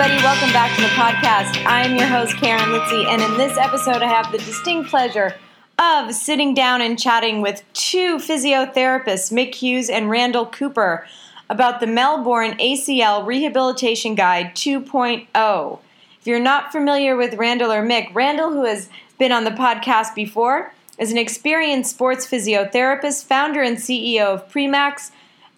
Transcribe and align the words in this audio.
everybody. 0.00 0.22
Welcome 0.22 0.52
back 0.52 0.76
to 0.76 0.82
the 0.82 0.88
podcast. 0.88 1.66
I 1.66 1.84
am 1.84 1.96
your 1.96 2.06
host, 2.06 2.36
Karen 2.36 2.70
Litzy, 2.70 3.04
and 3.06 3.20
in 3.20 3.36
this 3.36 3.58
episode, 3.58 4.00
I 4.00 4.06
have 4.06 4.30
the 4.30 4.38
distinct 4.38 4.90
pleasure 4.90 5.34
of 5.76 6.14
sitting 6.14 6.54
down 6.54 6.80
and 6.80 6.96
chatting 6.96 7.40
with 7.40 7.64
two 7.72 8.18
physiotherapists, 8.18 9.32
Mick 9.32 9.56
Hughes 9.56 9.90
and 9.90 10.08
Randall 10.08 10.46
Cooper, 10.46 11.04
about 11.50 11.80
the 11.80 11.88
Melbourne 11.88 12.56
ACL 12.58 13.26
Rehabilitation 13.26 14.14
Guide 14.14 14.54
2.0. 14.54 15.78
If 16.20 16.26
you're 16.28 16.38
not 16.38 16.70
familiar 16.70 17.16
with 17.16 17.34
Randall 17.34 17.72
or 17.72 17.84
Mick, 17.84 18.14
Randall, 18.14 18.52
who 18.52 18.66
has 18.66 18.88
been 19.18 19.32
on 19.32 19.42
the 19.42 19.50
podcast 19.50 20.14
before, 20.14 20.72
is 20.96 21.10
an 21.10 21.18
experienced 21.18 21.90
sports 21.90 22.24
physiotherapist, 22.24 23.24
founder 23.24 23.62
and 23.62 23.78
CEO 23.78 24.26
of 24.26 24.48
Premax 24.48 25.10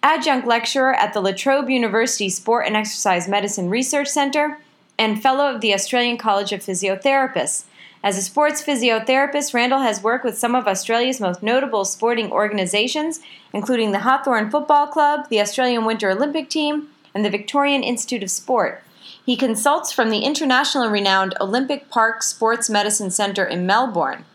adjunct 0.03 0.47
lecturer 0.47 0.93
at 0.93 1.13
the 1.13 1.21
La 1.21 1.31
Trobe 1.31 1.69
University 1.69 2.29
Sport 2.29 2.65
and 2.67 2.75
Exercise 2.75 3.27
Medicine 3.27 3.69
Research 3.69 4.07
Center, 4.07 4.59
and 4.97 5.21
fellow 5.21 5.53
of 5.53 5.61
the 5.61 5.73
Australian 5.73 6.17
College 6.17 6.51
of 6.51 6.61
Physiotherapists. 6.61 7.65
As 8.03 8.17
a 8.17 8.21
sports 8.21 8.63
physiotherapist, 8.63 9.53
Randall 9.53 9.81
has 9.81 10.01
worked 10.01 10.25
with 10.25 10.37
some 10.37 10.55
of 10.55 10.67
Australia's 10.67 11.21
most 11.21 11.43
notable 11.43 11.85
sporting 11.85 12.31
organizations, 12.31 13.19
including 13.53 13.91
the 13.91 13.99
Hawthorn 13.99 14.49
Football 14.49 14.87
Club, 14.87 15.29
the 15.29 15.39
Australian 15.39 15.85
Winter 15.85 16.09
Olympic 16.09 16.49
Team, 16.49 16.89
and 17.13 17.23
the 17.23 17.29
Victorian 17.29 17.83
Institute 17.83 18.23
of 18.23 18.31
Sport. 18.31 18.83
He 19.23 19.35
consults 19.35 19.91
from 19.91 20.09
the 20.09 20.19
internationally 20.19 20.89
renowned 20.89 21.35
Olympic 21.39 21.89
Park 21.89 22.23
Sports 22.23 22.71
Medicine 22.71 23.11
Center 23.11 23.45
in 23.45 23.67
Melbourne. 23.67 24.25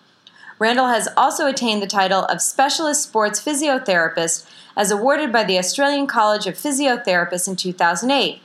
Randall 0.59 0.89
has 0.89 1.09
also 1.17 1.47
attained 1.47 1.83
the 1.83 1.87
title 1.87 2.25
of 2.25 2.41
Specialist 2.41 3.03
Sports 3.03 3.43
Physiotherapist 3.43 4.49
as 4.77 4.91
awarded 4.91 5.33
by 5.33 5.43
the 5.43 5.59
Australian 5.59 6.07
College 6.07 6.47
of 6.47 6.55
Physiotherapists 6.55 7.49
in 7.49 7.57
2008. 7.57 8.41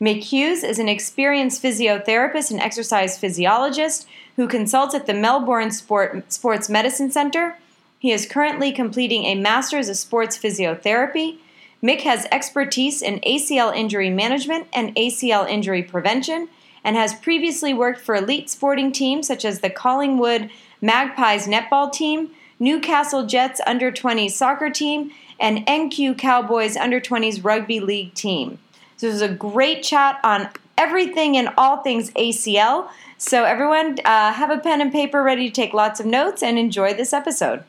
Mick 0.00 0.24
Hughes 0.24 0.64
is 0.64 0.78
an 0.78 0.88
experienced 0.88 1.62
physiotherapist 1.62 2.50
and 2.50 2.58
exercise 2.58 3.18
physiologist 3.18 4.06
who 4.36 4.48
consults 4.48 4.94
at 4.94 5.06
the 5.06 5.12
Melbourne 5.12 5.70
Sport, 5.70 6.32
Sports 6.32 6.70
Medicine 6.70 7.10
Centre. 7.10 7.58
He 7.98 8.10
is 8.10 8.26
currently 8.26 8.72
completing 8.72 9.24
a 9.24 9.34
Master's 9.34 9.90
of 9.90 9.96
Sports 9.98 10.38
Physiotherapy. 10.38 11.36
Mick 11.82 12.00
has 12.00 12.26
expertise 12.32 13.02
in 13.02 13.20
ACL 13.20 13.76
injury 13.76 14.08
management 14.08 14.68
and 14.72 14.94
ACL 14.96 15.48
injury 15.48 15.82
prevention 15.82 16.48
and 16.82 16.96
has 16.96 17.14
previously 17.14 17.74
worked 17.74 18.00
for 18.00 18.14
elite 18.14 18.48
sporting 18.48 18.92
teams 18.92 19.26
such 19.26 19.44
as 19.44 19.60
the 19.60 19.68
Collingwood 19.68 20.50
Magpies 20.80 21.46
netball 21.46 21.92
team, 21.92 22.30
Newcastle 22.60 23.26
Jets 23.26 23.60
under 23.66 23.90
20 23.90 24.28
soccer 24.28 24.70
team, 24.70 25.10
and 25.40 25.66
NQ 25.66 26.18
Cowboys 26.18 26.76
under 26.76 27.00
20s 27.00 27.42
rugby 27.42 27.80
league 27.80 28.12
team. 28.14 28.58
So 28.98 29.08
it 29.08 29.12
was 29.12 29.22
a 29.22 29.28
great 29.28 29.82
chat 29.82 30.20
on 30.22 30.50
everything 30.76 31.38
and 31.38 31.48
all 31.56 31.82
things 31.82 32.10
ACL. 32.10 32.88
So 33.16 33.44
everyone, 33.44 33.96
uh, 34.04 34.32
have 34.32 34.50
a 34.50 34.58
pen 34.58 34.82
and 34.82 34.92
paper 34.92 35.22
ready 35.22 35.48
to 35.48 35.54
take 35.54 35.72
lots 35.72 36.00
of 36.00 36.06
notes 36.06 36.42
and 36.42 36.58
enjoy 36.58 36.92
this 36.92 37.14
episode. 37.14 37.64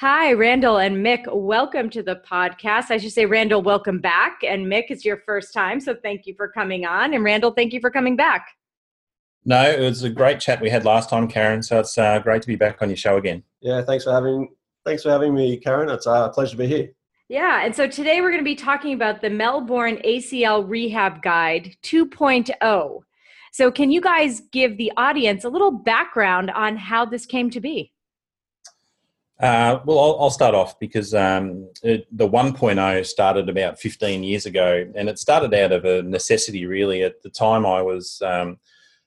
Hi, 0.00 0.34
Randall 0.34 0.76
and 0.76 0.96
Mick. 0.98 1.24
Welcome 1.34 1.88
to 1.88 2.02
the 2.02 2.16
podcast. 2.16 2.90
I 2.90 2.98
should 2.98 3.12
say, 3.12 3.24
Randall, 3.24 3.62
welcome 3.62 3.98
back. 3.98 4.40
And 4.46 4.66
Mick, 4.66 4.84
it's 4.90 5.06
your 5.06 5.22
first 5.24 5.54
time. 5.54 5.80
So 5.80 5.94
thank 5.94 6.26
you 6.26 6.34
for 6.34 6.48
coming 6.48 6.84
on. 6.84 7.14
And 7.14 7.24
Randall, 7.24 7.52
thank 7.52 7.72
you 7.72 7.80
for 7.80 7.90
coming 7.90 8.14
back. 8.14 8.48
No, 9.46 9.62
it 9.62 9.80
was 9.80 10.02
a 10.02 10.10
great 10.10 10.40
chat 10.40 10.60
we 10.60 10.68
had 10.68 10.84
last 10.84 11.08
time, 11.08 11.28
Karen. 11.28 11.62
So 11.62 11.80
it's 11.80 11.96
uh, 11.96 12.18
great 12.18 12.42
to 12.42 12.48
be 12.48 12.56
back 12.56 12.82
on 12.82 12.90
your 12.90 12.96
show 12.96 13.16
again. 13.16 13.42
Yeah, 13.60 13.82
thanks 13.82 14.04
for 14.04 14.12
having 14.12 14.50
Thanks 14.86 15.02
for 15.02 15.10
having 15.10 15.34
me, 15.34 15.56
Karen. 15.56 15.88
It's 15.88 16.06
a 16.06 16.30
pleasure 16.32 16.52
to 16.52 16.58
be 16.58 16.68
here. 16.68 16.92
Yeah, 17.28 17.64
and 17.64 17.74
so 17.74 17.88
today 17.88 18.20
we're 18.20 18.30
going 18.30 18.40
to 18.40 18.44
be 18.44 18.54
talking 18.54 18.92
about 18.92 19.20
the 19.20 19.28
Melbourne 19.28 19.96
ACL 20.04 20.64
Rehab 20.66 21.22
Guide 21.22 21.74
2.0. 21.82 23.00
So, 23.52 23.72
can 23.72 23.90
you 23.90 24.00
guys 24.00 24.42
give 24.52 24.78
the 24.78 24.92
audience 24.96 25.42
a 25.42 25.48
little 25.48 25.72
background 25.72 26.52
on 26.52 26.76
how 26.76 27.04
this 27.04 27.26
came 27.26 27.50
to 27.50 27.60
be? 27.60 27.90
Uh, 29.40 29.80
well, 29.84 29.98
I'll, 29.98 30.18
I'll, 30.20 30.30
start 30.30 30.54
off 30.54 30.78
because 30.78 31.14
um, 31.14 31.68
it, 31.82 32.06
the 32.16 32.28
1.0 32.28 33.04
started 33.04 33.48
about 33.48 33.80
15 33.80 34.22
years 34.22 34.46
ago, 34.46 34.88
and 34.94 35.08
it 35.08 35.18
started 35.18 35.52
out 35.52 35.72
of 35.72 35.84
a 35.84 36.02
necessity, 36.02 36.64
really. 36.64 37.02
At 37.02 37.22
the 37.22 37.30
time, 37.30 37.66
I 37.66 37.82
was 37.82 38.22
um, 38.24 38.58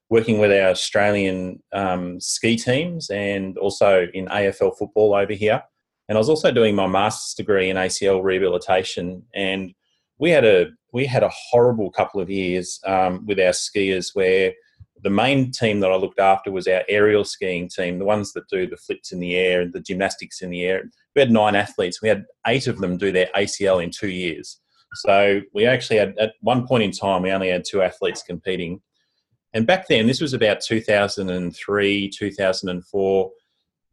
working 0.09 0.39
with 0.39 0.51
our 0.51 0.69
Australian 0.69 1.61
um, 1.73 2.19
ski 2.19 2.57
teams 2.57 3.09
and 3.09 3.57
also 3.57 4.07
in 4.13 4.25
AFL 4.27 4.77
football 4.77 5.13
over 5.13 5.33
here. 5.33 5.61
And 6.07 6.17
I 6.17 6.19
was 6.19 6.29
also 6.29 6.51
doing 6.51 6.75
my 6.75 6.87
master's 6.87 7.35
degree 7.35 7.69
in 7.69 7.77
ACL 7.77 8.23
rehabilitation. 8.23 9.23
And 9.35 9.73
we 10.17 10.31
had 10.31 10.43
a 10.43 10.67
we 10.91 11.05
had 11.05 11.21
a 11.21 11.31
horrible 11.31 11.91
couple 11.91 12.19
of 12.19 12.31
years 12.31 12.79
um, 12.85 13.25
with 13.27 13.39
our 13.39 13.51
skiers 13.51 14.07
where 14.15 14.53
the 15.03 15.09
main 15.09 15.51
team 15.51 15.79
that 15.79 15.91
I 15.91 15.95
looked 15.95 16.19
after 16.19 16.51
was 16.51 16.67
our 16.67 16.83
aerial 16.89 17.23
skiing 17.23 17.69
team, 17.69 17.99
the 17.99 18.05
ones 18.05 18.33
that 18.33 18.49
do 18.49 18.67
the 18.67 18.75
flips 18.75 19.11
in 19.11 19.19
the 19.19 19.35
air 19.35 19.61
and 19.61 19.71
the 19.71 19.79
gymnastics 19.79 20.41
in 20.41 20.49
the 20.49 20.63
air. 20.63 20.83
We 21.15 21.21
had 21.21 21.31
nine 21.31 21.55
athletes. 21.55 22.01
We 22.01 22.09
had 22.09 22.25
eight 22.47 22.67
of 22.67 22.79
them 22.79 22.97
do 22.97 23.11
their 23.11 23.29
ACL 23.35 23.83
in 23.83 23.91
two 23.91 24.09
years. 24.09 24.59
So 24.95 25.41
we 25.53 25.67
actually 25.67 25.97
had, 25.97 26.17
at 26.17 26.33
one 26.41 26.67
point 26.67 26.83
in 26.83 26.91
time, 26.91 27.21
we 27.21 27.31
only 27.31 27.49
had 27.49 27.63
two 27.63 27.81
athletes 27.81 28.23
competing 28.23 28.81
and 29.53 29.65
back 29.65 29.87
then, 29.87 30.07
this 30.07 30.21
was 30.21 30.33
about 30.33 30.61
2003, 30.61 32.09
2004, 32.09 33.31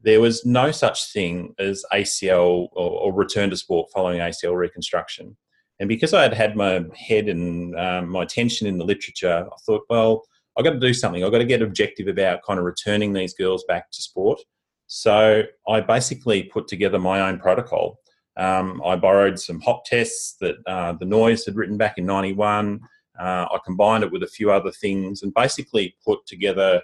there 0.02 0.20
was 0.20 0.44
no 0.44 0.70
such 0.70 1.12
thing 1.12 1.54
as 1.58 1.84
ACL 1.92 2.68
or, 2.72 2.90
or 2.90 3.12
return 3.12 3.50
to 3.50 3.56
sport 3.56 3.90
following 3.92 4.20
ACL 4.20 4.56
reconstruction. 4.56 5.36
And 5.80 5.88
because 5.88 6.14
I 6.14 6.22
had 6.22 6.34
had 6.34 6.56
my 6.56 6.84
head 6.94 7.28
and 7.28 7.78
um, 7.78 8.10
my 8.10 8.22
attention 8.22 8.66
in 8.66 8.78
the 8.78 8.84
literature, 8.84 9.46
I 9.46 9.56
thought, 9.66 9.82
well, 9.90 10.22
I've 10.56 10.64
got 10.64 10.72
to 10.72 10.80
do 10.80 10.94
something. 10.94 11.22
I've 11.22 11.32
got 11.32 11.38
to 11.38 11.44
get 11.44 11.60
objective 11.60 12.08
about 12.08 12.42
kind 12.46 12.58
of 12.58 12.64
returning 12.64 13.12
these 13.12 13.34
girls 13.34 13.64
back 13.68 13.90
to 13.90 14.02
sport. 14.02 14.40
So 14.86 15.42
I 15.68 15.80
basically 15.80 16.44
put 16.44 16.68
together 16.68 16.98
my 16.98 17.28
own 17.28 17.38
protocol. 17.38 17.98
Um, 18.38 18.82
I 18.84 18.96
borrowed 18.96 19.38
some 19.38 19.60
hop 19.60 19.84
tests 19.84 20.36
that 20.40 20.56
uh, 20.66 20.92
the 20.92 21.06
Noyes 21.06 21.44
had 21.44 21.56
written 21.56 21.76
back 21.76 21.98
in 21.98 22.06
91. 22.06 22.80
Uh, 23.18 23.46
I 23.50 23.58
combined 23.64 24.04
it 24.04 24.12
with 24.12 24.22
a 24.22 24.28
few 24.28 24.50
other 24.50 24.70
things 24.70 25.22
and 25.22 25.32
basically 25.34 25.96
put 26.04 26.26
together 26.26 26.82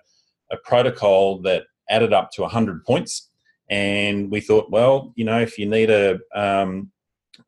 a 0.51 0.57
protocol 0.59 1.41
that 1.43 1.65
added 1.89 2.13
up 2.13 2.31
to 2.33 2.43
100 2.43 2.85
points. 2.85 3.31
And 3.71 4.31
we 4.31 4.41
thought, 4.41 4.71
well, 4.71 5.13
you 5.17 5.25
know, 5.25 5.41
if 5.41 5.59
you 5.59 5.67
need 5.67 5.91
a, 5.91 6.19
um, 6.35 6.91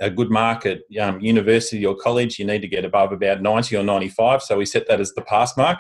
a 0.00 0.10
good 0.10 0.30
mark 0.30 0.66
at 0.66 0.80
um, 1.00 1.20
university 1.20 1.84
or 1.84 1.94
college, 1.94 2.38
you 2.38 2.46
need 2.46 2.62
to 2.62 2.68
get 2.68 2.84
above 2.84 3.12
about 3.12 3.42
90 3.42 3.76
or 3.76 3.82
95. 3.82 4.42
So 4.42 4.58
we 4.58 4.66
set 4.66 4.88
that 4.88 5.00
as 5.00 5.12
the 5.12 5.22
pass 5.22 5.56
mark. 5.56 5.78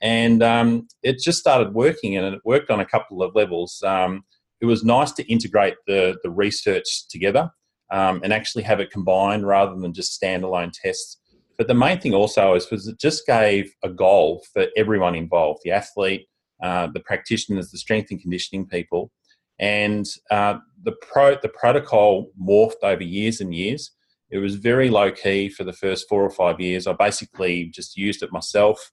And 0.00 0.42
um, 0.42 0.88
it 1.02 1.20
just 1.20 1.38
started 1.38 1.74
working, 1.74 2.16
and 2.16 2.34
it 2.34 2.40
worked 2.44 2.70
on 2.70 2.80
a 2.80 2.84
couple 2.84 3.22
of 3.22 3.36
levels. 3.36 3.80
Um, 3.86 4.24
it 4.60 4.66
was 4.66 4.84
nice 4.84 5.12
to 5.12 5.24
integrate 5.30 5.74
the, 5.86 6.16
the 6.24 6.30
research 6.30 7.06
together 7.08 7.50
um, 7.92 8.20
and 8.24 8.32
actually 8.32 8.64
have 8.64 8.80
it 8.80 8.90
combined 8.90 9.46
rather 9.46 9.76
than 9.76 9.92
just 9.92 10.20
standalone 10.20 10.72
tests. 10.72 11.18
But 11.62 11.68
the 11.68 11.74
main 11.74 12.00
thing 12.00 12.12
also 12.12 12.54
is 12.54 12.68
was 12.72 12.88
it 12.88 12.98
just 12.98 13.24
gave 13.24 13.72
a 13.84 13.88
goal 13.88 14.42
for 14.52 14.66
everyone 14.76 15.14
involved, 15.14 15.60
the 15.62 15.70
athlete, 15.70 16.26
uh, 16.60 16.88
the 16.92 16.98
practitioners, 16.98 17.70
the 17.70 17.78
strength 17.78 18.10
and 18.10 18.20
conditioning 18.20 18.66
people, 18.66 19.12
and 19.60 20.04
uh, 20.32 20.58
the 20.82 20.90
pro 20.90 21.36
the 21.40 21.48
protocol 21.48 22.32
morphed 22.36 22.82
over 22.82 23.04
years 23.04 23.40
and 23.40 23.54
years. 23.54 23.92
It 24.28 24.38
was 24.38 24.56
very 24.56 24.90
low 24.90 25.12
key 25.12 25.50
for 25.50 25.62
the 25.62 25.72
first 25.72 26.08
four 26.08 26.24
or 26.24 26.30
five 26.30 26.58
years. 26.58 26.88
I 26.88 26.94
basically 26.94 27.66
just 27.66 27.96
used 27.96 28.24
it 28.24 28.32
myself, 28.32 28.90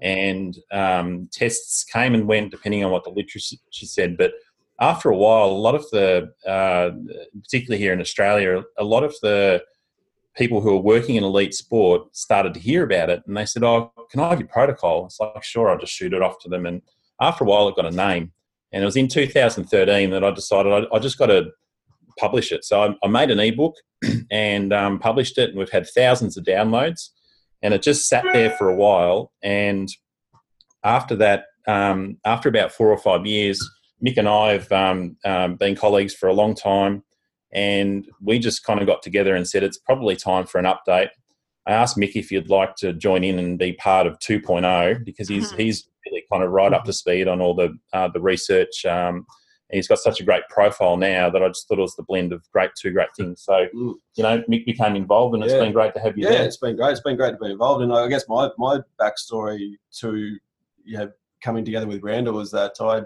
and 0.00 0.58
um, 0.72 1.28
tests 1.30 1.84
came 1.84 2.16
and 2.16 2.26
went 2.26 2.50
depending 2.50 2.82
on 2.82 2.90
what 2.90 3.04
the 3.04 3.10
literature 3.10 3.58
said. 3.70 4.16
But 4.16 4.32
after 4.80 5.08
a 5.08 5.16
while, 5.16 5.50
a 5.50 5.64
lot 5.66 5.76
of 5.76 5.88
the, 5.92 6.32
uh, 6.44 6.90
particularly 7.44 7.80
here 7.80 7.92
in 7.92 8.00
Australia, 8.00 8.64
a 8.76 8.82
lot 8.82 9.04
of 9.04 9.14
the 9.22 9.62
people 10.38 10.60
who 10.60 10.70
are 10.70 10.80
working 10.80 11.16
in 11.16 11.24
elite 11.24 11.52
sport 11.52 12.16
started 12.16 12.54
to 12.54 12.60
hear 12.60 12.84
about 12.84 13.10
it 13.10 13.22
and 13.26 13.36
they 13.36 13.44
said, 13.44 13.64
Oh, 13.64 13.92
can 14.10 14.20
I 14.20 14.30
have 14.30 14.38
your 14.38 14.48
protocol? 14.48 15.04
It's 15.04 15.18
like, 15.18 15.42
sure, 15.42 15.68
I'll 15.68 15.78
just 15.78 15.92
shoot 15.92 16.14
it 16.14 16.22
off 16.22 16.38
to 16.42 16.48
them. 16.48 16.64
And 16.64 16.80
after 17.20 17.44
a 17.44 17.46
while, 17.46 17.68
it 17.68 17.76
got 17.76 17.84
a 17.84 17.90
name. 17.90 18.32
And 18.72 18.82
it 18.82 18.86
was 18.86 18.96
in 18.96 19.08
2013 19.08 20.10
that 20.10 20.24
I 20.24 20.30
decided 20.30 20.72
I, 20.72 20.94
I 20.94 20.98
just 21.00 21.18
got 21.18 21.26
to 21.26 21.50
publish 22.18 22.52
it. 22.52 22.64
So 22.64 22.82
I, 22.82 22.94
I 23.02 23.08
made 23.08 23.30
an 23.30 23.40
ebook 23.40 23.74
and 24.30 24.72
um, 24.72 24.98
published 24.98 25.38
it, 25.38 25.50
and 25.50 25.58
we've 25.58 25.70
had 25.70 25.88
thousands 25.88 26.36
of 26.36 26.44
downloads. 26.44 27.08
And 27.62 27.74
it 27.74 27.82
just 27.82 28.08
sat 28.08 28.24
there 28.32 28.50
for 28.52 28.68
a 28.68 28.74
while. 28.74 29.32
And 29.42 29.88
after 30.84 31.16
that, 31.16 31.46
um, 31.66 32.18
after 32.24 32.48
about 32.48 32.70
four 32.70 32.88
or 32.88 32.98
five 32.98 33.26
years, 33.26 33.60
Mick 34.04 34.16
and 34.16 34.28
I 34.28 34.52
have 34.52 34.70
um, 34.70 35.16
um, 35.24 35.56
been 35.56 35.74
colleagues 35.74 36.14
for 36.14 36.28
a 36.28 36.32
long 36.32 36.54
time, 36.54 37.02
and 37.52 38.08
we 38.20 38.38
just 38.38 38.64
kind 38.64 38.80
of 38.80 38.86
got 38.86 39.02
together 39.02 39.34
and 39.34 39.48
said 39.48 39.62
it's 39.62 39.78
probably 39.78 40.16
time 40.16 40.46
for 40.46 40.58
an 40.58 40.66
update. 40.66 41.08
I 41.66 41.72
asked 41.72 41.96
Mick 41.96 42.12
if 42.14 42.30
he'd 42.30 42.48
like 42.48 42.76
to 42.76 42.92
join 42.92 43.24
in 43.24 43.38
and 43.38 43.58
be 43.58 43.74
part 43.74 44.06
of 44.06 44.18
2.0 44.20 45.04
because 45.04 45.28
he's 45.28 45.48
mm-hmm. 45.48 45.60
he's 45.60 45.88
really 46.06 46.24
kind 46.32 46.42
of 46.42 46.50
right 46.50 46.72
up 46.72 46.84
to 46.84 46.92
speed 46.92 47.28
on 47.28 47.40
all 47.40 47.54
the 47.54 47.76
uh, 47.92 48.08
the 48.08 48.20
research. 48.20 48.84
Um, 48.86 49.26
he's 49.70 49.88
got 49.88 49.98
such 49.98 50.20
a 50.20 50.24
great 50.24 50.44
profile 50.48 50.96
now 50.96 51.28
that 51.28 51.42
I 51.42 51.48
just 51.48 51.68
thought 51.68 51.78
it 51.78 51.82
was 51.82 51.94
the 51.96 52.04
blend 52.04 52.32
of 52.32 52.42
great 52.52 52.70
two 52.80 52.90
great 52.90 53.08
things. 53.16 53.42
So 53.44 53.66
mm. 53.74 53.94
you 54.16 54.22
know, 54.22 54.42
Mick 54.50 54.64
became 54.64 54.96
involved, 54.96 55.34
and 55.34 55.44
it's 55.44 55.52
been 55.52 55.72
great 55.72 55.94
to 55.94 56.00
have 56.00 56.16
you. 56.16 56.24
Yeah, 56.24 56.30
there. 56.30 56.44
it's 56.46 56.56
been 56.56 56.76
great. 56.76 56.92
It's 56.92 57.00
been 57.00 57.16
great 57.16 57.32
to 57.32 57.38
be 57.38 57.50
involved, 57.50 57.82
and 57.82 57.92
I 57.92 58.08
guess 58.08 58.28
my 58.28 58.50
my 58.58 58.80
backstory 59.00 59.74
to 60.00 60.36
you 60.84 60.98
know 60.98 61.10
coming 61.42 61.64
together 61.64 61.86
with 61.86 62.02
Randall 62.02 62.34
was 62.34 62.50
that 62.52 62.72
I'd 62.80 63.04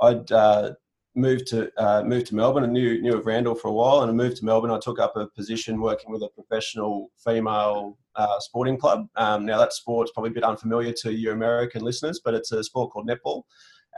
I'd 0.00 0.30
uh, 0.32 0.72
moved 1.14 1.46
to 1.48 1.70
uh, 1.76 2.02
moved 2.02 2.26
to 2.28 2.34
Melbourne 2.34 2.64
and 2.64 2.72
knew 2.72 3.00
knew 3.00 3.16
of 3.16 3.26
Randall 3.26 3.54
for 3.54 3.68
a 3.68 3.72
while. 3.72 4.00
And 4.00 4.10
I 4.10 4.14
moved 4.14 4.38
to 4.38 4.44
Melbourne. 4.44 4.70
I 4.70 4.78
took 4.78 4.98
up 4.98 5.16
a 5.16 5.26
position 5.26 5.80
working 5.80 6.10
with 6.10 6.22
a 6.22 6.28
professional 6.28 7.10
female 7.22 7.98
uh, 8.16 8.38
sporting 8.40 8.78
club. 8.78 9.08
Um, 9.16 9.46
now 9.46 9.58
that 9.58 9.72
sport's 9.72 10.12
probably 10.12 10.30
a 10.30 10.34
bit 10.34 10.44
unfamiliar 10.44 10.92
to 11.02 11.12
your 11.12 11.34
American 11.34 11.82
listeners, 11.82 12.20
but 12.24 12.34
it's 12.34 12.52
a 12.52 12.62
sport 12.64 12.90
called 12.92 13.08
netball. 13.08 13.42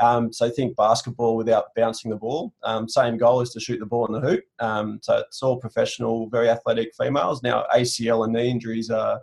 Um, 0.01 0.33
so 0.33 0.51
think 0.51 0.77
basketball 0.77 1.37
without 1.37 1.67
bouncing 1.77 2.11
the 2.11 2.17
ball. 2.17 2.53
Um, 2.65 2.89
same 2.89 3.17
goal 3.17 3.41
is 3.41 3.51
to 3.51 3.61
shoot 3.61 3.79
the 3.79 3.87
ball 3.87 4.07
in 4.07 4.13
the 4.13 4.29
hoop. 4.29 4.45
Um, 4.59 4.99
so 5.03 5.19
it's 5.19 5.43
all 5.43 5.57
professional, 5.57 6.29
very 6.29 6.49
athletic 6.49 6.93
females. 6.99 7.43
Now 7.43 7.67
ACL 7.75 8.25
and 8.25 8.33
knee 8.33 8.51
injuries 8.51 8.91
are 8.91 9.21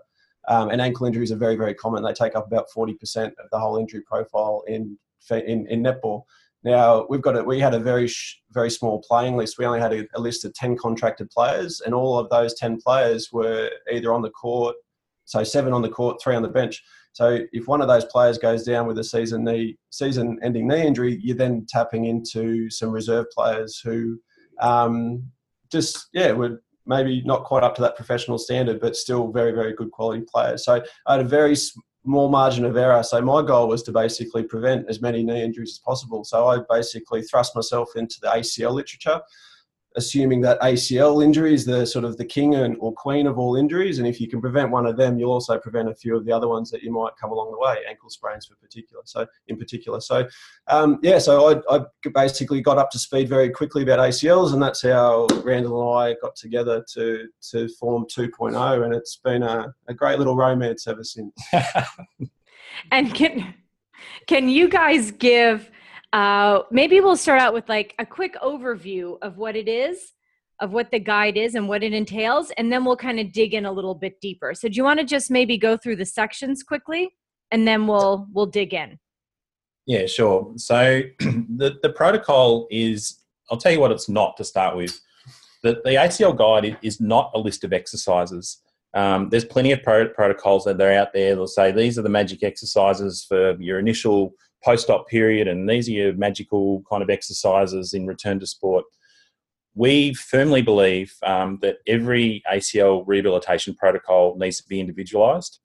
um, 0.48 0.70
and 0.70 0.82
ankle 0.82 1.06
injuries 1.06 1.32
are 1.32 1.38
very 1.38 1.56
very 1.56 1.74
common. 1.74 2.04
They 2.04 2.14
take 2.14 2.36
up 2.36 2.48
about 2.48 2.72
forty 2.72 2.94
percent 2.94 3.34
of 3.44 3.50
the 3.52 3.60
whole 3.60 3.78
injury 3.78 4.02
profile 4.02 4.64
in 4.68 4.98
in, 5.30 5.68
in 5.68 5.84
netball. 5.84 6.24
Now 6.64 7.08
we've 7.10 7.22
got 7.22 7.38
a, 7.38 7.44
we 7.44 7.60
had 7.60 7.74
a 7.74 7.80
very 7.80 8.10
very 8.52 8.70
small 8.70 9.02
playing 9.02 9.38
list. 9.38 9.58
We 9.58 9.66
only 9.66 9.80
had 9.80 9.94
a, 9.94 10.08
a, 10.14 10.20
list 10.20 10.46
of 10.46 10.54
ten 10.54 10.78
contracted 10.78 11.30
players, 11.30 11.82
and 11.82 11.94
all 11.94 12.20
of 12.20 12.30
those 12.30 12.54
ten 12.54 12.80
players 12.80 13.32
were 13.32 13.70
either 13.92 14.14
on 14.14 14.22
the 14.22 14.30
court, 14.30 14.76
so 15.26 15.44
seven 15.44 15.74
on 15.74 15.82
the 15.82 15.90
court, 15.90 16.22
three 16.22 16.36
on 16.36 16.44
the 16.44 16.50
bench. 16.50 16.84
So 17.14 17.40
if 17.52 17.68
one 17.68 17.82
of 17.82 17.88
those 17.88 18.06
players 18.06 18.38
goes 18.38 18.64
down 18.64 18.88
with 18.88 18.98
a 19.00 19.04
season 19.04 19.44
knee 19.44 19.78
season 19.90 20.40
ending 20.44 20.68
knee 20.68 20.86
injury, 20.86 21.20
you're 21.22 21.36
then 21.36 21.66
tapping 21.68 22.06
into 22.06 22.70
some 22.70 22.92
reserve 22.92 23.26
players 23.32 23.80
who 23.80 24.20
um, 24.60 25.24
just 25.72 26.08
yeah 26.14 26.32
would 26.32 26.60
maybe 26.86 27.22
not 27.26 27.44
quite 27.44 27.64
up 27.64 27.76
to 27.76 27.82
that 27.82 27.96
professional 27.96 28.38
standard, 28.38 28.80
but 28.80 28.96
still 28.96 29.32
very 29.32 29.52
very 29.52 29.74
good 29.74 29.92
quality 29.92 30.24
players. 30.32 30.64
So 30.66 30.82
I 31.08 31.12
had 31.12 31.26
a 31.26 31.28
very 31.28 31.56
more 32.04 32.30
margin 32.30 32.66
of 32.66 32.78
error. 32.78 33.04
So 33.04 33.22
my 33.22 33.42
goal 33.42 33.68
was 33.68 33.84
to 33.84 33.92
basically 33.92 34.44
prevent 34.44 34.90
as 34.90 35.02
many 35.02 35.24
knee 35.24 35.44
injuries 35.44 35.74
as 35.74 35.80
possible. 35.80 36.24
So 36.24 36.48
I 36.48 36.60
basically 36.70 37.22
thrust 37.22 37.56
myself 37.56 37.90
into 37.96 38.20
the 38.22 38.28
ACL 38.28 38.74
literature 38.74 39.22
assuming 39.96 40.42
that 40.42 40.60
ACL 40.62 41.24
injury 41.24 41.54
is 41.54 41.66
the 41.66 41.86
sort 41.86 42.06
of 42.06 42.18
the 42.18 42.26
king 42.26 42.56
and, 42.56 42.78
or 42.80 42.94
queen 42.94 43.28
of 43.28 43.38
all 43.38 43.56
injuries, 43.56 44.00
and 44.00 44.08
if 44.08 44.22
you 44.22 44.28
can 44.28 44.40
prevent 44.40 44.72
one 44.72 44.86
of 44.86 44.98
them, 44.98 45.18
you'll 45.18 45.32
also 45.32 45.58
prevent 45.60 45.90
a 45.90 45.96
few 45.96 46.16
of 46.16 46.26
the 46.26 46.32
other 46.32 46.48
ones 46.48 46.72
that 46.72 46.82
you 46.82 46.92
might 46.92 47.12
come 47.20 47.32
along 47.32 47.52
the 47.52 47.58
way, 47.58 47.78
ankle 47.90 48.10
sprains 48.10 48.46
for 48.46 48.56
particular. 48.56 49.02
So 49.06 49.26
in 49.48 49.58
particular, 49.58 50.00
so 50.00 50.28
um, 50.68 51.00
yeah, 51.02 51.20
so 51.20 51.62
I, 51.70 51.78
I, 51.78 51.86
basically 52.14 52.62
got 52.62 52.78
up 52.78 52.90
to 52.92 53.00
speed 53.00 53.30
very 53.30 53.50
quickly 53.50 53.84
about 53.84 54.00
ACLs, 54.00 54.54
and 54.54 54.62
that's 54.62 54.82
how 54.82 55.28
Randall 55.44 55.82
and 55.82 56.12
I 56.12 56.16
got 56.22 56.36
together 56.36 56.84
to 56.94 57.28
to 57.52 57.68
form 57.80 58.06
2.0, 58.06 58.86
and 58.86 58.94
it's 58.94 59.18
been 59.18 59.44
a, 59.44 59.74
a 59.88 59.94
great 59.94 60.18
little 60.18 60.36
romance 60.36 60.88
ever 60.88 61.04
since. 61.04 61.34
and 62.92 63.14
can 63.14 63.54
can 64.28 64.50
you 64.50 64.70
guys 64.70 65.12
give 65.12 65.70
uh, 66.14 66.64
maybe 66.72 67.00
we'll 67.00 67.18
start 67.18 67.42
out 67.42 67.54
with 67.54 67.68
like 67.70 67.96
a 68.00 68.06
quick 68.06 68.36
overview 68.42 69.18
of 69.22 69.38
what 69.38 69.56
it 69.56 69.68
is, 69.68 70.14
of 70.60 70.72
what 70.72 70.92
the 70.92 71.00
guide 71.00 71.38
is 71.38 71.56
and 71.56 71.68
what 71.68 71.84
it 71.84 71.94
entails, 71.94 72.52
and 72.58 72.72
then 72.72 72.86
we'll 72.86 72.98
kind 72.98 73.20
of 73.20 73.32
dig 73.32 73.54
in 73.54 73.66
a 73.66 73.72
little 73.72 73.96
bit 73.96 74.20
deeper. 74.22 74.54
So 74.54 74.68
do 74.68 74.76
you 74.76 74.84
want 74.84 75.00
to 75.00 75.06
just 75.06 75.32
maybe 75.32 75.58
go 75.58 75.78
through 75.78 75.96
the 75.96 76.06
sections 76.06 76.64
quickly 76.64 77.16
and 77.52 77.68
then 77.68 77.88
we'll 77.88 78.28
we'll 78.34 78.46
dig 78.46 78.74
in? 78.74 79.00
Yeah, 79.86 80.06
sure. 80.06 80.54
So 80.58 81.02
the, 81.20 81.78
the 81.82 81.90
protocol 81.90 82.68
is 82.70 83.20
I'll 83.50 83.58
tell 83.58 83.72
you 83.72 83.80
what 83.80 83.92
it's 83.92 84.10
not 84.10 84.38
to 84.38 84.44
start 84.44 84.76
with. 84.76 85.00
The, 85.64 85.82
the 85.84 85.92
ACL 85.92 86.36
guide 86.36 86.78
is 86.82 87.00
not 87.00 87.32
a 87.36 87.40
list 87.40 87.64
of 87.64 87.74
exercises. 87.74 88.62
Um, 88.94 89.30
there's 89.30 89.46
plenty 89.46 89.72
of 89.72 89.84
pro- 89.84 90.10
protocols 90.10 90.66
that 90.66 90.82
are 90.82 90.92
out 90.92 91.14
there. 91.14 91.36
They'll 91.36 91.48
say 91.48 91.72
these 91.72 91.98
are 91.98 92.02
the 92.02 92.10
magic 92.10 92.44
exercises 92.44 93.24
for 93.28 93.56
your 93.62 93.80
initial 93.80 94.34
post-op 94.64 95.08
period 95.08 95.48
and 95.48 95.70
these 95.70 95.88
are 95.88 95.94
your 95.94 96.14
magical 96.14 96.84
kind 96.90 97.04
of 97.04 97.10
exercises 97.10 97.94
in 97.94 98.06
return 98.06 98.40
to 98.40 98.48
sport. 98.48 98.86
We 99.74 100.14
firmly 100.14 100.62
believe 100.62 101.14
um, 101.24 101.60
that 101.62 101.78
every 101.88 102.44
ACL 102.52 103.04
rehabilitation 103.06 103.74
protocol 103.76 104.38
needs 104.38 104.58
to 104.58 104.68
be 104.68 104.80
individualised 104.80 105.60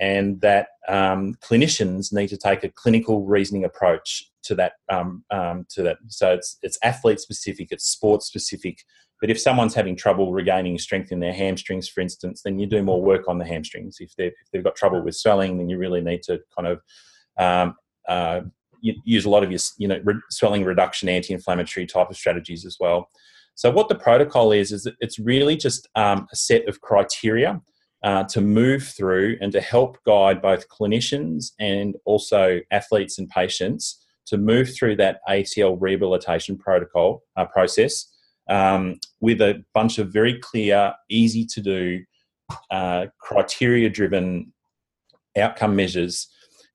and 0.00 0.40
that 0.40 0.68
um, 0.88 1.34
clinicians 1.42 2.12
need 2.12 2.28
to 2.28 2.36
take 2.36 2.64
a 2.64 2.70
clinical 2.70 3.24
reasoning 3.24 3.64
approach 3.64 4.24
to 4.44 4.54
that. 4.56 4.72
Um, 4.90 5.24
um 5.30 5.66
to 5.70 5.82
that, 5.82 5.98
so 6.08 6.32
it's 6.32 6.58
it's 6.62 6.78
athlete 6.82 7.20
specific, 7.20 7.68
it's 7.70 7.84
sport 7.84 8.22
specific. 8.22 8.82
But 9.20 9.30
if 9.30 9.40
someone's 9.40 9.74
having 9.74 9.94
trouble 9.94 10.32
regaining 10.32 10.76
strength 10.78 11.12
in 11.12 11.20
their 11.20 11.32
hamstrings, 11.32 11.88
for 11.88 12.00
instance, 12.00 12.42
then 12.44 12.58
you 12.58 12.66
do 12.66 12.82
more 12.82 13.00
work 13.00 13.28
on 13.28 13.38
the 13.38 13.44
hamstrings. 13.46 13.98
If 14.00 14.16
they've, 14.16 14.32
if 14.32 14.50
they've 14.52 14.64
got 14.64 14.74
trouble 14.74 15.00
with 15.00 15.14
swelling, 15.14 15.58
then 15.58 15.68
you 15.68 15.78
really 15.78 16.00
need 16.00 16.24
to 16.24 16.40
kind 16.58 16.66
of 16.66 16.80
um, 17.38 17.76
uh, 18.08 18.40
use 18.80 19.24
a 19.24 19.30
lot 19.30 19.44
of 19.44 19.50
your 19.50 19.60
you 19.78 19.88
know 19.88 20.00
re- 20.04 20.20
swelling 20.30 20.64
reduction, 20.64 21.08
anti-inflammatory 21.08 21.86
type 21.86 22.10
of 22.10 22.16
strategies 22.16 22.64
as 22.64 22.76
well. 22.80 23.08
So 23.54 23.70
what 23.70 23.88
the 23.88 23.94
protocol 23.94 24.52
is 24.52 24.72
is 24.72 24.88
it's 25.00 25.18
really 25.18 25.56
just 25.56 25.88
um, 25.94 26.26
a 26.32 26.36
set 26.36 26.68
of 26.68 26.80
criteria 26.80 27.60
uh, 28.02 28.24
to 28.24 28.40
move 28.40 28.82
through 28.84 29.36
and 29.40 29.52
to 29.52 29.60
help 29.60 29.98
guide 30.04 30.42
both 30.42 30.68
clinicians 30.68 31.52
and 31.60 31.96
also 32.04 32.60
athletes 32.70 33.18
and 33.18 33.28
patients 33.28 34.04
to 34.26 34.38
move 34.38 34.74
through 34.74 34.96
that 34.96 35.20
ACL 35.28 35.76
rehabilitation 35.80 36.56
protocol 36.56 37.22
uh, 37.36 37.44
process 37.44 38.08
um, 38.48 38.98
with 39.20 39.40
a 39.40 39.64
bunch 39.74 39.98
of 39.98 40.12
very 40.12 40.38
clear, 40.38 40.94
easy 41.08 41.46
to 41.46 41.60
do, 41.60 42.04
uh, 42.70 43.06
criteria 43.18 43.88
driven 43.88 44.52
outcome 45.36 45.74
measures 45.74 46.28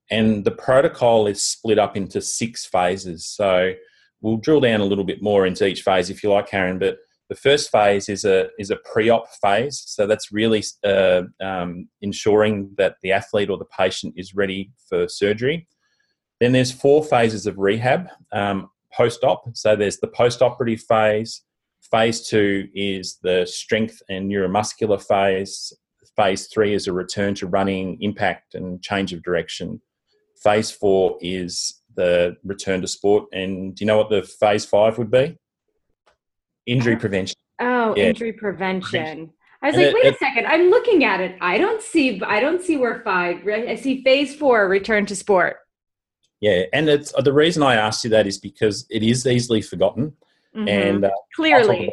and 0.10 0.46
the 0.46 0.52
protocol 0.52 1.28
is 1.28 1.44
split 1.44 1.80
up 1.80 1.98
into 1.98 2.22
six 2.22 2.66
phases. 2.66 3.26
So 3.26 3.74
we'll 4.22 4.38
drill 4.38 4.62
down 4.62 4.82
a 4.82 4.86
little 4.86 5.04
bit 5.04 5.22
more 5.22 5.46
into 5.46 5.66
each 5.66 5.82
phase 5.82 6.10
if 6.10 6.24
you 6.24 6.32
like, 6.32 6.50
Karen. 6.50 6.80
But 6.80 6.98
the 7.30 7.36
first 7.36 7.72
phase 7.72 8.08
is 8.08 8.24
a 8.24 8.48
is 8.58 8.72
a 8.72 8.78
pre-op 8.78 9.28
phase. 9.42 9.84
So 9.86 10.08
that's 10.08 10.32
really 10.32 10.64
uh, 10.84 11.24
um, 11.42 11.90
ensuring 12.02 12.72
that 12.78 12.96
the 13.04 13.12
athlete 13.12 13.50
or 13.50 13.58
the 13.58 13.66
patient 13.66 14.14
is 14.16 14.34
ready 14.34 14.72
for 14.88 15.08
surgery. 15.08 15.68
Then 16.40 16.54
there's 16.54 16.72
four 16.72 17.04
phases 17.04 17.46
of 17.46 17.58
rehab 17.58 18.08
um, 18.32 18.70
post-op. 18.94 19.44
So 19.54 19.76
there's 19.76 19.98
the 19.98 20.08
post-operative 20.08 20.82
phase. 20.88 21.42
Phase 21.92 22.28
two 22.28 22.68
is 22.74 23.18
the 23.24 23.46
strength 23.46 24.02
and 24.10 24.32
neuromuscular 24.32 25.02
phase. 25.02 25.74
Phase 26.16 26.48
three 26.48 26.74
is 26.74 26.88
a 26.88 26.94
return 26.94 27.36
to 27.36 27.48
running, 27.48 27.98
impact, 28.02 28.56
and 28.56 28.82
change 28.82 29.14
of 29.14 29.22
direction. 29.24 29.82
Phase 30.44 30.72
four 30.72 31.18
is 31.22 31.82
the 31.96 32.38
return 32.44 32.82
to 32.82 32.88
sport. 32.88 33.26
And 33.32 33.76
do 33.76 33.84
you 33.84 33.88
know 33.88 33.98
what 33.98 34.10
the 34.10 34.24
phase 34.24 34.66
five 34.66 34.98
would 34.98 35.12
be? 35.12 35.38
Injury 36.66 36.96
oh. 36.96 37.00
prevention. 37.00 37.36
Oh, 37.60 37.96
yeah. 37.96 38.06
injury 38.06 38.34
prevention. 38.34 39.34
I 39.62 39.68
was 39.68 39.76
and 39.76 39.86
like, 39.86 39.92
it, 39.92 39.96
wait 39.96 40.06
it, 40.06 40.16
a 40.16 40.18
second. 40.18 40.46
I'm 40.46 40.70
looking 40.70 41.04
at 41.04 41.20
it. 41.20 41.36
I 41.42 41.58
don't 41.58 41.82
see. 41.82 42.22
I 42.22 42.40
don't 42.40 42.62
see 42.62 42.78
where 42.78 43.02
five. 43.02 43.48
I 43.48 43.76
see 43.76 44.04
phase 44.04 44.36
four, 44.36 44.68
return 44.68 45.06
to 45.08 45.16
sport. 45.16 45.58
Yeah, 46.40 46.64
and 46.74 46.88
it's 46.88 47.12
the 47.18 47.34
reason 47.34 47.64
I 47.64 47.76
asked 47.76 48.04
you 48.04 48.12
that 48.12 48.28
is 48.28 48.38
because 48.38 48.86
it 48.92 49.02
is 49.02 49.26
easily 49.26 49.64
forgotten, 49.64 50.14
mm-hmm. 50.56 50.68
and 50.68 51.06
uh, 51.06 51.12
clearly, 51.36 51.92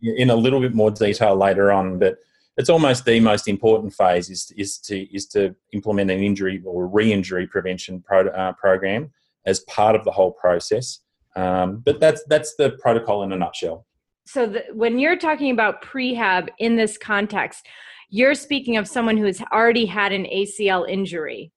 in 0.00 0.30
a 0.30 0.36
little 0.36 0.60
bit 0.60 0.74
more 0.74 0.92
detail 0.92 1.34
later 1.34 1.72
on. 1.72 1.98
But 1.98 2.18
it's 2.56 2.68
almost 2.68 3.04
the 3.04 3.20
most 3.20 3.48
important 3.48 3.94
phase 3.94 4.28
is, 4.28 4.52
is 4.56 4.78
to 4.78 5.14
is 5.14 5.26
to 5.28 5.54
implement 5.72 6.10
an 6.10 6.22
injury 6.22 6.62
or 6.64 6.86
re-injury 6.88 7.46
prevention 7.46 8.02
pro, 8.02 8.26
uh, 8.28 8.52
program 8.54 9.10
as 9.46 9.60
part 9.60 9.96
of 9.96 10.04
the 10.04 10.10
whole 10.10 10.32
process. 10.32 11.00
Um, 11.36 11.82
but 11.84 12.00
that's 12.00 12.22
that's 12.28 12.54
the 12.56 12.70
protocol 12.82 13.22
in 13.22 13.32
a 13.32 13.36
nutshell. 13.36 13.86
So 14.26 14.46
the, 14.46 14.64
when 14.72 14.98
you're 14.98 15.18
talking 15.18 15.50
about 15.50 15.82
prehab 15.82 16.48
in 16.58 16.76
this 16.76 16.98
context, 16.98 17.66
you're 18.10 18.34
speaking 18.34 18.76
of 18.76 18.86
someone 18.86 19.16
who 19.16 19.24
has 19.24 19.40
already 19.52 19.86
had 19.86 20.12
an 20.12 20.24
ACL 20.24 20.88
injury, 20.88 21.52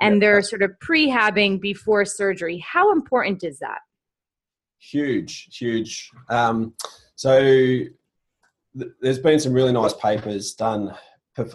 and 0.00 0.16
yep. 0.16 0.20
they're 0.20 0.42
sort 0.42 0.62
of 0.62 0.72
prehabbing 0.84 1.60
before 1.60 2.04
surgery. 2.04 2.58
How 2.58 2.92
important 2.92 3.44
is 3.44 3.58
that? 3.60 3.78
Huge, 4.78 5.48
huge. 5.56 6.10
Um, 6.28 6.74
so 7.14 7.84
there's 8.74 9.18
been 9.18 9.40
some 9.40 9.52
really 9.52 9.72
nice 9.72 9.94
papers 9.94 10.54
done 10.54 10.94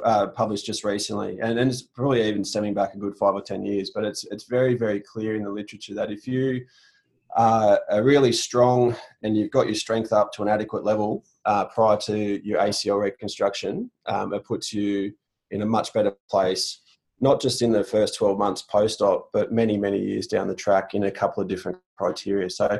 uh, 0.03 0.27
published 0.27 0.65
just 0.65 0.83
recently, 0.83 1.39
and, 1.39 1.57
and 1.57 1.71
it's 1.71 1.81
probably 1.81 2.27
even 2.27 2.43
stemming 2.43 2.73
back 2.73 2.93
a 2.93 2.97
good 2.97 3.17
five 3.17 3.33
or 3.33 3.41
ten 3.41 3.63
years. 3.63 3.91
But 3.93 4.05
it's 4.05 4.25
it's 4.25 4.45
very 4.45 4.75
very 4.75 4.99
clear 4.99 5.35
in 5.35 5.43
the 5.43 5.49
literature 5.49 5.93
that 5.95 6.11
if 6.11 6.27
you 6.27 6.65
uh, 7.35 7.77
are 7.89 8.03
really 8.03 8.31
strong 8.31 8.95
and 9.23 9.37
you've 9.37 9.51
got 9.51 9.67
your 9.67 9.75
strength 9.75 10.11
up 10.11 10.31
to 10.33 10.41
an 10.41 10.47
adequate 10.47 10.83
level 10.83 11.23
uh, 11.45 11.65
prior 11.65 11.97
to 11.97 12.45
your 12.45 12.59
ACL 12.59 13.01
reconstruction, 13.01 13.91
um, 14.07 14.33
it 14.33 14.43
puts 14.43 14.73
you 14.73 15.13
in 15.51 15.61
a 15.61 15.65
much 15.65 15.93
better 15.93 16.13
place, 16.29 16.81
not 17.21 17.41
just 17.41 17.61
in 17.61 17.71
the 17.71 17.83
first 17.83 18.15
12 18.15 18.37
months 18.37 18.61
post 18.63 19.01
op, 19.01 19.29
but 19.31 19.51
many, 19.51 19.77
many 19.77 19.99
years 19.99 20.27
down 20.27 20.47
the 20.47 20.55
track 20.55 20.93
in 20.93 21.03
a 21.03 21.11
couple 21.11 21.41
of 21.41 21.47
different 21.47 21.77
criteria. 21.97 22.49
So, 22.49 22.79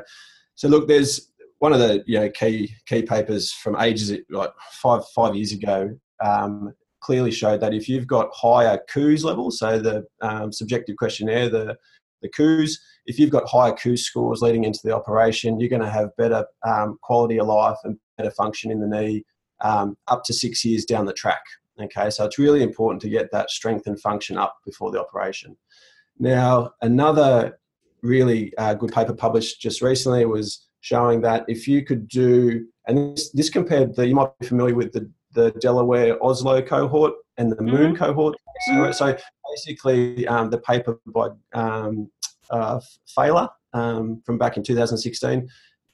so 0.54 0.68
look, 0.68 0.88
there's 0.88 1.29
one 1.60 1.72
of 1.72 1.78
the 1.78 2.02
you 2.06 2.18
know 2.18 2.28
key 2.30 2.74
key 2.86 3.02
papers 3.02 3.52
from 3.52 3.80
ages 3.80 4.12
like 4.30 4.50
five 4.72 5.02
five 5.14 5.36
years 5.36 5.52
ago 5.52 5.90
um, 6.24 6.74
clearly 7.00 7.30
showed 7.30 7.60
that 7.60 7.74
if 7.74 7.88
you've 7.88 8.06
got 8.06 8.28
higher 8.34 8.78
KOOS 8.92 9.24
levels, 9.24 9.58
so 9.58 9.78
the 9.78 10.04
um, 10.20 10.52
subjective 10.52 10.96
questionnaire, 10.96 11.48
the 11.48 11.76
the 12.22 12.76
if 13.06 13.18
you've 13.18 13.30
got 13.30 13.48
higher 13.48 13.72
KOOS 13.72 14.04
scores 14.04 14.42
leading 14.42 14.64
into 14.64 14.80
the 14.84 14.94
operation, 14.94 15.58
you're 15.58 15.70
going 15.70 15.80
to 15.82 15.90
have 15.90 16.16
better 16.16 16.44
um, 16.66 16.98
quality 17.02 17.38
of 17.38 17.46
life 17.46 17.78
and 17.84 17.98
better 18.18 18.30
function 18.30 18.70
in 18.70 18.80
the 18.80 18.86
knee 18.86 19.24
um, 19.62 19.96
up 20.08 20.22
to 20.24 20.34
six 20.34 20.64
years 20.64 20.84
down 20.84 21.06
the 21.06 21.12
track. 21.12 21.42
Okay, 21.80 22.10
so 22.10 22.24
it's 22.24 22.38
really 22.38 22.62
important 22.62 23.00
to 23.02 23.08
get 23.08 23.30
that 23.32 23.48
strength 23.48 23.86
and 23.86 23.98
function 24.00 24.36
up 24.36 24.56
before 24.66 24.90
the 24.90 25.00
operation. 25.00 25.56
Now, 26.18 26.72
another 26.82 27.58
really 28.02 28.54
uh, 28.58 28.74
good 28.74 28.92
paper 28.92 29.14
published 29.14 29.60
just 29.62 29.80
recently 29.80 30.26
was 30.26 30.68
showing 30.80 31.20
that 31.22 31.44
if 31.48 31.68
you 31.68 31.84
could 31.84 32.08
do, 32.08 32.66
and 32.86 33.16
this, 33.16 33.30
this 33.30 33.50
compared, 33.50 33.94
the, 33.96 34.06
you 34.06 34.14
might 34.14 34.36
be 34.38 34.46
familiar 34.46 34.74
with 34.74 34.92
the, 34.92 35.10
the 35.32 35.50
Delaware 35.52 36.22
Oslo 36.24 36.60
cohort 36.62 37.14
and 37.36 37.52
the 37.52 37.62
MOON 37.62 37.94
mm-hmm. 37.94 38.04
cohort. 38.04 38.36
So, 38.66 38.90
so 38.92 39.16
basically, 39.54 40.26
um, 40.26 40.50
the 40.50 40.58
paper 40.58 41.00
by 41.06 41.28
um, 41.54 42.10
uh, 42.50 42.80
Failla 43.16 43.48
um, 43.72 44.22
from 44.26 44.38
back 44.38 44.56
in 44.56 44.62
2016 44.62 45.48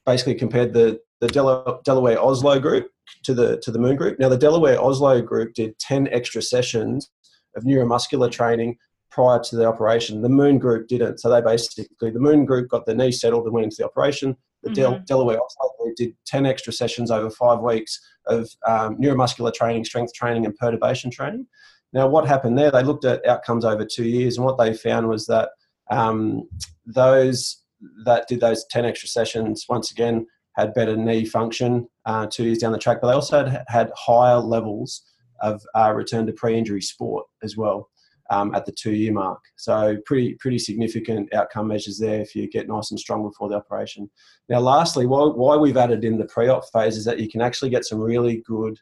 basically 0.07 0.37
compared 0.37 0.73
the, 0.73 1.01
the 1.21 1.29
Del- 1.29 1.81
Delaware 1.85 2.23
Oslo 2.23 2.59
group 2.59 2.89
to 3.25 3.35
the 3.35 3.59
to 3.59 3.71
the 3.71 3.79
MOON 3.79 3.97
group. 3.97 4.19
Now, 4.19 4.29
the 4.29 4.39
Delaware 4.39 4.81
Oslo 4.81 5.21
group 5.21 5.55
did 5.55 5.79
10 5.79 6.09
extra 6.09 6.41
sessions 6.41 7.11
of 7.57 7.65
neuromuscular 7.65 8.31
training 8.31 8.77
prior 9.11 9.41
to 9.41 9.57
the 9.57 9.67
operation. 9.67 10.23
The 10.23 10.29
MOON 10.29 10.59
group 10.59 10.89
didn't. 10.89 11.19
So 11.19 11.31
they 11.31 11.41
basically, 11.41 12.11
the 12.11 12.21
MOON 12.21 12.45
group 12.45 12.69
got 12.69 12.87
the 12.87 12.95
knee 12.95 13.13
settled 13.13 13.45
and 13.45 13.53
went 13.53 13.65
into 13.65 13.77
the 13.79 13.87
operation. 13.87 14.37
The 14.67 14.73
mm-hmm. 14.73 14.93
Del- 14.95 15.03
Delaware 15.07 15.39
Oslo 15.41 15.93
did 15.97 16.15
10 16.27 16.45
extra 16.45 16.73
sessions 16.73 17.11
over 17.11 17.31
five 17.31 17.61
weeks 17.61 18.01
of 18.27 18.51
um, 18.67 18.97
neuromuscular 18.97 19.55
training, 19.55 19.85
strength 19.85 20.13
training, 20.13 20.45
and 20.45 20.57
perturbation 20.57 21.11
training. 21.11 21.47
Now, 21.93 22.09
what 22.09 22.27
happened 22.27 22.59
there? 22.59 22.71
They 22.71 22.83
looked 22.83 23.05
at 23.05 23.25
outcomes 23.27 23.65
over 23.65 23.85
two 23.85 24.05
years, 24.05 24.37
and 24.37 24.45
what 24.45 24.59
they 24.59 24.75
found 24.75 25.09
was 25.09 25.27
that 25.27 25.51
um, 25.91 26.49
those 26.85 27.63
that 28.05 28.27
did 28.27 28.41
those 28.41 28.65
10 28.71 28.85
extra 28.85 29.09
sessions, 29.09 29.67
once 29.69 29.93
again, 29.93 30.27
had 30.57 30.75
better 30.75 30.97
knee 30.97 31.25
function 31.25 31.87
uh, 32.07 32.27
two 32.27 32.45
years 32.45 32.59
down 32.59 32.73
the 32.73 32.79
track, 32.79 32.99
but 33.01 33.09
they 33.09 33.15
also 33.15 33.45
had, 33.45 33.65
had 33.69 33.93
higher 33.95 34.39
levels 34.39 35.03
of 35.41 35.63
uh, 35.75 35.93
return 35.95 36.27
to 36.27 36.33
pre-injury 36.33 36.81
sport 36.81 37.27
as 37.43 37.57
well 37.57 37.89
um, 38.31 38.55
at 38.55 38.67
the 38.67 38.73
two-year 38.73 39.13
mark. 39.13 39.41
So 39.57 39.97
pretty 40.05 40.35
pretty 40.35 40.59
significant 40.59 41.33
outcome 41.35 41.69
measures 41.69 41.99
there 41.99 42.21
if 42.21 42.35
you 42.35 42.49
get 42.49 42.69
nice 42.69 42.91
and 42.91 43.01
strong 43.01 43.23
before 43.23 43.49
the 43.49 43.57
operation. 43.57 44.11
Now, 44.49 44.61
lastly, 44.61 45.07
why, 45.07 45.27
why 45.27 45.57
we've 45.57 45.77
added 45.77 46.05
in 46.05 46.19
the 46.19 46.27
pre-op 46.27 46.65
phase 46.73 46.97
is 46.97 47.05
that 47.05 47.21
you 47.21 47.29
can 47.29 47.41
actually 47.41 47.71
get 47.71 47.85
some 47.85 48.01
really 48.01 48.43
good 48.47 48.79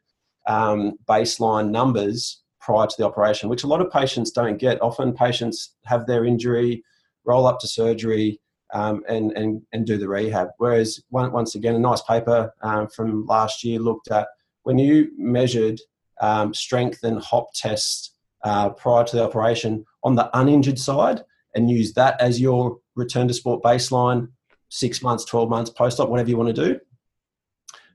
um, 0.46 0.98
baseline 1.08 1.70
numbers 1.70 2.42
prior 2.60 2.86
to 2.86 2.94
the 2.98 3.06
operation, 3.06 3.48
which 3.48 3.64
a 3.64 3.66
lot 3.66 3.80
of 3.80 3.90
patients 3.90 4.30
don't 4.30 4.58
get. 4.58 4.80
Often 4.80 5.14
patients 5.14 5.76
have 5.84 6.06
their 6.06 6.24
injury, 6.24 6.82
roll 7.24 7.46
up 7.46 7.58
to 7.60 7.66
surgery, 7.66 8.40
um, 8.72 9.02
and, 9.08 9.32
and, 9.32 9.62
and 9.72 9.86
do 9.86 9.98
the 9.98 10.08
rehab. 10.08 10.48
Whereas, 10.58 11.00
one, 11.10 11.30
once 11.32 11.54
again, 11.54 11.74
a 11.74 11.78
nice 11.78 12.02
paper 12.02 12.52
um, 12.62 12.88
from 12.88 13.26
last 13.26 13.62
year 13.62 13.78
looked 13.78 14.10
at 14.10 14.26
when 14.62 14.78
you 14.78 15.10
measured 15.16 15.78
um, 16.20 16.54
strength 16.54 17.04
and 17.04 17.20
hop 17.20 17.48
tests 17.54 18.13
uh, 18.44 18.70
prior 18.70 19.04
to 19.04 19.16
the 19.16 19.24
operation 19.24 19.84
on 20.02 20.14
the 20.14 20.30
uninjured 20.38 20.78
side 20.78 21.24
and 21.54 21.70
use 21.70 21.92
that 21.94 22.20
as 22.20 22.40
your 22.40 22.78
return 22.94 23.26
to 23.28 23.34
sport 23.34 23.62
baseline 23.62 24.28
six 24.68 25.02
months, 25.02 25.24
12 25.24 25.48
months 25.48 25.70
post 25.70 26.00
op, 26.00 26.08
whatever 26.08 26.28
you 26.28 26.36
want 26.36 26.54
to 26.54 26.64
do. 26.64 26.80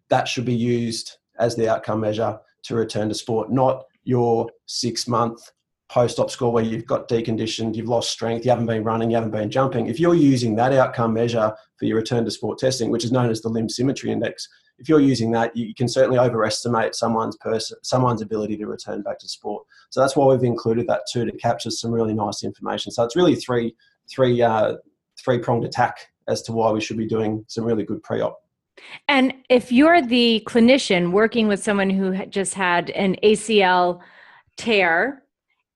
That 0.09 0.27
should 0.27 0.45
be 0.45 0.55
used 0.55 1.17
as 1.37 1.55
the 1.55 1.69
outcome 1.69 2.01
measure 2.01 2.39
to 2.63 2.75
return 2.75 3.09
to 3.09 3.15
sport, 3.15 3.51
not 3.51 3.85
your 4.03 4.49
six 4.65 5.07
month 5.07 5.51
post 5.89 6.19
op 6.19 6.29
score 6.29 6.51
where 6.51 6.63
you've 6.63 6.85
got 6.85 7.07
deconditioned, 7.07 7.75
you've 7.75 7.87
lost 7.87 8.09
strength, 8.11 8.45
you 8.45 8.51
haven't 8.51 8.65
been 8.65 8.83
running, 8.83 9.09
you 9.09 9.15
haven't 9.15 9.31
been 9.31 9.49
jumping, 9.49 9.87
if 9.87 9.99
you're 9.99 10.15
using 10.15 10.55
that 10.55 10.73
outcome 10.73 11.13
measure 11.13 11.53
for 11.77 11.85
your 11.85 11.97
return 11.97 12.23
to 12.25 12.31
sport 12.31 12.59
testing, 12.59 12.89
which 12.89 13.03
is 13.03 13.11
known 13.11 13.29
as 13.29 13.41
the 13.41 13.49
limb 13.49 13.69
symmetry 13.69 14.11
index, 14.11 14.47
if 14.79 14.87
you're 14.87 14.99
using 14.99 15.31
that, 15.31 15.55
you 15.55 15.73
can 15.75 15.87
certainly 15.87 16.17
overestimate 16.17 16.95
someone's 16.95 17.35
person, 17.37 17.77
someone's 17.83 18.21
ability 18.21 18.57
to 18.57 18.65
return 18.65 19.01
back 19.01 19.19
to 19.19 19.27
sport. 19.27 19.65
So 19.89 19.99
that's 19.99 20.15
why 20.15 20.25
we've 20.25 20.43
included 20.43 20.87
that 20.87 21.01
too 21.11 21.25
to 21.25 21.31
capture 21.37 21.69
some 21.69 21.91
really 21.91 22.13
nice 22.13 22.43
information. 22.43 22.91
So 22.91 23.03
it's 23.03 23.15
really 23.15 23.35
three 23.35 23.75
three 24.09 24.41
uh, 24.41 24.75
three 25.23 25.39
pronged 25.39 25.65
attack 25.65 25.97
as 26.27 26.41
to 26.43 26.53
why 26.53 26.71
we 26.71 26.81
should 26.81 26.97
be 26.97 27.07
doing 27.07 27.43
some 27.47 27.65
really 27.65 27.83
good 27.83 28.01
pre-op. 28.03 28.39
And 29.07 29.33
if 29.49 29.71
you're 29.71 30.01
the 30.01 30.41
clinician 30.47 31.11
working 31.11 31.47
with 31.47 31.61
someone 31.61 31.89
who 31.89 32.25
just 32.27 32.53
had 32.53 32.91
an 32.91 33.17
ACL 33.23 33.99
tear 34.55 35.23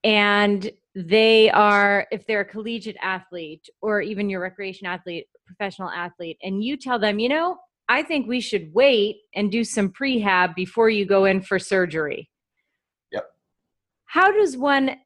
and 0.04 0.70
they 0.94 1.50
are 1.50 2.06
if 2.12 2.26
they're 2.26 2.40
a 2.40 2.44
collegiate 2.44 2.96
athlete 3.02 3.68
or 3.82 4.00
even 4.00 4.30
your 4.30 4.40
recreation 4.40 4.86
athlete 4.86 5.26
professional 5.44 5.90
athlete 5.90 6.38
and 6.42 6.62
you 6.62 6.76
tell 6.76 6.98
them 6.98 7.18
you 7.18 7.28
know 7.28 7.56
i 7.88 8.02
think 8.02 8.26
we 8.26 8.40
should 8.40 8.72
wait 8.74 9.18
and 9.34 9.50
do 9.50 9.64
some 9.64 9.90
prehab 9.90 10.54
before 10.54 10.90
you 10.90 11.06
go 11.06 11.24
in 11.24 11.40
for 11.40 11.58
surgery. 11.58 12.30
Yep. 13.12 13.30
How 14.06 14.32
does 14.32 14.56
one 14.56 14.96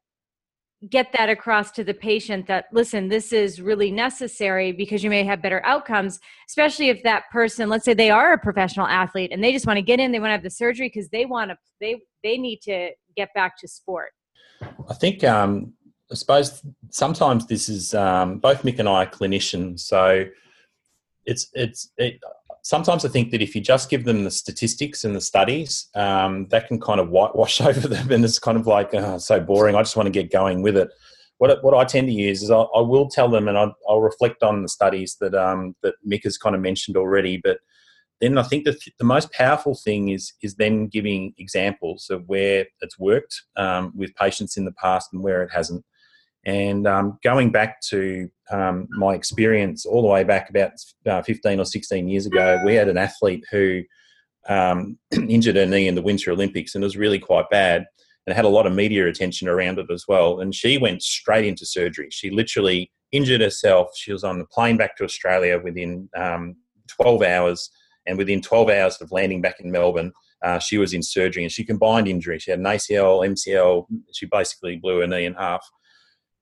get 0.89 1.11
that 1.17 1.29
across 1.29 1.71
to 1.71 1.83
the 1.83 1.93
patient 1.93 2.47
that 2.47 2.65
listen 2.71 3.09
this 3.09 3.33
is 3.33 3.61
really 3.61 3.91
necessary 3.91 4.71
because 4.71 5.03
you 5.03 5.09
may 5.09 5.25
have 5.25 5.41
better 5.41 5.61
outcomes 5.65 6.21
especially 6.47 6.87
if 6.87 7.03
that 7.03 7.23
person 7.33 7.67
let's 7.67 7.83
say 7.83 7.93
they 7.93 8.09
are 8.09 8.31
a 8.31 8.37
professional 8.37 8.87
athlete 8.87 9.29
and 9.33 9.43
they 9.43 9.51
just 9.51 9.67
want 9.67 9.75
to 9.75 9.81
get 9.81 9.99
in 9.99 10.13
they 10.13 10.21
want 10.21 10.29
to 10.29 10.31
have 10.31 10.41
the 10.41 10.49
surgery 10.49 10.87
because 10.87 11.09
they 11.09 11.25
want 11.25 11.51
to 11.51 11.57
they 11.81 12.01
they 12.23 12.37
need 12.37 12.61
to 12.61 12.91
get 13.19 13.33
back 13.33 13.57
to 13.57 13.67
sport? 13.67 14.11
I 14.89 14.93
think 14.93 15.23
um, 15.23 15.73
I 16.11 16.15
suppose 16.15 16.63
sometimes 16.89 17.45
this 17.45 17.69
is 17.69 17.93
um, 17.93 18.39
both 18.39 18.63
Mick 18.63 18.79
and 18.79 18.89
I 18.89 19.03
are 19.03 19.05
clinicians, 19.05 19.81
so 19.81 20.25
it's 21.25 21.49
it's 21.53 21.91
it, 21.97 22.19
sometimes 22.69 23.03
I 23.03 23.09
think 23.09 23.31
that 23.31 23.41
if 23.41 23.55
you 23.55 23.61
just 23.61 23.89
give 23.89 24.05
them 24.05 24.23
the 24.23 24.29
statistics 24.29 25.03
and 25.03 25.15
the 25.15 25.21
studies, 25.21 25.87
um, 25.95 26.47
that 26.49 26.67
can 26.67 26.79
kind 26.79 26.99
of 26.99 27.09
whitewash 27.09 27.59
over 27.69 27.87
them, 27.87 28.11
and 28.11 28.23
it's 28.23 28.37
kind 28.37 28.59
of 28.59 28.67
like 28.67 28.93
oh, 28.93 29.17
so 29.17 29.39
boring. 29.39 29.75
I 29.75 29.81
just 29.81 29.95
want 29.95 30.05
to 30.05 30.11
get 30.11 30.31
going 30.31 30.61
with 30.61 30.77
it. 30.77 30.89
What, 31.39 31.63
what 31.63 31.73
I 31.73 31.83
tend 31.83 32.07
to 32.07 32.13
use 32.13 32.43
is 32.43 32.51
I'll, 32.51 32.69
I 32.75 32.81
will 32.81 33.09
tell 33.09 33.27
them, 33.27 33.47
and 33.47 33.57
I'll, 33.57 33.75
I'll 33.87 34.01
reflect 34.01 34.43
on 34.43 34.61
the 34.61 34.69
studies 34.69 35.17
that 35.19 35.33
um, 35.33 35.75
that 35.81 35.95
Mick 36.07 36.23
has 36.25 36.37
kind 36.37 36.55
of 36.55 36.61
mentioned 36.61 36.95
already, 36.95 37.41
but 37.43 37.57
then 38.21 38.37
I 38.37 38.43
think 38.43 38.65
the, 38.65 38.77
the 38.99 39.05
most 39.05 39.31
powerful 39.31 39.73
thing 39.73 40.09
is 40.09 40.33
is 40.43 40.55
then 40.55 40.87
giving 40.87 41.33
examples 41.39 42.07
of 42.11 42.23
where 42.27 42.67
it's 42.81 42.99
worked 42.99 43.41
um, 43.57 43.93
with 43.95 44.13
patients 44.13 44.57
in 44.57 44.65
the 44.65 44.73
past 44.73 45.09
and 45.11 45.23
where 45.23 45.41
it 45.41 45.51
hasn't. 45.51 45.83
And 46.45 46.87
um, 46.87 47.19
going 47.23 47.51
back 47.51 47.81
to 47.89 48.29
um, 48.49 48.87
my 48.91 49.13
experience 49.13 49.85
all 49.85 50.01
the 50.01 50.07
way 50.07 50.23
back 50.23 50.49
about 50.49 50.71
uh, 51.05 51.21
15 51.21 51.59
or 51.59 51.65
16 51.65 52.07
years 52.07 52.25
ago, 52.25 52.61
we 52.65 52.75
had 52.75 52.87
an 52.87 52.97
athlete 52.97 53.43
who 53.51 53.83
um, 54.47 54.97
injured 55.11 55.57
her 55.57 55.65
knee 55.65 55.87
in 55.87 55.95
the 55.95 56.01
Winter 56.01 56.31
Olympics 56.31 56.75
and 56.75 56.83
it 56.83 56.87
was 56.87 56.97
really 56.97 57.19
quite 57.19 57.49
bad 57.49 57.85
and 58.25 58.35
had 58.35 58.45
a 58.45 58.49
lot 58.49 58.67
of 58.67 58.73
media 58.73 59.07
attention 59.07 59.47
around 59.47 59.79
it 59.79 59.91
as 59.91 60.05
well. 60.07 60.39
And 60.39 60.53
she 60.53 60.77
went 60.77 61.03
straight 61.03 61.45
into 61.45 61.65
surgery. 61.65 62.09
She 62.11 62.29
literally 62.29 62.91
injured 63.11 63.41
herself. 63.41 63.89
She 63.95 64.13
was 64.13 64.23
on 64.23 64.39
the 64.39 64.45
plane 64.45 64.77
back 64.77 64.95
to 64.97 65.03
Australia 65.03 65.59
within 65.59 66.09
um, 66.15 66.55
12 66.87 67.21
hours 67.23 67.69
and 68.05 68.17
within 68.17 68.41
12 68.41 68.69
hours 68.69 68.97
of 69.01 69.11
landing 69.11 69.41
back 69.41 69.59
in 69.59 69.71
Melbourne, 69.71 70.11
uh, 70.43 70.59
she 70.59 70.77
was 70.77 70.93
in 70.93 71.03
surgery 71.03 71.43
and 71.43 71.51
she 71.51 71.63
combined 71.63 72.07
injury. 72.07 72.39
She 72.39 72.51
had 72.51 72.59
an 72.59 72.65
ACL, 72.65 73.27
MCL. 73.27 73.85
She 74.13 74.25
basically 74.25 74.77
blew 74.77 74.99
her 74.99 75.07
knee 75.07 75.25
in 75.25 75.33
half. 75.33 75.67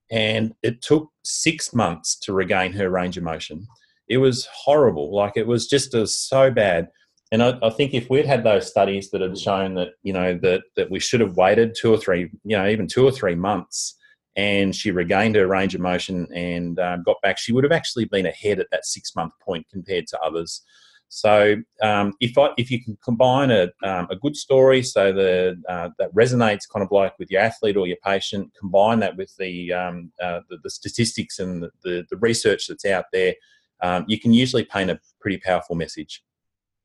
And 0.10 0.54
it 0.64 0.82
took 0.82 1.10
six 1.24 1.74
months 1.74 2.18
to 2.20 2.34
regain 2.34 2.72
her 2.74 2.90
range 2.90 3.18
of 3.18 3.24
motion. 3.24 3.68
It 4.08 4.18
was 4.18 4.48
horrible. 4.54 5.14
Like 5.14 5.34
it 5.36 5.48
was 5.48 5.68
just 5.68 5.94
a, 5.94 6.08
so 6.08 6.50
bad. 6.50 6.88
And 7.32 7.44
I, 7.44 7.58
I, 7.62 7.70
think 7.72 7.94
if 7.94 8.10
we'd 8.10 8.26
had 8.26 8.46
those 8.46 8.70
studies 8.70 9.10
that 9.12 9.20
had 9.20 9.38
shown 9.38 9.76
that, 9.76 9.90
you 10.02 10.14
know, 10.14 10.40
that, 10.44 10.62
that 10.78 10.90
we 10.90 11.02
should 11.02 11.20
have 11.20 11.36
waited 11.36 11.76
two 11.78 11.94
or 11.94 11.98
three, 11.98 12.30
you 12.46 12.58
know, 12.58 12.68
even 12.68 12.88
two 12.88 13.06
or 13.06 13.12
three 13.12 13.36
months 13.36 13.98
and 14.38 14.76
she 14.76 14.92
regained 14.92 15.36
her 15.36 15.48
range 15.48 15.74
of 15.74 15.82
motion 15.82 16.28
and 16.34 16.80
uh, 16.80 16.98
got 16.98 17.18
back, 17.24 17.40
she 17.40 17.52
would 17.52 17.64
have 17.64 17.74
actually 17.74 18.06
been 18.06 18.28
ahead 18.28 18.60
at 18.60 18.68
that 18.72 18.86
six 18.86 19.16
month 19.16 19.34
point 19.42 19.66
compared 19.70 20.06
to 20.08 20.20
others. 20.22 20.62
So 21.10 21.56
um, 21.82 22.14
if 22.20 22.38
I, 22.38 22.50
if 22.58 22.70
you 22.70 22.84
can 22.84 22.98
combine 23.04 23.50
a, 23.50 23.70
um, 23.84 24.08
a 24.10 24.16
good 24.16 24.36
story, 24.36 24.84
so 24.84 25.14
the 25.14 25.62
uh, 25.70 25.90
that 26.00 26.14
resonates 26.14 26.68
kind 26.72 26.84
of 26.84 26.92
like 26.92 27.18
with 27.18 27.32
your 27.32 27.42
athlete 27.42 27.78
or 27.78 27.88
your 27.88 27.98
patient, 28.04 28.52
combine 28.60 29.00
that 29.00 29.16
with 29.16 29.34
the 29.38 29.72
um, 29.72 30.12
uh, 30.22 30.42
the, 30.50 30.58
the, 30.64 30.70
statistics 30.70 31.40
and 31.40 31.64
the, 31.64 31.72
the, 31.84 32.06
the, 32.10 32.18
research 32.18 32.68
that's 32.68 32.86
out 32.86 33.06
there, 33.14 33.34
um, 33.82 34.04
you 34.08 34.20
can 34.20 34.34
usually 34.34 34.66
paint 34.66 34.90
a 34.90 35.00
pretty 35.22 35.38
powerful 35.38 35.76
message. 35.76 36.24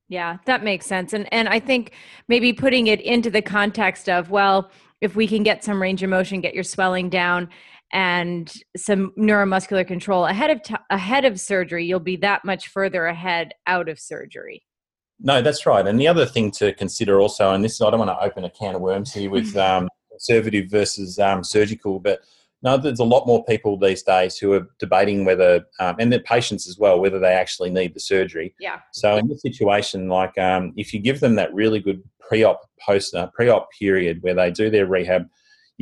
Yeah, 0.08 0.38
that 0.46 0.62
makes 0.62 0.86
sense, 0.86 1.12
and 1.12 1.32
and 1.32 1.48
I 1.48 1.58
think 1.58 1.92
maybe 2.28 2.52
putting 2.52 2.86
it 2.86 3.00
into 3.00 3.30
the 3.30 3.42
context 3.42 4.08
of 4.08 4.30
well, 4.30 4.70
if 5.00 5.16
we 5.16 5.26
can 5.26 5.42
get 5.42 5.64
some 5.64 5.82
range 5.82 6.02
of 6.04 6.10
motion, 6.10 6.40
get 6.40 6.54
your 6.54 6.64
swelling 6.64 7.08
down, 7.08 7.48
and 7.92 8.52
some 8.76 9.12
neuromuscular 9.18 9.86
control 9.86 10.26
ahead 10.26 10.50
of 10.50 10.62
t- 10.62 10.74
ahead 10.90 11.24
of 11.24 11.38
surgery, 11.38 11.84
you'll 11.84 12.00
be 12.00 12.16
that 12.16 12.44
much 12.44 12.68
further 12.68 13.06
ahead 13.06 13.52
out 13.66 13.88
of 13.88 13.98
surgery. 13.98 14.62
No, 15.20 15.42
that's 15.42 15.66
right. 15.66 15.86
And 15.86 16.00
the 16.00 16.08
other 16.08 16.26
thing 16.26 16.50
to 16.52 16.72
consider 16.74 17.20
also, 17.20 17.52
and 17.52 17.62
this 17.62 17.80
I 17.80 17.90
don't 17.90 17.98
want 17.98 18.10
to 18.10 18.24
open 18.24 18.44
a 18.44 18.50
can 18.50 18.74
of 18.74 18.80
worms 18.80 19.12
here 19.12 19.30
with 19.30 19.56
um, 19.56 19.88
conservative 20.10 20.70
versus 20.70 21.18
um, 21.18 21.44
surgical, 21.44 22.00
but 22.00 22.20
no, 22.64 22.76
there's 22.76 23.00
a 23.00 23.04
lot 23.04 23.26
more 23.26 23.44
people 23.44 23.76
these 23.76 24.02
days 24.02 24.36
who 24.38 24.52
are 24.52 24.68
debating 24.78 25.24
whether, 25.24 25.64
um, 25.80 25.96
and 25.98 26.12
their 26.12 26.20
patients 26.20 26.68
as 26.68 26.78
well, 26.78 27.00
whether 27.00 27.18
they 27.18 27.32
actually 27.32 27.70
need 27.70 27.92
the 27.92 28.00
surgery. 28.00 28.54
Yeah. 28.60 28.78
So 28.92 29.16
in 29.16 29.28
this 29.28 29.42
situation, 29.42 30.08
like 30.08 30.38
um, 30.38 30.72
if 30.76 30.94
you 30.94 31.00
give 31.00 31.20
them 31.20 31.34
that 31.36 31.52
really 31.52 31.80
good 31.80 32.02
pre-op 32.20 32.60
post 32.80 33.14
uh, 33.14 33.26
pre-op 33.34 33.68
period 33.78 34.22
where 34.22 34.34
they 34.34 34.50
do 34.50 34.70
their 34.70 34.86
rehab 34.86 35.26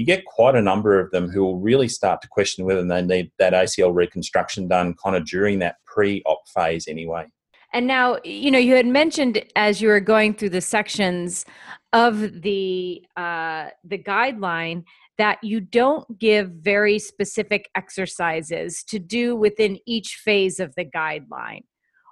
you 0.00 0.06
get 0.06 0.24
quite 0.24 0.54
a 0.54 0.62
number 0.62 0.98
of 0.98 1.10
them 1.10 1.28
who 1.28 1.44
will 1.44 1.58
really 1.58 1.86
start 1.86 2.22
to 2.22 2.28
question 2.28 2.64
whether 2.64 2.82
they 2.82 3.02
need 3.02 3.30
that 3.38 3.52
ACL 3.52 3.94
reconstruction 3.94 4.66
done 4.66 4.94
kind 4.94 5.14
of 5.14 5.26
during 5.26 5.58
that 5.58 5.76
pre 5.84 6.22
op 6.24 6.40
phase 6.48 6.88
anyway. 6.88 7.26
And 7.74 7.86
now, 7.86 8.16
you 8.24 8.50
know, 8.50 8.58
you 8.58 8.76
had 8.76 8.86
mentioned 8.86 9.44
as 9.56 9.82
you 9.82 9.88
were 9.88 10.00
going 10.00 10.32
through 10.32 10.48
the 10.48 10.62
sections 10.62 11.44
of 11.92 12.40
the 12.40 13.04
uh, 13.14 13.68
the 13.84 13.98
guideline 13.98 14.84
that 15.18 15.44
you 15.44 15.60
don't 15.60 16.18
give 16.18 16.48
very 16.48 16.98
specific 16.98 17.68
exercises 17.74 18.82
to 18.84 18.98
do 18.98 19.36
within 19.36 19.78
each 19.84 20.14
phase 20.14 20.60
of 20.60 20.74
the 20.76 20.86
guideline. 20.86 21.64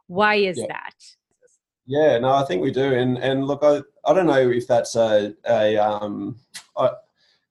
Why 0.09 0.35
is 0.35 0.59
yeah. 0.59 0.66
that? 0.68 0.95
Yeah, 1.87 2.18
no, 2.18 2.35
I 2.35 2.45
think 2.45 2.61
we 2.61 2.71
do, 2.71 2.92
and 2.92 3.16
and 3.16 3.47
look, 3.47 3.61
I, 3.62 3.80
I 4.04 4.12
don't 4.12 4.26
know 4.26 4.50
if 4.50 4.66
that's 4.66 4.95
a 4.95 5.35
a 5.49 5.78
um, 5.78 6.38
I, 6.76 6.90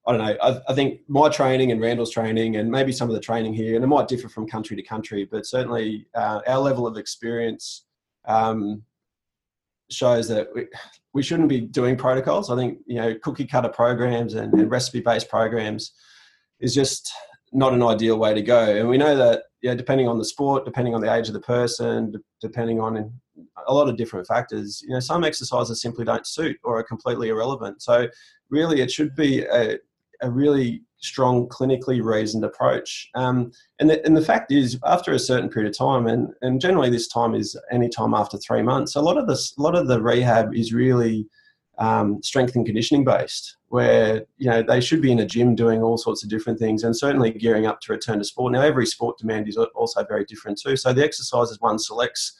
I 0.08 0.12
don't 0.14 0.26
know. 0.26 0.38
I, 0.42 0.62
I, 0.70 0.74
think 0.74 1.02
my 1.10 1.28
training 1.28 1.74
and 1.74 1.82
Randall's 1.82 2.12
training, 2.12 2.56
and 2.56 2.72
maybe 2.72 2.94
some 2.94 3.10
of 3.10 3.14
the 3.14 3.20
training 3.20 3.54
here, 3.54 3.76
and 3.76 3.84
it 3.84 3.88
might 3.88 4.08
differ 4.08 4.30
from 4.30 4.48
country 4.48 4.78
to 4.78 4.82
country, 4.82 5.28
but 5.30 5.46
certainly 5.46 6.08
uh, 6.16 6.40
our 6.48 6.60
level 6.60 6.88
of 6.88 6.96
experience 6.96 7.84
um, 8.26 8.84
shows 9.92 10.30
that 10.30 10.48
we, 10.56 10.66
we 11.14 11.22
shouldn't 11.22 11.50
be 11.50 11.60
doing 11.60 11.98
protocols. 11.98 12.50
I 12.50 12.56
think 12.56 12.80
you 12.86 12.96
know 12.96 13.16
cookie 13.22 13.46
cutter 13.46 13.68
programs 13.68 14.34
and, 14.36 14.54
and 14.54 14.72
recipe 14.72 15.02
based 15.02 15.30
programs 15.30 15.92
is 16.62 16.74
just 16.74 17.12
not 17.52 17.74
an 17.74 17.84
ideal 17.84 18.18
way 18.18 18.34
to 18.34 18.42
go. 18.42 18.78
And 18.78 18.88
we 18.88 18.98
know 18.98 19.16
that 19.16 19.44
yeah, 19.62 19.74
depending 19.74 20.08
on 20.08 20.18
the 20.18 20.26
sport, 20.26 20.64
depending 20.64 20.96
on 20.96 21.02
the 21.02 21.14
age 21.14 21.28
of 21.28 21.34
the 21.34 21.42
person, 21.42 22.14
depending 22.42 22.80
on 22.80 23.12
a 23.68 23.74
lot 23.74 23.90
of 23.90 23.98
different 23.98 24.28
factors, 24.28 24.82
you 24.84 24.90
know, 24.90 25.00
some 25.00 25.24
exercises 25.24 25.82
simply 25.82 26.06
don't 26.06 26.28
suit 26.28 26.58
or 26.64 26.80
are 26.80 26.84
completely 26.84 27.30
irrelevant. 27.30 27.82
So 27.82 28.08
really, 28.50 28.82
it 28.82 28.92
should 28.92 29.16
be 29.16 29.44
a, 29.44 29.78
a 30.22 30.30
really 30.30 30.82
strong 31.00 31.48
clinically 31.48 32.04
reasoned 32.04 32.44
approach. 32.44 33.10
Um, 33.16 33.52
and, 33.80 33.90
the, 33.90 34.04
and 34.06 34.18
the 34.18 34.22
fact 34.22 34.52
is, 34.52 34.80
after 34.86 35.12
a 35.12 35.20
certain 35.20 35.50
period 35.50 35.70
of 35.70 35.78
time, 35.78 36.08
and, 36.08 36.30
and 36.42 36.60
generally 36.60 36.90
this 36.90 37.08
time 37.08 37.36
is 37.36 37.58
any 37.72 37.90
time 37.90 38.14
after 38.14 38.38
three 38.38 38.62
months, 38.62 38.96
a 38.96 39.02
lot 39.02 39.18
of 39.18 39.28
this, 39.28 39.56
a 39.58 39.62
lot 39.62 39.76
of 39.76 39.88
the 39.88 40.02
rehab 40.02 40.54
is 40.56 40.74
really 40.74 41.28
um, 41.78 42.22
strength 42.24 42.56
and 42.56 42.66
conditioning 42.66 43.04
based, 43.04 43.58
where 43.68 44.26
you 44.38 44.50
know 44.50 44.64
they 44.64 44.82
should 44.82 45.02
be 45.02 45.12
in 45.12 45.20
a 45.20 45.26
gym 45.26 45.54
doing 45.56 45.84
all 45.84 45.98
sorts 45.98 46.24
of 46.24 46.30
different 46.30 46.58
things, 46.58 46.84
and 46.84 46.98
certainly 46.98 47.32
gearing 47.32 47.68
up 47.68 47.80
to 47.82 47.94
return 47.94 48.18
to 48.18 48.25
sport. 48.25 48.53
Now, 48.53 48.62
every 48.62 48.88
sport 48.88 49.20
demand 49.20 49.48
is 49.48 49.58
also 49.58 50.03
very 50.06 50.25
different 50.25 50.60
too. 50.60 50.75
So 50.75 50.92
the 50.94 51.03
exercises 51.03 51.62
one 51.62 51.77
selects 51.77 52.34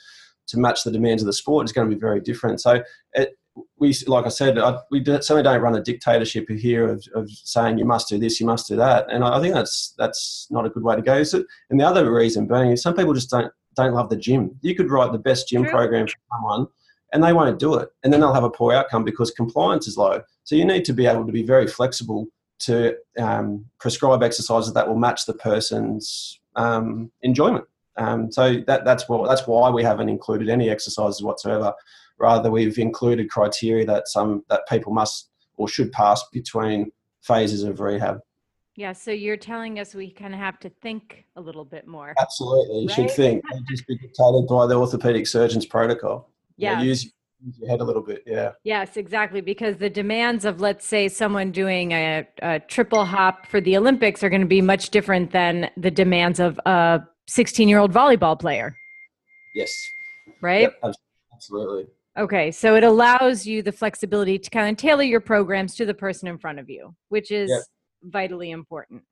to 0.48 0.58
match 0.58 0.84
the 0.84 0.92
demands 0.92 1.22
of 1.22 1.28
the 1.28 1.34
sport 1.34 1.66
is 1.66 1.74
going 1.74 1.90
to 1.90 1.96
be 1.96 2.00
very 2.00 2.22
different. 2.22 2.62
So 2.62 2.82
it, 3.14 3.38
we, 3.78 3.94
like 4.08 4.26
I 4.26 4.30
said, 4.30 4.58
I, 4.58 4.80
we 4.92 5.04
certainly 5.04 5.44
don't 5.44 5.62
run 5.62 5.76
a 5.76 5.82
dictatorship 5.82 6.50
here 6.50 6.90
of, 6.90 7.06
of 7.16 7.30
saying 7.30 7.78
you 7.78 7.86
must 7.86 8.10
do 8.10 8.18
this, 8.18 8.40
you 8.40 8.46
must 8.46 8.68
do 8.68 8.76
that, 8.76 9.12
and 9.12 9.24
I, 9.24 9.40
think 9.40 9.54
that's 9.54 9.94
that's 9.98 10.48
not 10.50 10.66
a 10.66 10.70
good 10.70 10.84
way 10.84 10.96
to 10.96 11.02
go. 11.02 11.24
So, 11.24 11.44
and 11.70 11.80
the 11.80 11.86
other 11.86 12.12
reason 12.12 12.48
being 12.48 12.72
is 12.72 12.82
some 12.82 12.96
people 12.96 13.14
just 13.14 13.30
don't 13.30 13.52
don't 13.76 13.94
love 13.94 14.10
the 14.10 14.18
gym. 14.18 14.58
You 14.62 14.76
could 14.76 14.90
write 14.90 15.12
the 15.12 15.20
best 15.20 15.48
gym 15.48 15.66
program 15.66 16.08
for 16.08 16.18
someone, 16.32 16.68
and 17.14 17.24
they 17.24 17.34
won't 17.34 17.60
do 17.60 17.76
it, 17.76 17.90
and 18.04 18.12
then 18.12 18.20
they'll 18.20 18.34
have 18.34 18.44
a 18.44 18.50
poor 18.50 18.74
outcome 18.74 19.04
because 19.04 19.32
compliance 19.32 19.88
is 19.88 19.98
low. 19.98 20.22
So 20.44 20.56
you 20.56 20.66
need 20.66 20.86
to 20.86 20.94
be 20.94 21.06
able 21.06 21.26
to 21.26 21.32
be 21.32 21.44
very 21.44 21.68
flexible 21.68 22.28
to 22.60 22.96
um, 23.20 23.66
prescribe 23.80 24.24
exercises 24.24 24.74
that 24.74 24.88
will 24.88 24.98
match 24.98 25.26
the 25.26 25.34
person's 25.34 26.40
um, 26.56 27.12
enjoyment. 27.22 27.66
Um, 27.98 28.32
so 28.32 28.62
that, 28.68 28.86
that's 28.86 29.10
what 29.10 29.28
that's 29.28 29.48
why 29.48 29.70
we 29.70 29.84
haven't 29.84 30.10
included 30.10 30.50
any 30.50 30.70
exercises 30.70 31.22
whatsoever. 31.22 31.74
Rather, 32.20 32.50
we've 32.50 32.78
included 32.80 33.30
criteria 33.30 33.86
that 33.86 34.08
some 34.08 34.44
that 34.50 34.68
people 34.68 34.94
must 34.94 35.30
or 35.58 35.68
should 35.68 35.92
pass 35.92 36.24
between 36.32 36.92
phases 37.22 37.64
of 37.64 37.80
rehab. 37.80 38.20
Yeah, 38.76 38.94
so 38.94 39.10
you're 39.10 39.38
telling 39.38 39.80
us 39.80 39.96
we 39.96 40.12
kind 40.12 40.36
of 40.36 40.40
have 40.40 40.60
to 40.60 40.70
think 40.70 41.26
a 41.36 41.42
little 41.42 41.66
bit 41.66 41.88
more. 41.88 42.14
Absolutely, 42.20 42.82
you 42.82 42.88
right? 42.88 42.96
should 42.96 43.12
think. 43.12 43.44
just 43.68 43.88
be 43.88 43.98
dictated 43.98 44.48
by 44.48 44.68
the 44.68 44.76
orthopedic 44.76 45.26
surgeon's 45.26 45.66
protocol. 45.66 46.30
Yeah, 46.58 46.80
use, 46.82 47.06
use 47.44 47.58
your 47.58 47.70
head 47.70 47.82
a 47.82 47.84
little 47.84 48.04
bit. 48.04 48.22
Yeah. 48.28 48.52
Yes, 48.64 48.96
exactly. 48.96 49.42
Because 49.42 49.78
the 49.78 49.90
demands 49.90 50.46
of, 50.46 50.62
let's 50.62 50.86
say, 50.86 51.08
someone 51.08 51.52
doing 51.52 51.92
a, 51.92 52.28
a 52.44 52.60
triple 52.60 53.04
hop 53.04 53.48
for 53.48 53.60
the 53.60 53.76
Olympics 53.78 54.24
are 54.24 54.30
going 54.30 54.42
to 54.42 54.48
be 54.48 54.62
much 54.62 54.92
different 54.92 55.32
than 55.32 55.72
the 55.76 55.92
demands 55.92 56.40
of 56.40 56.60
a 56.68 57.02
16 57.28 57.68
year 57.68 57.80
old 57.80 57.92
volleyball 57.92 58.40
player. 58.40 58.76
Yes. 59.56 59.74
Right. 60.40 60.70
Yep, 60.84 60.94
absolutely. 61.34 61.88
Okay, 62.18 62.50
so 62.50 62.76
it 62.76 62.84
allows 62.84 63.46
you 63.46 63.62
the 63.62 63.72
flexibility 63.72 64.40
to 64.40 64.50
kind 64.50 64.72
of 64.72 64.78
tailor 64.78 65.04
your 65.04 65.22
programs 65.22 65.76
to 65.76 65.86
the 65.86 65.94
person 65.94 66.28
in 66.28 66.38
front 66.40 66.58
of 66.58 66.68
you, 66.68 66.96
which 67.10 67.30
is 67.32 67.52
yep. 67.52 67.62
vitally 68.04 68.52
important. 68.52 69.04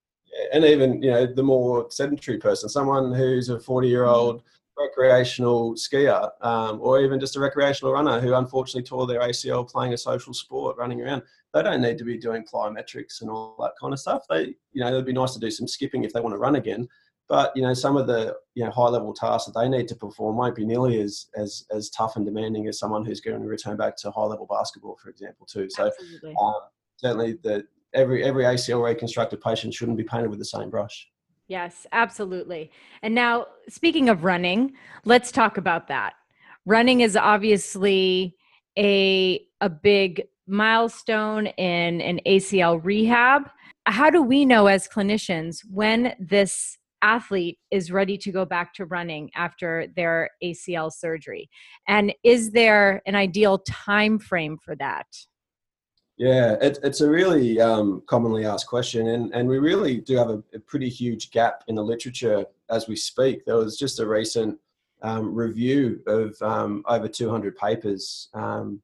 And 0.51 0.65
even, 0.65 1.01
you 1.03 1.11
know, 1.11 1.25
the 1.27 1.43
more 1.43 1.89
sedentary 1.91 2.39
person, 2.39 2.67
someone 2.67 3.13
who's 3.13 3.49
a 3.49 3.59
40 3.59 3.87
year 3.87 4.05
old 4.05 4.41
recreational 4.77 5.75
skier 5.75 6.29
um, 6.41 6.79
or 6.81 6.99
even 6.99 7.19
just 7.19 7.35
a 7.35 7.39
recreational 7.39 7.93
runner 7.93 8.19
who 8.19 8.33
unfortunately 8.33 8.83
tore 8.83 9.07
their 9.07 9.21
ACL 9.21 9.69
playing 9.69 9.93
a 9.93 9.97
social 9.97 10.33
sport, 10.33 10.75
running 10.77 11.01
around, 11.01 11.21
they 11.53 11.61
don't 11.61 11.81
need 11.81 11.97
to 11.99 12.03
be 12.03 12.17
doing 12.17 12.43
plyometrics 12.43 13.21
and 13.21 13.29
all 13.29 13.55
that 13.59 13.71
kind 13.79 13.93
of 13.93 13.99
stuff. 13.99 14.25
They, 14.29 14.55
you 14.73 14.83
know, 14.83 14.87
it'd 14.87 15.05
be 15.05 15.13
nice 15.13 15.33
to 15.33 15.39
do 15.39 15.51
some 15.51 15.67
skipping 15.67 16.03
if 16.03 16.11
they 16.11 16.19
want 16.19 16.33
to 16.33 16.39
run 16.39 16.55
again, 16.55 16.87
but 17.27 17.51
you 17.55 17.63
know, 17.63 17.73
some 17.73 17.97
of 17.97 18.07
the 18.07 18.35
you 18.53 18.63
know 18.63 18.71
high 18.71 18.89
level 18.89 19.13
tasks 19.13 19.49
that 19.51 19.59
they 19.59 19.67
need 19.67 19.88
to 19.88 19.95
perform 19.95 20.38
won't 20.38 20.55
be 20.55 20.65
nearly 20.65 20.99
as 21.01 21.27
as 21.35 21.65
as 21.71 21.89
tough 21.89 22.15
and 22.15 22.25
demanding 22.25 22.67
as 22.67 22.79
someone 22.79 23.05
who's 23.05 23.21
going 23.21 23.41
to 23.41 23.47
return 23.47 23.77
back 23.77 23.97
to 23.97 24.11
high 24.11 24.23
level 24.23 24.47
basketball, 24.49 24.97
for 25.01 25.09
example, 25.09 25.45
too. 25.45 25.67
So 25.69 25.91
um, 26.39 26.55
certainly, 26.97 27.38
the 27.41 27.65
every 27.93 28.23
every 28.23 28.43
ACL 28.43 28.83
reconstructed 28.83 29.41
patient 29.41 29.73
shouldn't 29.73 29.97
be 29.97 30.03
painted 30.03 30.29
with 30.29 30.39
the 30.39 30.45
same 30.45 30.69
brush. 30.69 31.09
Yes, 31.47 31.85
absolutely. 31.91 32.71
And 33.01 33.13
now, 33.13 33.47
speaking 33.69 34.09
of 34.09 34.23
running, 34.23 34.73
let's 35.03 35.31
talk 35.31 35.57
about 35.57 35.88
that. 35.89 36.13
Running 36.65 37.01
is 37.01 37.15
obviously 37.15 38.35
a 38.77 39.45
a 39.61 39.69
big 39.69 40.23
milestone 40.47 41.47
in 41.47 42.01
an 42.01 42.19
ACL 42.27 42.79
rehab. 42.83 43.49
How 43.88 44.09
do 44.09 44.21
we 44.21 44.45
know 44.45 44.67
as 44.67 44.88
clinicians 44.88 45.59
when 45.71 46.15
this 46.19 46.77
athlete 47.05 47.59
is 47.69 47.91
ready 47.91 48.17
to 48.17 48.31
go 48.31 48.45
back 48.45 48.73
to 48.73 48.85
running 48.85 49.29
after 49.35 49.87
their 49.95 50.31
ACL 50.43 50.91
surgery? 50.91 51.49
And 51.87 52.13
is 52.23 52.51
there 52.51 53.01
an 53.05 53.15
ideal 53.15 53.59
time 53.59 54.17
frame 54.17 54.57
for 54.57 54.75
that? 54.77 55.05
Yeah, 56.17 56.55
it, 56.61 56.79
it's 56.81 57.01
a 57.01 57.09
really 57.09 57.59
um, 57.59 58.01
commonly 58.07 58.45
asked 58.45 58.67
question, 58.67 59.07
and, 59.07 59.33
and 59.33 59.47
we 59.47 59.59
really 59.59 59.97
do 59.97 60.15
have 60.15 60.29
a, 60.29 60.41
a, 60.53 60.59
pretty 60.59 60.87
huge 60.87 61.29
gap 61.29 61.63
in 61.67 61.75
the 61.75 61.83
literature 61.83 62.45
as 62.69 62.87
we 62.87 62.95
speak. 62.95 63.43
There 63.43 63.57
was 63.57 63.77
just 63.77 63.99
a 63.99 64.07
recent 64.07 64.57
um, 65.01 65.35
review 65.35 65.99
of 66.07 66.41
um, 66.41 66.83
over 66.87 67.09
200 67.09 67.57
papers 67.57 68.29
um, 68.33 68.81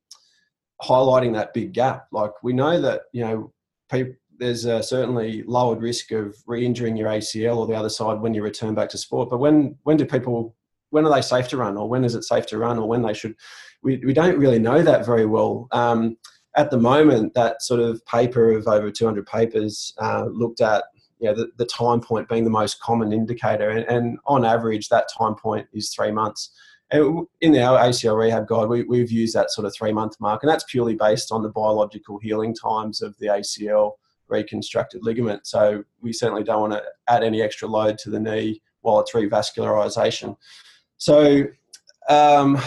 highlighting 0.81 1.33
that 1.33 1.53
big 1.53 1.71
gap. 1.71 2.07
Like 2.11 2.31
we 2.43 2.51
know 2.51 2.81
that 2.81 3.03
you 3.13 3.23
know 3.23 3.53
people, 3.89 4.15
there's 4.41 4.65
a 4.65 4.81
certainly 4.81 5.43
lowered 5.43 5.81
risk 5.81 6.11
of 6.11 6.35
re-injuring 6.47 6.97
your 6.97 7.07
ACL 7.07 7.57
or 7.57 7.67
the 7.67 7.75
other 7.75 7.89
side 7.89 8.19
when 8.19 8.33
you 8.33 8.41
return 8.41 8.73
back 8.73 8.89
to 8.89 8.97
sport. 8.97 9.29
But 9.29 9.37
when 9.37 9.77
when 9.83 9.97
do 9.97 10.05
people 10.05 10.55
when 10.89 11.05
are 11.05 11.13
they 11.13 11.21
safe 11.21 11.47
to 11.49 11.57
run, 11.57 11.77
or 11.77 11.87
when 11.87 12.03
is 12.03 12.15
it 12.15 12.23
safe 12.23 12.47
to 12.47 12.57
run, 12.57 12.79
or 12.79 12.89
when 12.89 13.03
they 13.03 13.13
should? 13.13 13.35
We 13.83 14.01
we 14.03 14.13
don't 14.13 14.39
really 14.39 14.57
know 14.57 14.81
that 14.81 15.05
very 15.05 15.27
well. 15.27 15.67
Um, 15.71 16.17
at 16.57 16.71
the 16.71 16.79
moment, 16.79 17.35
that 17.35 17.61
sort 17.61 17.79
of 17.79 18.03
paper 18.07 18.51
of 18.51 18.67
over 18.67 18.91
200 18.91 19.25
papers 19.27 19.93
uh, 20.01 20.25
looked 20.25 20.59
at 20.59 20.83
you 21.19 21.29
know, 21.29 21.35
the, 21.35 21.47
the 21.57 21.65
time 21.65 22.01
point 22.01 22.27
being 22.27 22.43
the 22.43 22.49
most 22.49 22.81
common 22.81 23.13
indicator, 23.13 23.69
and, 23.69 23.85
and 23.87 24.17
on 24.25 24.43
average, 24.43 24.89
that 24.89 25.07
time 25.17 25.35
point 25.35 25.67
is 25.71 25.93
three 25.93 26.11
months. 26.11 26.51
In 26.91 27.55
our 27.55 27.79
ACL 27.79 28.17
rehab 28.17 28.47
guide, 28.47 28.67
we, 28.67 28.83
we've 28.83 29.11
used 29.11 29.35
that 29.35 29.51
sort 29.51 29.65
of 29.65 29.73
three 29.73 29.93
month 29.93 30.15
mark, 30.19 30.41
and 30.41 30.49
that's 30.49 30.65
purely 30.67 30.95
based 30.95 31.31
on 31.31 31.43
the 31.43 31.49
biological 31.49 32.17
healing 32.19 32.55
times 32.55 33.03
of 33.03 33.15
the 33.19 33.27
ACL 33.27 33.91
reconstructed 34.31 35.03
ligament. 35.03 35.45
So 35.45 35.83
we 36.01 36.13
certainly 36.13 36.43
don't 36.43 36.61
want 36.61 36.73
to 36.73 36.83
add 37.07 37.23
any 37.23 37.41
extra 37.41 37.67
load 37.67 37.97
to 37.99 38.09
the 38.09 38.19
knee 38.19 38.61
while 38.81 38.99
it's 38.99 39.11
revascularization. 39.11 40.35
So, 40.97 41.43
um, 42.09 42.57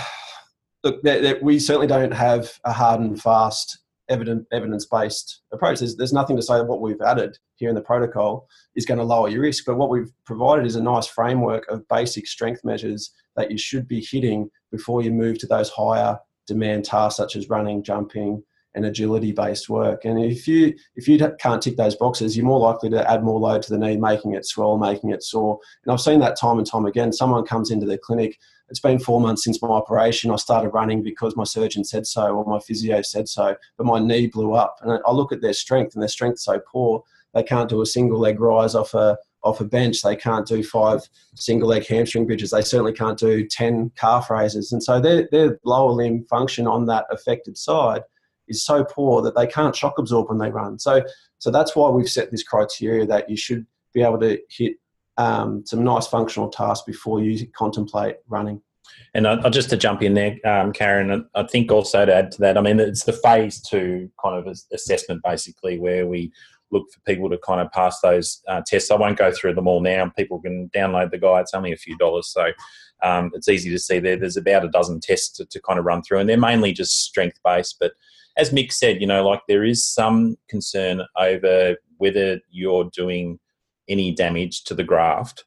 look, 0.85 1.01
we 1.43 1.59
certainly 1.59 1.87
don't 1.87 2.13
have 2.13 2.53
a 2.65 2.73
hard 2.73 3.01
and 3.01 3.21
fast 3.21 3.79
evidence 4.09 4.47
evidence 4.53 4.85
based 4.85 5.41
approach. 5.53 5.79
There's, 5.79 5.97
there's 5.97 6.13
nothing 6.13 6.37
to 6.37 6.43
say 6.43 6.59
that 6.59 6.67
what 6.67 6.81
we've 6.81 7.01
added 7.01 7.39
here 7.57 7.69
in 7.69 7.75
the 7.75 7.81
protocol 7.81 8.47
is 8.77 8.85
going 8.85 8.99
to 8.99 9.05
lower 9.05 9.29
your 9.29 9.43
risk, 9.43 9.65
but 9.67 9.77
what 9.77 9.91
we've 9.91 10.13
provided 10.27 10.67
is 10.67 10.77
a 10.77 10.83
nice 10.83 11.07
framework 11.07 11.67
of 11.69 11.89
basic 11.89 12.27
strength 12.27 12.65
measures 12.65 13.13
that 13.37 13.51
you 13.51 13.59
should 13.59 13.89
be 13.89 14.01
hitting 14.01 14.51
before 14.71 15.03
you 15.03 15.11
move 15.11 15.39
to 15.39 15.47
those 15.47 15.71
higher 15.71 16.19
demand 16.47 16.85
tasks 16.85 17.17
such 17.17 17.37
as 17.37 17.49
running, 17.49 17.83
jumping, 17.83 18.43
and 18.75 18.85
agility 18.85 19.33
based 19.33 19.69
work. 19.69 20.05
And 20.05 20.23
if 20.23 20.49
you 20.49 20.75
if 20.97 21.07
you 21.09 21.19
can't 21.39 21.63
tick 21.63 21.77
those 21.77 21.97
boxes, 21.97 22.37
you're 22.37 22.47
more 22.47 22.61
likely 22.61 22.91
to 22.91 23.11
add 23.11 23.23
more 23.23 23.39
load 23.39 23.63
to 23.63 23.71
the 23.71 23.79
knee, 23.79 23.97
making 23.97 24.35
it 24.35 24.47
swell, 24.47 24.77
making 24.79 25.11
it 25.11 25.23
sore. 25.23 25.59
And 25.85 25.93
I've 25.93 26.01
seen 26.01 26.21
that 26.21 26.39
time 26.39 26.59
and 26.59 26.67
time 26.67 26.87
again. 26.87 27.13
Someone 27.13 27.45
comes 27.45 27.71
into 27.71 27.87
the 27.87 27.99
clinic. 27.99 28.39
It's 28.69 28.81
been 28.81 28.99
four 28.99 29.21
months 29.21 29.45
since 29.45 29.61
my 29.61 29.69
operation. 29.69 30.31
I 30.31 30.37
started 30.37 30.71
running 30.71 31.03
because 31.03 31.37
my 31.37 31.45
surgeon 31.45 31.85
said 31.85 32.07
so 32.07 32.35
or 32.35 32.45
my 32.47 32.59
physio 32.61 33.03
said 33.03 33.29
so, 33.29 33.55
but 33.77 33.87
my 33.87 33.99
knee 33.99 34.27
blew 34.27 34.55
up. 34.55 34.77
And 34.81 34.99
I 35.07 35.13
look 35.13 35.33
at 35.33 35.43
their 35.43 35.53
strength, 35.53 35.95
and 35.95 36.03
their 36.03 36.09
strength's 36.09 36.45
so 36.45 36.61
poor 36.71 37.03
they 37.35 37.43
can't 37.43 37.69
do 37.69 37.83
a 37.83 37.87
single 37.87 38.19
leg 38.19 38.41
rise 38.41 38.75
off 38.75 38.95
a 38.95 39.19
off 39.43 39.61
a 39.61 39.65
bench. 39.65 40.01
They 40.01 40.17
can't 40.17 40.47
do 40.47 40.63
five 40.63 41.03
single 41.35 41.69
leg 41.69 41.87
hamstring 41.87 42.27
bridges. 42.27 42.51
They 42.51 42.63
certainly 42.63 42.95
can't 42.95 43.19
do 43.19 43.47
ten 43.47 43.91
calf 43.97 44.31
raises. 44.31 44.73
And 44.73 44.83
so 44.83 45.01
their 45.01 45.29
their 45.31 45.59
lower 45.65 45.91
limb 45.91 46.25
function 46.31 46.67
on 46.67 46.87
that 46.87 47.05
affected 47.11 47.59
side 47.59 48.03
is 48.49 48.65
so 48.65 48.85
poor 48.85 49.23
that 49.23 49.37
they 49.37 49.47
can't 49.47 49.75
shock 49.75 49.99
absorb 49.99 50.29
when 50.29 50.39
they 50.39 50.51
run. 50.51 50.79
So, 50.79 51.03
so 51.39 51.51
that's 51.51 51.75
why 51.77 51.89
we've 51.89 52.09
set 52.09 52.31
this 52.31 52.43
criteria 52.43 53.07
that 53.07 53.29
you 53.29 53.37
should 53.37 53.67
be 53.93 54.03
able 54.03 54.21
to 54.21 54.39
hit 54.49 54.77
um, 55.17 55.65
some 55.65 55.85
nice 55.85 56.07
functional 56.07 56.49
tasks 56.49 56.85
before 56.87 57.23
you 57.23 57.47
contemplate 57.57 58.17
running. 58.29 58.61
And 59.15 59.27
I, 59.27 59.49
just 59.49 59.71
to 59.71 59.77
jump 59.77 60.03
in 60.03 60.15
there, 60.15 60.37
um, 60.45 60.73
Karen, 60.73 61.27
I 61.35 61.43
think 61.45 61.71
also 61.73 62.05
to 62.05 62.15
add 62.15 62.33
to 62.33 62.41
that, 62.41 62.59
I 62.59 62.61
mean, 62.61 62.81
it's 62.81 63.05
the 63.05 63.13
phase 63.13 63.61
two 63.63 64.11
kind 64.23 64.37
of 64.37 64.57
assessment 64.73 65.23
basically 65.23 65.79
where 65.79 66.07
we 66.07 66.33
look 66.71 66.91
for 66.93 67.01
people 67.01 67.31
to 67.31 67.39
kind 67.39 67.61
of 67.61 67.71
pass 67.73 68.01
those 68.01 68.43
uh, 68.49 68.61
tests. 68.67 68.91
I 68.91 68.97
won't 68.97 69.19
go 69.19 69.31
through 69.31 69.55
them 69.55 69.69
all 69.69 69.81
now. 69.81 70.11
People 70.17 70.41
can 70.41 70.69
download 70.75 71.11
the 71.11 71.19
guide. 71.19 71.43
It's 71.43 71.55
only 71.55 71.73
a 71.73 71.77
few 71.77 71.97
dollars, 71.97 72.29
so 72.29 72.51
um, 73.05 73.31
it's 73.35 73.49
easy 73.49 73.71
to 73.71 73.79
see 73.79 73.99
there. 73.99 74.17
There's 74.17 74.37
about 74.37 74.65
a 74.65 74.71
dozen 74.71 75.01
tests 75.01 75.31
to, 75.37 75.45
to 75.47 75.61
kind 75.61 75.79
of 75.79 75.85
run 75.85 76.03
through, 76.03 76.19
and 76.19 76.29
they're 76.29 76.39
mainly 76.39 76.73
just 76.73 77.05
strength 77.05 77.39
based. 77.45 77.77
But 77.79 77.93
as 78.37 78.51
Mick 78.51 78.73
said, 78.73 79.01
you 79.01 79.07
know, 79.07 79.27
like 79.27 79.43
there 79.47 79.65
is 79.65 79.85
some 79.85 80.37
concern 80.49 81.03
over 81.17 81.77
whether 81.99 82.41
you're 82.51 82.91
doing 82.93 83.39
any 83.89 84.13
damage 84.13 84.65
to 84.65 84.75
the 84.75 84.83
graft, 84.83 85.45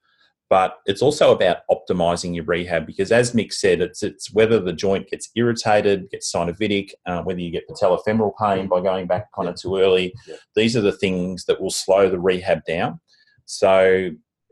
but 0.49 0.77
it's 0.85 1.01
also 1.01 1.33
about 1.33 1.57
optimizing 1.69 2.33
your 2.33 2.45
rehab 2.45 2.85
because, 2.85 3.11
as 3.11 3.33
Mick 3.33 3.51
said, 3.51 3.81
it's 3.81 4.01
it's 4.01 4.33
whether 4.33 4.59
the 4.59 4.71
joint 4.71 5.09
gets 5.09 5.29
irritated, 5.35 6.09
gets 6.09 6.31
synovitic, 6.33 6.91
uh, 7.05 7.21
whether 7.23 7.41
you 7.41 7.51
get 7.51 7.67
patellofemoral 7.67 8.31
pain 8.39 8.67
by 8.67 8.79
going 8.79 9.07
back 9.07 9.27
kind 9.35 9.49
of 9.49 9.55
too 9.55 9.77
early. 9.77 10.13
Yeah. 10.25 10.35
These 10.55 10.77
are 10.77 10.81
the 10.81 10.93
things 10.93 11.45
that 11.45 11.59
will 11.59 11.71
slow 11.71 12.09
the 12.09 12.19
rehab 12.19 12.63
down. 12.65 13.01
So, 13.45 14.11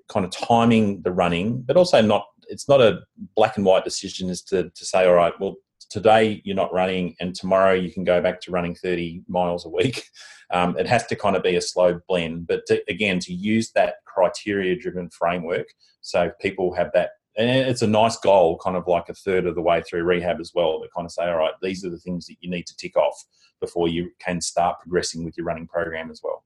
kind 0.09 0.25
of 0.25 0.31
timing 0.31 1.01
the 1.03 1.11
running, 1.11 1.61
but 1.61 1.77
also 1.77 2.01
not. 2.01 2.25
It's 2.49 2.67
not 2.67 2.81
a 2.81 3.01
black 3.35 3.57
and 3.57 3.65
white 3.65 3.83
decision 3.83 4.29
as 4.29 4.41
to, 4.43 4.69
to 4.69 4.85
say, 4.85 5.05
all 5.05 5.13
right, 5.13 5.33
well, 5.39 5.55
today 5.89 6.41
you're 6.43 6.55
not 6.55 6.73
running 6.73 7.15
and 7.19 7.35
tomorrow 7.35 7.73
you 7.73 7.91
can 7.91 8.03
go 8.03 8.21
back 8.21 8.41
to 8.41 8.51
running 8.51 8.75
30 8.75 9.23
miles 9.27 9.65
a 9.65 9.69
week. 9.69 10.03
Um, 10.51 10.77
it 10.77 10.85
has 10.85 11.07
to 11.07 11.15
kind 11.15 11.35
of 11.35 11.41
be 11.41 11.55
a 11.55 11.61
slow 11.61 11.99
blend. 12.07 12.45
But 12.45 12.67
to, 12.67 12.79
again, 12.87 13.17
to 13.21 13.33
use 13.33 13.71
that 13.71 13.95
criteria 14.05 14.77
driven 14.77 15.09
framework 15.09 15.65
so 16.01 16.29
people 16.39 16.71
have 16.75 16.91
that. 16.93 17.13
And 17.35 17.49
it's 17.49 17.81
a 17.81 17.87
nice 17.87 18.17
goal, 18.17 18.59
kind 18.59 18.77
of 18.77 18.87
like 18.87 19.09
a 19.09 19.15
third 19.15 19.47
of 19.47 19.55
the 19.55 19.63
way 19.63 19.81
through 19.81 20.03
rehab 20.03 20.39
as 20.39 20.51
well, 20.53 20.81
to 20.81 20.87
kind 20.95 21.03
of 21.03 21.11
say, 21.11 21.23
all 21.23 21.37
right, 21.37 21.53
these 21.63 21.83
are 21.83 21.89
the 21.89 21.97
things 21.97 22.27
that 22.27 22.35
you 22.41 22.51
need 22.51 22.67
to 22.67 22.77
tick 22.77 22.95
off 22.95 23.25
before 23.59 23.87
you 23.87 24.11
can 24.19 24.39
start 24.39 24.79
progressing 24.79 25.25
with 25.25 25.35
your 25.35 25.47
running 25.47 25.65
program 25.65 26.11
as 26.11 26.21
well. 26.23 26.43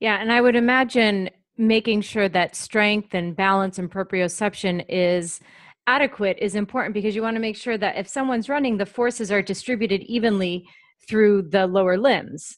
Yeah, 0.00 0.16
and 0.16 0.32
I 0.32 0.40
would 0.40 0.56
imagine 0.56 1.28
making 1.60 2.00
sure 2.00 2.28
that 2.28 2.56
strength 2.56 3.14
and 3.14 3.36
balance 3.36 3.78
and 3.78 3.90
proprioception 3.90 4.84
is 4.88 5.40
adequate 5.86 6.38
is 6.40 6.54
important 6.54 6.94
because 6.94 7.14
you 7.14 7.22
want 7.22 7.36
to 7.36 7.40
make 7.40 7.56
sure 7.56 7.76
that 7.76 7.96
if 7.96 8.08
someone's 8.08 8.48
running, 8.48 8.78
the 8.78 8.86
forces 8.86 9.30
are 9.30 9.42
distributed 9.42 10.02
evenly 10.04 10.66
through 11.06 11.42
the 11.42 11.66
lower 11.66 11.98
limbs. 11.98 12.56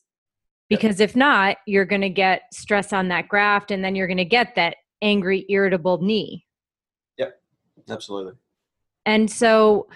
Because 0.68 1.00
if 1.00 1.16
not, 1.16 1.56
you're 1.66 1.84
going 1.84 2.00
to 2.02 2.08
get 2.08 2.42
stress 2.52 2.92
on 2.92 3.08
that 3.08 3.28
graft 3.28 3.70
and 3.70 3.84
then 3.84 3.94
you're 3.94 4.06
going 4.06 4.16
to 4.18 4.24
get 4.24 4.54
that 4.54 4.76
angry, 5.02 5.44
irritable 5.48 6.00
knee. 6.00 6.46
Yep, 7.18 7.40
absolutely. 7.90 8.34
And 9.04 9.30
so, 9.30 9.88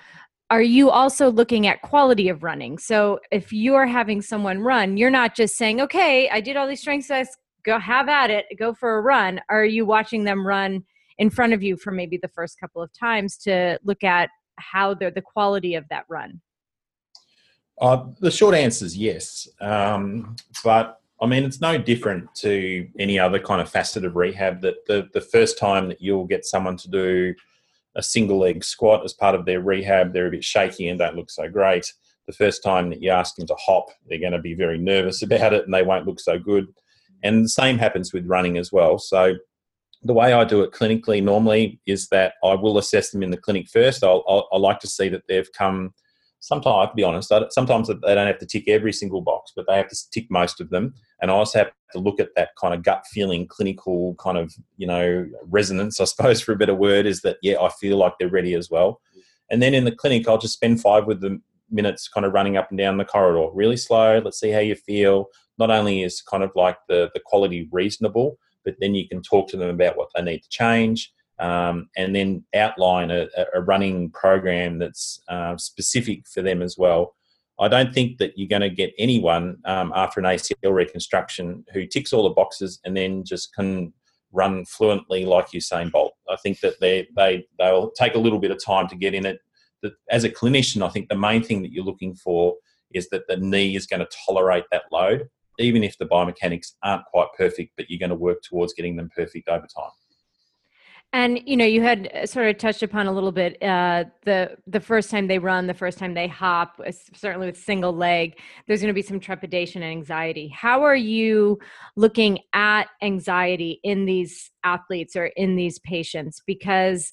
are 0.50 0.62
you 0.62 0.90
also 0.90 1.30
looking 1.30 1.66
at 1.66 1.82
quality 1.82 2.28
of 2.28 2.42
running? 2.42 2.78
So, 2.78 3.20
if 3.30 3.52
you're 3.52 3.86
having 3.86 4.20
someone 4.20 4.60
run, 4.60 4.96
you're 4.96 5.10
not 5.10 5.34
just 5.34 5.56
saying, 5.56 5.80
okay, 5.80 6.28
I 6.28 6.40
did 6.40 6.56
all 6.56 6.68
these 6.68 6.80
strength 6.80 7.08
tests, 7.08 7.36
go 7.66 7.78
have 7.78 8.08
at 8.08 8.30
it, 8.30 8.46
go 8.58 8.72
for 8.72 8.96
a 8.96 9.00
run. 9.02 9.40
Are 9.50 9.64
you 9.64 9.84
watching 9.84 10.24
them 10.24 10.46
run? 10.46 10.84
in 11.18 11.30
front 11.30 11.52
of 11.52 11.62
you 11.62 11.76
for 11.76 11.90
maybe 11.90 12.16
the 12.16 12.28
first 12.28 12.60
couple 12.60 12.82
of 12.82 12.92
times 12.92 13.36
to 13.38 13.78
look 13.84 14.04
at 14.04 14.30
how 14.56 14.94
they're 14.94 15.10
the 15.10 15.22
quality 15.22 15.74
of 15.74 15.84
that 15.88 16.04
run? 16.08 16.40
Uh, 17.80 18.06
the 18.20 18.30
short 18.30 18.54
answer 18.54 18.84
is 18.84 18.96
yes. 18.96 19.48
Um, 19.60 20.36
but 20.64 21.00
I 21.20 21.26
mean, 21.26 21.44
it's 21.44 21.60
no 21.60 21.78
different 21.78 22.34
to 22.36 22.88
any 22.98 23.18
other 23.18 23.38
kind 23.38 23.60
of 23.60 23.68
facet 23.68 24.04
of 24.04 24.16
rehab 24.16 24.60
that 24.62 24.86
the, 24.86 25.08
the 25.12 25.20
first 25.20 25.58
time 25.58 25.88
that 25.88 26.00
you'll 26.00 26.26
get 26.26 26.44
someone 26.44 26.76
to 26.78 26.90
do 26.90 27.34
a 27.96 28.02
single 28.02 28.38
leg 28.38 28.62
squat 28.62 29.04
as 29.04 29.14
part 29.14 29.34
of 29.34 29.46
their 29.46 29.60
rehab, 29.60 30.12
they're 30.12 30.26
a 30.26 30.30
bit 30.30 30.44
shaky 30.44 30.88
and 30.88 30.98
don't 30.98 31.16
look 31.16 31.30
so 31.30 31.48
great. 31.48 31.90
The 32.26 32.32
first 32.32 32.62
time 32.62 32.90
that 32.90 33.00
you 33.00 33.10
ask 33.10 33.36
them 33.36 33.46
to 33.46 33.54
hop, 33.54 33.88
they're 34.08 34.18
going 34.18 34.32
to 34.32 34.38
be 34.38 34.54
very 34.54 34.78
nervous 34.78 35.22
about 35.22 35.54
it 35.54 35.64
and 35.64 35.72
they 35.72 35.82
won't 35.82 36.06
look 36.06 36.20
so 36.20 36.38
good. 36.38 36.66
And 37.22 37.44
the 37.44 37.48
same 37.48 37.78
happens 37.78 38.12
with 38.12 38.26
running 38.26 38.58
as 38.58 38.72
well. 38.72 38.98
So 38.98 39.36
the 40.02 40.12
way 40.12 40.32
I 40.32 40.44
do 40.44 40.62
it 40.62 40.72
clinically 40.72 41.22
normally 41.22 41.80
is 41.86 42.08
that 42.08 42.34
I 42.44 42.54
will 42.54 42.78
assess 42.78 43.10
them 43.10 43.22
in 43.22 43.30
the 43.30 43.36
clinic 43.36 43.68
first. 43.68 44.04
I 44.04 44.56
like 44.56 44.80
to 44.80 44.86
see 44.86 45.08
that 45.08 45.22
they've 45.28 45.50
come. 45.52 45.94
Sometimes, 46.40 46.74
I 46.76 46.80
have 46.82 46.90
to 46.90 46.96
be 46.96 47.02
honest, 47.02 47.32
sometimes 47.50 47.88
they 47.88 48.14
don't 48.14 48.26
have 48.26 48.38
to 48.38 48.46
tick 48.46 48.68
every 48.68 48.92
single 48.92 49.20
box, 49.20 49.52
but 49.56 49.64
they 49.66 49.76
have 49.76 49.88
to 49.88 50.10
tick 50.12 50.26
most 50.30 50.60
of 50.60 50.70
them. 50.70 50.94
And 51.20 51.30
I 51.30 51.34
also 51.34 51.58
have 51.58 51.72
to 51.92 51.98
look 51.98 52.20
at 52.20 52.34
that 52.36 52.50
kind 52.60 52.74
of 52.74 52.84
gut 52.84 53.04
feeling, 53.10 53.48
clinical 53.48 54.14
kind 54.16 54.38
of, 54.38 54.54
you 54.76 54.86
know, 54.86 55.26
resonance, 55.44 56.00
I 56.00 56.04
suppose, 56.04 56.40
for 56.42 56.52
a 56.52 56.56
better 56.56 56.74
word, 56.74 57.06
is 57.06 57.22
that, 57.22 57.38
yeah, 57.42 57.58
I 57.60 57.70
feel 57.70 57.96
like 57.96 58.14
they're 58.20 58.28
ready 58.28 58.54
as 58.54 58.70
well. 58.70 59.00
And 59.50 59.62
then 59.62 59.74
in 59.74 59.84
the 59.84 59.92
clinic, 59.92 60.28
I'll 60.28 60.38
just 60.38 60.54
spend 60.54 60.80
five 60.80 61.06
with 61.06 61.20
them 61.20 61.42
minutes 61.70 62.08
kind 62.08 62.24
of 62.24 62.32
running 62.32 62.56
up 62.56 62.70
and 62.70 62.78
down 62.78 62.96
the 62.96 63.04
corridor 63.04 63.48
really 63.52 63.76
slow. 63.76 64.20
Let's 64.24 64.38
see 64.38 64.50
how 64.50 64.60
you 64.60 64.74
feel. 64.74 65.26
Not 65.58 65.70
only 65.70 66.02
is 66.02 66.20
kind 66.22 66.42
of 66.42 66.50
like 66.54 66.78
the, 66.88 67.10
the 67.14 67.20
quality 67.24 67.68
reasonable, 67.72 68.38
but 68.64 68.76
then 68.80 68.94
you 68.94 69.08
can 69.08 69.22
talk 69.22 69.48
to 69.48 69.56
them 69.56 69.70
about 69.70 69.96
what 69.96 70.08
they 70.14 70.22
need 70.22 70.42
to 70.42 70.48
change 70.48 71.12
um, 71.38 71.88
and 71.96 72.14
then 72.14 72.44
outline 72.54 73.10
a, 73.10 73.26
a 73.54 73.60
running 73.60 74.10
program 74.10 74.78
that's 74.78 75.20
uh, 75.28 75.56
specific 75.56 76.26
for 76.26 76.42
them 76.42 76.62
as 76.62 76.76
well. 76.78 77.14
I 77.58 77.68
don't 77.68 77.92
think 77.92 78.18
that 78.18 78.36
you're 78.36 78.48
going 78.48 78.68
to 78.68 78.70
get 78.70 78.92
anyone 78.98 79.58
um, 79.64 79.92
after 79.94 80.20
an 80.20 80.26
ACL 80.26 80.74
reconstruction 80.74 81.64
who 81.72 81.86
ticks 81.86 82.12
all 82.12 82.24
the 82.24 82.34
boxes 82.34 82.80
and 82.84 82.96
then 82.96 83.24
just 83.24 83.54
can 83.54 83.92
run 84.32 84.64
fluently 84.66 85.24
like 85.24 85.48
Usain 85.48 85.90
Bolt. 85.90 86.14
I 86.28 86.36
think 86.36 86.60
that 86.60 86.78
they 86.80 87.08
they 87.16 87.46
they'll 87.58 87.90
take 87.92 88.14
a 88.14 88.18
little 88.18 88.38
bit 88.38 88.50
of 88.50 88.62
time 88.62 88.88
to 88.88 88.96
get 88.96 89.14
in 89.14 89.24
it. 89.24 89.40
As 90.10 90.24
a 90.24 90.30
clinician, 90.30 90.84
I 90.84 90.90
think 90.90 91.08
the 91.08 91.16
main 91.16 91.42
thing 91.42 91.62
that 91.62 91.72
you're 91.72 91.84
looking 91.84 92.14
for 92.14 92.56
is 92.92 93.08
that 93.10 93.26
the 93.28 93.36
knee 93.36 93.76
is 93.76 93.86
going 93.86 94.00
to 94.00 94.08
tolerate 94.26 94.64
that 94.72 94.84
load 94.92 95.28
even 95.58 95.82
if 95.82 95.96
the 95.98 96.06
biomechanics 96.06 96.72
aren't 96.82 97.04
quite 97.06 97.28
perfect, 97.36 97.72
but 97.76 97.88
you're 97.88 97.98
going 97.98 98.10
to 98.10 98.16
work 98.16 98.42
towards 98.42 98.74
getting 98.74 98.96
them 98.96 99.10
perfect 99.14 99.48
over 99.48 99.66
time. 99.66 99.90
And 101.12 101.40
you 101.46 101.56
know, 101.56 101.64
you 101.64 101.82
had 101.82 102.10
uh, 102.12 102.26
sort 102.26 102.48
of 102.48 102.58
touched 102.58 102.82
upon 102.82 103.06
a 103.06 103.12
little 103.12 103.32
bit 103.32 103.62
uh, 103.62 104.04
the 104.24 104.56
the 104.66 104.80
first 104.80 105.10
time 105.10 105.28
they 105.28 105.38
run, 105.38 105.66
the 105.66 105.72
first 105.72 105.98
time 105.98 106.14
they 106.14 106.26
hop, 106.28 106.80
certainly 107.14 107.46
with 107.46 107.56
single 107.56 107.92
leg. 107.92 108.38
There's 108.66 108.80
going 108.80 108.92
to 108.92 108.94
be 108.94 109.02
some 109.02 109.20
trepidation 109.20 109.82
and 109.82 109.92
anxiety. 109.92 110.48
How 110.48 110.82
are 110.82 110.96
you 110.96 111.58
looking 111.94 112.40
at 112.52 112.88
anxiety 113.02 113.80
in 113.82 114.04
these 114.04 114.50
athletes 114.64 115.16
or 115.16 115.26
in 115.26 115.56
these 115.56 115.78
patients? 115.78 116.42
Because 116.44 117.12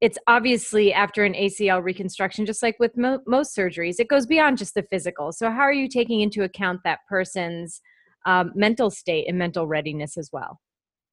it's 0.00 0.18
obviously 0.26 0.92
after 0.92 1.24
an 1.24 1.34
ACL 1.34 1.82
reconstruction, 1.82 2.44
just 2.44 2.62
like 2.62 2.76
with 2.78 2.96
mo- 2.96 3.22
most 3.26 3.56
surgeries, 3.56 3.96
it 3.98 4.08
goes 4.08 4.26
beyond 4.26 4.58
just 4.58 4.74
the 4.74 4.82
physical. 4.82 5.32
So, 5.32 5.50
how 5.50 5.62
are 5.62 5.72
you 5.72 5.88
taking 5.88 6.20
into 6.20 6.42
account 6.42 6.80
that 6.84 7.00
person's 7.08 7.80
um, 8.26 8.52
mental 8.54 8.90
state 8.90 9.26
and 9.28 9.38
mental 9.38 9.66
readiness 9.66 10.18
as 10.18 10.30
well? 10.32 10.60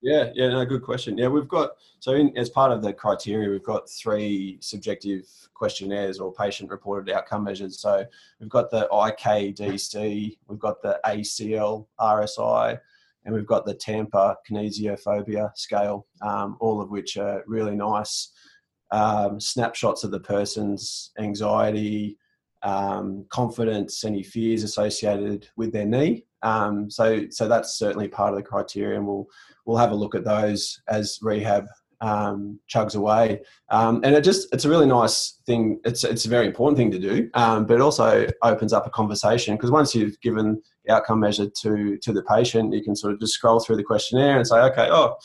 Yeah, 0.02 0.32
yeah, 0.36 0.50
no, 0.50 0.66
good 0.66 0.84
question. 0.84 1.18
Yeah, 1.18 1.30
we've 1.30 1.48
got 1.48 1.72
so 2.00 2.12
in, 2.14 2.38
as 2.38 2.50
part 2.50 2.74
of 2.74 2.82
the 2.82 2.92
criteria, 2.92 3.50
we've 3.50 3.64
got 3.64 3.90
three 3.90 4.58
subjective 4.60 5.24
questionnaires 5.54 6.20
or 6.20 6.34
patient-reported 6.34 7.14
outcome 7.14 7.46
measures. 7.46 7.80
So 7.80 8.06
we've 8.42 8.50
got 8.50 8.70
the 8.70 8.90
IKDC, 8.92 10.38
we've 10.50 10.60
got 10.60 10.82
the 10.82 11.00
ACL 11.06 11.88
RSI, 12.02 12.78
and 13.24 13.34
we've 13.34 13.48
got 13.48 13.66
the 13.66 13.76
Tampa 13.76 14.36
kinesiophobia 14.46 15.56
scale, 15.56 16.06
um, 16.22 16.58
all 16.60 16.82
of 16.82 16.90
which 16.90 17.16
are 17.16 17.42
really 17.48 17.78
nice 17.78 18.34
um, 18.94 19.40
snapshots 19.40 20.04
of 20.04 20.12
the 20.12 20.20
person's 20.20 21.12
anxiety, 21.20 22.18
um, 22.62 23.26
confidence, 23.30 24.04
any 24.06 24.22
fears 24.22 24.64
associated 24.64 25.50
with 25.58 25.74
their 25.74 25.86
knee. 25.86 26.26
Um, 26.44 26.90
so, 26.92 27.26
so 27.30 27.48
that's 27.48 27.78
certainly 27.78 28.08
part 28.08 28.32
of 28.32 28.38
the 28.38 28.44
criteria, 28.44 28.98
and 28.98 29.08
we'll 29.08 29.26
we'll 29.66 29.78
have 29.78 29.92
a 29.92 29.96
look 29.96 30.14
at 30.14 30.26
those 30.26 30.80
as 30.88 31.18
rehab 31.22 31.66
um, 32.02 32.60
chugs 32.74 32.96
away. 32.96 33.42
Um, 33.70 34.02
and 34.04 34.14
it 34.14 34.24
just 34.24 34.54
it's 34.54 34.66
a 34.66 34.70
really 34.70 34.86
nice 34.86 35.40
thing. 35.48 35.80
It's 35.86 36.04
it's 36.04 36.26
a 36.26 36.30
very 36.30 36.46
important 36.46 36.78
thing 36.78 36.92
to 36.92 37.00
do, 37.00 37.30
um, 37.34 37.66
but 37.66 37.76
it 37.76 37.82
also 37.82 38.28
opens 38.44 38.74
up 38.74 38.86
a 38.86 38.92
conversation 38.92 39.56
because 39.56 39.72
once 39.72 39.96
you've 39.96 40.20
given 40.22 40.62
the 40.86 40.94
outcome 40.94 41.20
measure 41.20 41.50
to 41.62 41.98
to 41.98 42.14
the 42.14 42.24
patient, 42.24 42.74
you 42.74 42.84
can 42.84 42.96
sort 42.96 43.14
of 43.14 43.20
just 43.20 43.34
scroll 43.34 43.60
through 43.60 43.78
the 43.78 43.84
questionnaire 43.84 44.38
and 44.38 44.48
say, 44.48 44.58
okay, 44.58 44.88
oh, 44.92 45.16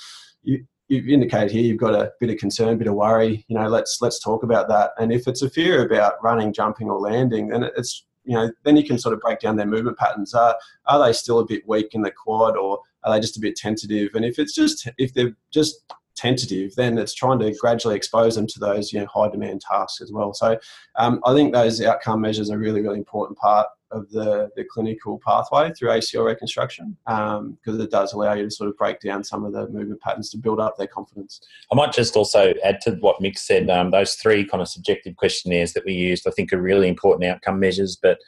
you. 0.43 0.65
You've 0.89 1.09
indicated 1.09 1.51
here 1.51 1.63
you've 1.63 1.79
got 1.79 1.95
a 1.95 2.13
bit 2.19 2.31
of 2.31 2.39
concern, 2.39 2.71
a 2.71 2.77
bit 2.77 2.89
of 2.89 2.95
worry. 2.95 3.45
You 3.49 3.59
know, 3.59 3.69
let's 3.69 3.99
let's 4.01 4.21
talk 4.21 4.43
about 4.43 4.69
that. 4.69 4.93
And 4.99 5.13
if 5.13 5.29
it's 5.29 5.43
a 5.43 5.51
fear 5.51 5.85
about 5.85 6.23
running, 6.23 6.53
jumping, 6.53 6.89
or 6.89 6.99
landing, 6.99 7.49
then 7.49 7.65
it's 7.77 8.05
you 8.25 8.35
know, 8.35 8.51
then 8.65 8.77
you 8.77 8.85
can 8.85 8.99
sort 8.99 9.15
of 9.15 9.21
break 9.21 9.41
down 9.41 9.57
their 9.57 9.67
movement 9.67 9.99
patterns. 9.99 10.35
Are 10.35 10.57
are 10.87 11.05
they 11.05 11.13
still 11.13 11.39
a 11.39 11.47
bit 11.47 11.67
weak 11.67 11.95
in 11.95 12.03
the 12.03 12.11
quad, 12.11 12.57
or 12.57 12.81
are 13.05 13.15
they 13.15 13.21
just 13.21 13.37
a 13.37 13.41
bit 13.41 13.57
tentative? 13.57 14.11
And 14.15 14.25
if 14.25 14.39
it's 14.39 14.55
just 14.55 14.89
if 14.99 15.15
they're 15.15 15.37
just 15.51 15.85
tentative, 16.17 16.75
then 16.75 16.99
it's 16.99 17.15
trying 17.15 17.39
to 17.39 17.55
gradually 17.61 17.97
expose 17.97 18.35
them 18.35 18.47
to 18.47 18.59
those 18.59 18.93
you 18.93 19.01
know 19.01 19.07
high 19.07 19.29
demand 19.29 19.61
tasks 19.61 20.01
as 20.01 20.13
well. 20.13 20.35
So 20.35 20.59
um, 20.97 21.21
I 21.25 21.33
think 21.35 21.53
those 21.53 21.81
outcome 21.81 22.21
measures 22.21 22.51
are 22.51 22.59
really 22.59 22.83
really 22.83 22.99
important 22.99 23.39
part 23.39 23.69
of 23.91 24.11
the, 24.11 24.51
the 24.57 24.65
clinical 24.65 25.21
pathway 25.25 25.73
through 25.73 25.91
ACL 25.91 26.27
reconstruction 26.27 26.97
because 27.07 27.39
um, 27.39 27.81
it 27.81 27.91
does 27.91 28.13
allow 28.13 28.35
you 28.35 28.45
to 28.45 28.51
sort 28.51 28.69
of 28.69 28.77
break 28.77 29.01
down 29.01 29.25
some 29.25 29.45
of 29.45 29.53
the 29.53 29.69
movement 29.69 30.01
patterns 30.01 30.31
to 30.31 30.39
build 30.39 30.61
up 30.61 30.77
their 30.77 30.87
confidence. 30.87 31.41
I 31.73 31.75
might 31.75 31.93
just 31.93 32.17
also 32.17 32.55
add 32.65 32.81
to 32.83 32.93
what 33.01 33.21
Mick 33.21 33.39
said. 33.39 33.71
Um, 33.71 33.91
those 33.91 34.15
three 34.15 34.45
kind 34.45 34.61
of 34.61 34.69
subjective 34.69 35.17
questionnaires 35.17 35.73
that 35.73 35.85
we 35.85 35.93
used, 35.93 36.27
I 36.27 36.31
think, 36.31 36.53
are 36.53 36.61
really 36.61 36.89
important 36.89 37.31
outcome 37.31 37.61
measures, 37.61 37.97
but 38.01 38.19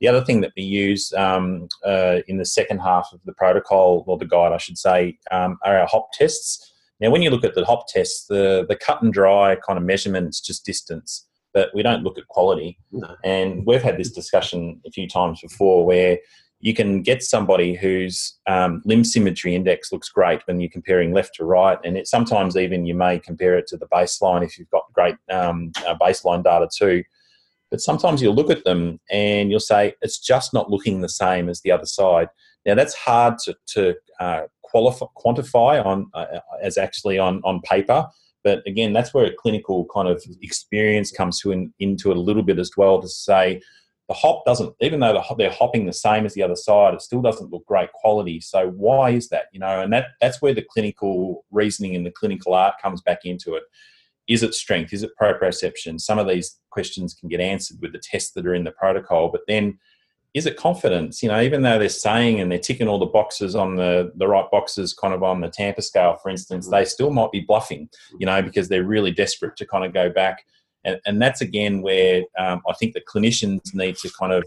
the 0.00 0.08
other 0.08 0.24
thing 0.24 0.40
that 0.40 0.52
we 0.56 0.62
use 0.62 1.12
um, 1.12 1.68
uh, 1.84 2.20
in 2.26 2.38
the 2.38 2.44
second 2.46 2.78
half 2.78 3.10
of 3.12 3.20
the 3.26 3.34
protocol, 3.34 4.04
or 4.06 4.16
the 4.16 4.24
guide, 4.24 4.52
I 4.52 4.56
should 4.56 4.78
say, 4.78 5.18
um, 5.30 5.58
are 5.62 5.78
our 5.78 5.86
HOP 5.86 6.12
tests. 6.12 6.72
Now, 7.00 7.10
when 7.10 7.22
you 7.22 7.30
look 7.30 7.44
at 7.44 7.54
the 7.54 7.64
HOP 7.64 7.86
tests, 7.88 8.26
the, 8.26 8.64
the 8.68 8.76
cut 8.76 9.02
and 9.02 9.12
dry 9.12 9.56
kind 9.56 9.78
of 9.78 9.84
measurements 9.84 10.40
just 10.40 10.64
distance 10.64 11.26
but 11.52 11.70
we 11.74 11.82
don't 11.82 12.02
look 12.02 12.18
at 12.18 12.28
quality. 12.28 12.78
No. 12.92 13.14
And 13.24 13.66
we've 13.66 13.82
had 13.82 13.98
this 13.98 14.10
discussion 14.10 14.80
a 14.86 14.90
few 14.90 15.08
times 15.08 15.40
before 15.40 15.84
where 15.84 16.18
you 16.60 16.74
can 16.74 17.02
get 17.02 17.22
somebody 17.22 17.74
whose 17.74 18.38
um, 18.46 18.82
limb 18.84 19.02
symmetry 19.02 19.54
index 19.54 19.92
looks 19.92 20.10
great 20.10 20.42
when 20.46 20.60
you're 20.60 20.70
comparing 20.70 21.12
left 21.12 21.34
to 21.36 21.44
right, 21.44 21.78
and 21.84 21.96
it, 21.96 22.06
sometimes 22.06 22.56
even 22.56 22.84
you 22.84 22.94
may 22.94 23.18
compare 23.18 23.56
it 23.56 23.66
to 23.68 23.78
the 23.78 23.86
baseline 23.86 24.44
if 24.44 24.58
you've 24.58 24.70
got 24.70 24.92
great 24.92 25.16
um, 25.30 25.72
uh, 25.86 25.94
baseline 25.98 26.44
data 26.44 26.68
too. 26.74 27.02
But 27.70 27.80
sometimes 27.80 28.20
you'll 28.20 28.34
look 28.34 28.50
at 28.50 28.64
them 28.64 29.00
and 29.10 29.50
you'll 29.50 29.60
say 29.60 29.94
it's 30.02 30.18
just 30.18 30.52
not 30.52 30.70
looking 30.70 31.00
the 31.00 31.08
same 31.08 31.48
as 31.48 31.60
the 31.62 31.70
other 31.70 31.86
side. 31.86 32.28
Now 32.66 32.74
that's 32.74 32.94
hard 32.94 33.38
to, 33.44 33.56
to 33.68 33.94
uh, 34.18 34.42
qualify, 34.62 35.06
quantify 35.16 35.84
on 35.84 36.10
uh, 36.12 36.26
as 36.62 36.76
actually 36.76 37.18
on 37.18 37.40
on 37.44 37.60
paper 37.62 38.06
but 38.42 38.62
again, 38.66 38.92
that's 38.92 39.12
where 39.12 39.26
a 39.26 39.34
clinical 39.34 39.86
kind 39.92 40.08
of 40.08 40.22
experience 40.42 41.10
comes 41.10 41.40
to 41.40 41.52
in, 41.52 41.72
into 41.78 42.10
it 42.10 42.16
a 42.16 42.20
little 42.20 42.42
bit 42.42 42.58
as 42.58 42.70
well 42.76 43.00
to 43.00 43.08
say 43.08 43.60
the 44.08 44.14
hop 44.14 44.44
doesn't, 44.44 44.74
even 44.80 44.98
though 44.98 45.22
they're 45.38 45.52
hopping 45.52 45.86
the 45.86 45.92
same 45.92 46.26
as 46.26 46.34
the 46.34 46.42
other 46.42 46.56
side, 46.56 46.94
it 46.94 47.00
still 47.00 47.22
doesn't 47.22 47.52
look 47.52 47.64
great 47.66 47.92
quality. 47.92 48.40
So 48.40 48.70
why 48.70 49.10
is 49.10 49.28
that? 49.28 49.44
You 49.52 49.60
know, 49.60 49.80
and 49.80 49.92
that 49.92 50.08
that's 50.20 50.42
where 50.42 50.52
the 50.52 50.66
clinical 50.68 51.44
reasoning 51.52 51.94
and 51.94 52.04
the 52.04 52.10
clinical 52.10 52.52
art 52.52 52.74
comes 52.82 53.00
back 53.02 53.20
into 53.24 53.54
it. 53.54 53.62
Is 54.26 54.42
it 54.42 54.54
strength? 54.54 54.92
Is 54.92 55.04
it 55.04 55.12
proprioception? 55.20 56.00
Some 56.00 56.18
of 56.18 56.26
these 56.26 56.58
questions 56.70 57.14
can 57.14 57.28
get 57.28 57.40
answered 57.40 57.78
with 57.80 57.92
the 57.92 58.02
tests 58.02 58.32
that 58.32 58.46
are 58.46 58.54
in 58.54 58.64
the 58.64 58.72
protocol, 58.72 59.30
but 59.30 59.42
then 59.46 59.78
is 60.32 60.46
it 60.46 60.56
confidence? 60.56 61.22
You 61.22 61.28
know, 61.28 61.40
even 61.40 61.62
though 61.62 61.78
they're 61.78 61.88
saying 61.88 62.40
and 62.40 62.50
they're 62.50 62.58
ticking 62.58 62.88
all 62.88 62.98
the 62.98 63.06
boxes 63.06 63.56
on 63.56 63.76
the, 63.76 64.12
the 64.16 64.28
right 64.28 64.48
boxes, 64.50 64.94
kind 64.94 65.12
of 65.12 65.22
on 65.22 65.40
the 65.40 65.48
Tampa 65.48 65.82
scale, 65.82 66.16
for 66.22 66.28
instance, 66.28 66.66
mm-hmm. 66.66 66.76
they 66.76 66.84
still 66.84 67.10
might 67.10 67.32
be 67.32 67.40
bluffing, 67.40 67.88
you 68.18 68.26
know, 68.26 68.40
because 68.40 68.68
they're 68.68 68.84
really 68.84 69.10
desperate 69.10 69.56
to 69.56 69.66
kind 69.66 69.84
of 69.84 69.92
go 69.92 70.08
back. 70.08 70.44
And, 70.84 71.00
and 71.04 71.20
that's 71.20 71.40
again 71.40 71.82
where 71.82 72.22
um, 72.38 72.62
I 72.68 72.74
think 72.74 72.94
the 72.94 73.02
clinicians 73.02 73.74
need 73.74 73.96
to 73.96 74.10
kind 74.18 74.32
of 74.32 74.44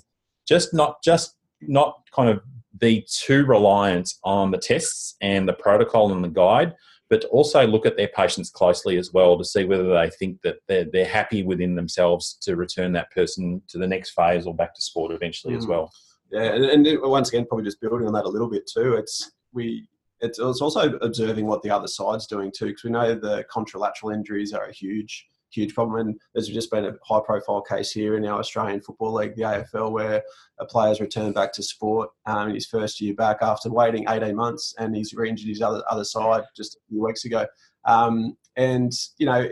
just 0.47 0.73
not 0.73 1.03
just 1.03 1.35
not 1.61 2.01
kind 2.13 2.29
of 2.29 2.41
be 2.77 3.05
too 3.09 3.45
reliant 3.45 4.13
on 4.23 4.51
the 4.51 4.57
tests 4.57 5.15
and 5.21 5.47
the 5.47 5.53
protocol 5.53 6.11
and 6.11 6.23
the 6.23 6.29
guide, 6.29 6.73
but 7.13 7.25
also 7.25 7.67
look 7.67 7.85
at 7.85 7.95
their 7.95 8.07
patients 8.07 8.49
closely 8.49 8.97
as 8.97 9.13
well 9.13 9.37
to 9.37 9.45
see 9.45 9.65
whether 9.65 9.87
they 9.93 10.09
think 10.09 10.41
that 10.41 10.55
they're, 10.67 10.85
they're 10.91 11.05
happy 11.05 11.43
within 11.43 11.75
themselves 11.75 12.39
to 12.41 12.55
return 12.55 12.91
that 12.91 13.11
person 13.11 13.61
to 13.67 13.77
the 13.77 13.85
next 13.85 14.15
phase 14.15 14.47
or 14.47 14.55
back 14.55 14.73
to 14.73 14.81
sport 14.81 15.11
eventually 15.11 15.53
mm. 15.53 15.57
as 15.57 15.67
well. 15.67 15.91
Yeah, 16.31 16.55
and, 16.55 16.65
and, 16.65 17.01
once 17.03 17.29
again, 17.29 17.45
probably 17.45 17.65
just 17.65 17.79
building 17.79 18.07
on 18.07 18.13
that 18.13 18.25
a 18.25 18.29
little 18.29 18.49
bit 18.49 18.67
too. 18.67 18.93
It's 18.93 19.31
we 19.53 19.87
it's, 20.21 20.39
it's 20.39 20.59
also 20.59 20.97
observing 21.03 21.45
what 21.45 21.61
the 21.61 21.69
other 21.69 21.85
side's 21.85 22.25
doing 22.25 22.51
too, 22.51 22.69
because 22.69 22.83
we 22.83 22.89
know 22.89 23.13
the 23.13 23.45
contralateral 23.53 24.11
injuries 24.11 24.51
are 24.51 24.65
a 24.65 24.73
huge 24.73 25.27
huge 25.53 25.73
problem. 25.73 26.07
And 26.07 26.19
there's 26.33 26.47
just 26.47 26.71
been 26.71 26.85
a 26.85 26.93
high 27.03 27.21
profile 27.25 27.61
case 27.61 27.91
here 27.91 28.15
in 28.15 28.25
our 28.25 28.39
Australian 28.39 28.81
Football 28.81 29.13
League, 29.13 29.35
the 29.35 29.43
AFL, 29.43 29.91
where 29.91 30.23
a 30.59 30.65
player's 30.65 31.01
returned 31.01 31.35
back 31.35 31.53
to 31.53 31.63
sport 31.63 32.09
um, 32.25 32.49
in 32.49 32.55
his 32.55 32.65
first 32.65 32.99
year 33.01 33.13
back 33.13 33.37
after 33.41 33.71
waiting 33.71 34.05
18 34.07 34.35
months 34.35 34.73
and 34.77 34.95
he's 34.95 35.13
re 35.13 35.29
injured 35.29 35.49
his 35.49 35.61
other, 35.61 35.83
other 35.89 36.03
side 36.03 36.43
just 36.55 36.75
a 36.75 36.79
few 36.89 37.03
weeks 37.03 37.25
ago. 37.25 37.45
Um, 37.85 38.37
and, 38.55 38.91
you 39.17 39.25
know, 39.25 39.47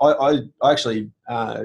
I, 0.00 0.06
I, 0.06 0.38
I 0.62 0.72
actually 0.72 1.10
uh, 1.28 1.64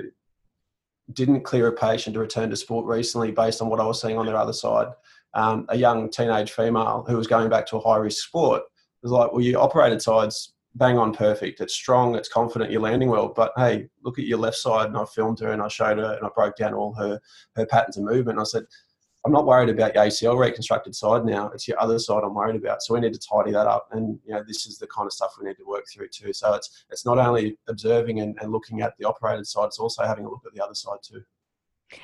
didn't 1.13 1.41
clear 1.41 1.67
a 1.67 1.71
patient 1.71 2.13
to 2.15 2.19
return 2.19 2.49
to 2.49 2.55
sport 2.55 2.85
recently 2.85 3.31
based 3.31 3.61
on 3.61 3.69
what 3.69 3.79
I 3.79 3.85
was 3.85 4.01
seeing 4.01 4.17
on 4.17 4.25
their 4.25 4.37
other 4.37 4.53
side. 4.53 4.87
Um, 5.33 5.65
a 5.69 5.77
young 5.77 6.09
teenage 6.09 6.51
female 6.51 7.05
who 7.07 7.17
was 7.17 7.27
going 7.27 7.49
back 7.49 7.65
to 7.67 7.77
a 7.77 7.79
high 7.79 7.97
risk 7.97 8.25
sport 8.25 8.63
was 9.03 9.11
like, 9.11 9.31
well, 9.31 9.41
you 9.41 9.57
operated 9.59 10.01
sides 10.01 10.53
bang 10.77 10.97
on 10.97 11.13
perfect. 11.13 11.59
It's 11.59 11.73
strong, 11.73 12.15
it's 12.15 12.29
confident, 12.29 12.71
you're 12.71 12.81
landing 12.81 13.09
well. 13.09 13.33
But 13.35 13.51
hey, 13.57 13.89
look 14.03 14.19
at 14.19 14.25
your 14.25 14.37
left 14.37 14.57
side. 14.57 14.87
And 14.87 14.97
I 14.97 15.05
filmed 15.05 15.39
her 15.39 15.51
and 15.51 15.61
I 15.61 15.67
showed 15.67 15.97
her 15.97 16.13
and 16.13 16.25
I 16.25 16.29
broke 16.35 16.55
down 16.55 16.73
all 16.73 16.93
her, 16.93 17.19
her 17.55 17.65
patterns 17.65 17.97
of 17.97 18.03
movement. 18.03 18.37
And 18.37 18.41
I 18.41 18.43
said, 18.43 18.63
I'm 19.25 19.31
not 19.33 19.45
worried 19.45 19.69
about 19.69 19.95
your 19.95 20.05
ACL 20.05 20.39
reconstructed 20.39 20.95
side 20.95 21.25
now. 21.25 21.49
It's 21.49 21.67
your 21.67 21.81
other 21.81 21.99
side 21.99 22.23
I'm 22.23 22.35
worried 22.35 22.55
about. 22.55 22.81
So 22.81 22.93
we 22.93 23.01
need 23.01 23.13
to 23.13 23.19
tidy 23.19 23.51
that 23.51 23.67
up. 23.67 23.89
And 23.91 24.19
you 24.25 24.33
know, 24.33 24.43
this 24.47 24.67
is 24.67 24.77
the 24.77 24.87
kind 24.87 25.05
of 25.05 25.11
stuff 25.11 25.35
we 25.39 25.47
need 25.47 25.57
to 25.57 25.65
work 25.65 25.85
through 25.91 26.09
too. 26.09 26.31
So 26.31 26.53
it's 26.53 26.85
it's 26.91 27.05
not 27.05 27.17
only 27.17 27.57
observing 27.67 28.21
and, 28.21 28.37
and 28.39 28.51
looking 28.51 28.81
at 28.81 28.93
the 28.97 29.05
operated 29.05 29.45
side, 29.47 29.65
it's 29.65 29.79
also 29.79 30.03
having 30.03 30.25
a 30.25 30.29
look 30.29 30.43
at 30.45 30.53
the 30.53 30.63
other 30.63 30.75
side 30.75 30.99
too. 31.01 31.23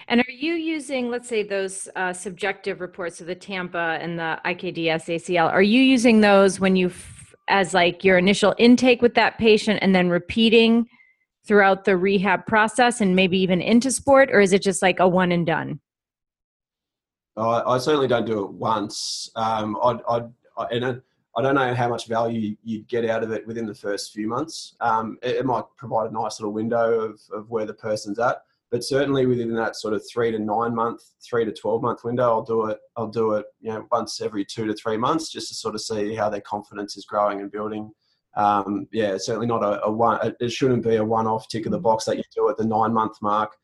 And 0.07 0.21
are 0.21 0.31
you 0.31 0.53
using, 0.53 1.09
let's 1.09 1.27
say, 1.27 1.43
those 1.43 1.89
uh, 1.95 2.13
subjective 2.13 2.79
reports 2.79 3.19
of 3.19 3.27
the 3.27 3.35
Tampa 3.35 3.97
and 4.01 4.17
the 4.17 4.39
IKDC 4.45 4.85
ACL? 4.85 5.51
Are 5.51 5.61
you 5.61 5.81
using 5.81 6.21
those 6.21 6.59
when 6.59 6.77
you 6.77 6.89
as 7.47 7.73
like 7.73 8.03
your 8.03 8.17
initial 8.17 8.55
intake 8.57 9.01
with 9.01 9.15
that 9.15 9.37
patient 9.37 9.79
and 9.81 9.93
then 9.93 10.09
repeating 10.09 10.87
throughout 11.45 11.85
the 11.85 11.97
rehab 11.97 12.45
process 12.45 13.01
and 13.01 13.15
maybe 13.15 13.37
even 13.37 13.61
into 13.61 13.91
sport 13.91 14.29
or 14.31 14.39
is 14.39 14.53
it 14.53 14.61
just 14.61 14.81
like 14.81 14.99
a 14.99 15.07
one 15.07 15.31
and 15.31 15.45
done? 15.45 15.79
I, 17.35 17.61
I 17.65 17.77
certainly 17.79 18.07
don't 18.07 18.25
do 18.25 18.43
it 18.45 18.51
once. 18.51 19.29
Um, 19.35 19.77
I'd, 19.83 19.99
I'd, 20.07 20.29
I, 20.57 20.65
and 20.71 21.01
I 21.35 21.41
don't 21.41 21.55
know 21.55 21.73
how 21.73 21.89
much 21.89 22.07
value 22.07 22.55
you'd 22.63 22.87
get 22.87 23.09
out 23.09 23.23
of 23.23 23.31
it 23.31 23.45
within 23.47 23.65
the 23.65 23.73
first 23.73 24.13
few 24.13 24.27
months. 24.27 24.75
Um, 24.79 25.17
it, 25.23 25.37
it, 25.37 25.45
might 25.45 25.63
provide 25.77 26.11
a 26.11 26.13
nice 26.13 26.39
little 26.39 26.53
window 26.53 26.99
of, 26.99 27.19
of 27.33 27.49
where 27.49 27.65
the 27.65 27.73
person's 27.73 28.19
at 28.19 28.43
but 28.73 28.83
certainly 28.83 29.27
within 29.27 29.53
that 29.53 29.75
sort 29.75 29.93
of 29.93 30.03
three 30.11 30.31
to 30.31 30.39
nine 30.39 30.73
month, 30.73 31.03
three 31.21 31.45
to 31.45 31.51
twelve 31.51 31.83
month 31.83 32.03
window, 32.03 32.23
I'll 32.23 32.41
do 32.41 32.65
it. 32.65 32.79
I'll 32.97 33.07
do 33.07 33.33
it, 33.33 33.45
you 33.61 33.71
know, 33.71 33.85
once 33.91 34.19
every 34.19 34.43
two 34.43 34.65
to 34.65 34.73
three 34.73 34.97
months, 34.97 35.31
just 35.31 35.49
to 35.49 35.53
sort 35.53 35.75
of 35.75 35.81
see 35.81 36.15
how 36.15 36.27
their 36.27 36.41
confidence 36.41 36.97
is 36.97 37.05
growing 37.05 37.39
and 37.39 37.51
building. 37.51 37.91
Um, 38.35 38.87
yeah, 38.91 39.15
certainly 39.19 39.45
not 39.45 39.61
a, 39.61 39.83
a 39.83 39.91
one. 39.91 40.33
It 40.39 40.51
shouldn't 40.51 40.83
be 40.83 40.95
a 40.95 41.05
one-off 41.05 41.47
tick 41.49 41.67
of 41.67 41.71
the 41.71 41.79
box 41.79 42.05
that 42.05 42.17
you 42.17 42.23
do 42.35 42.49
at 42.49 42.57
the 42.57 42.65
nine-month 42.65 43.21
mark, 43.21 43.55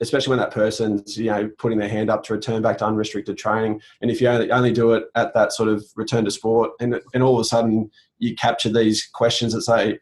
especially 0.00 0.30
when 0.30 0.40
that 0.40 0.50
person's 0.50 1.16
you 1.16 1.30
know 1.30 1.48
putting 1.58 1.78
their 1.78 1.88
hand 1.88 2.10
up 2.10 2.24
to 2.24 2.32
return 2.32 2.60
back 2.60 2.78
to 2.78 2.86
unrestricted 2.86 3.38
training. 3.38 3.80
And 4.02 4.10
if 4.10 4.20
you 4.20 4.26
only, 4.26 4.50
only 4.50 4.72
do 4.72 4.94
it 4.94 5.04
at 5.14 5.32
that 5.34 5.52
sort 5.52 5.68
of 5.68 5.84
return 5.94 6.24
to 6.24 6.30
sport, 6.32 6.72
and 6.80 7.00
and 7.14 7.22
all 7.22 7.36
of 7.36 7.40
a 7.40 7.44
sudden 7.44 7.88
you 8.18 8.34
capture 8.34 8.72
these 8.72 9.06
questions 9.06 9.52
that 9.52 9.62
say 9.62 10.00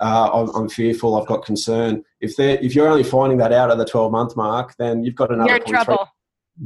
uh, 0.00 0.30
I'm, 0.32 0.54
I'm, 0.54 0.68
fearful, 0.68 1.16
I've 1.16 1.26
got 1.26 1.44
concern. 1.44 2.04
If 2.20 2.36
they 2.36 2.58
if 2.60 2.74
you're 2.74 2.88
only 2.88 3.02
finding 3.02 3.38
that 3.38 3.52
out 3.52 3.70
at 3.70 3.78
the 3.78 3.84
12 3.84 4.12
month 4.12 4.36
mark, 4.36 4.76
then 4.78 5.02
you've 5.02 5.14
got 5.14 5.32
another. 5.32 5.48
You're 5.48 5.56
in 5.56 5.64
trouble. 5.64 6.08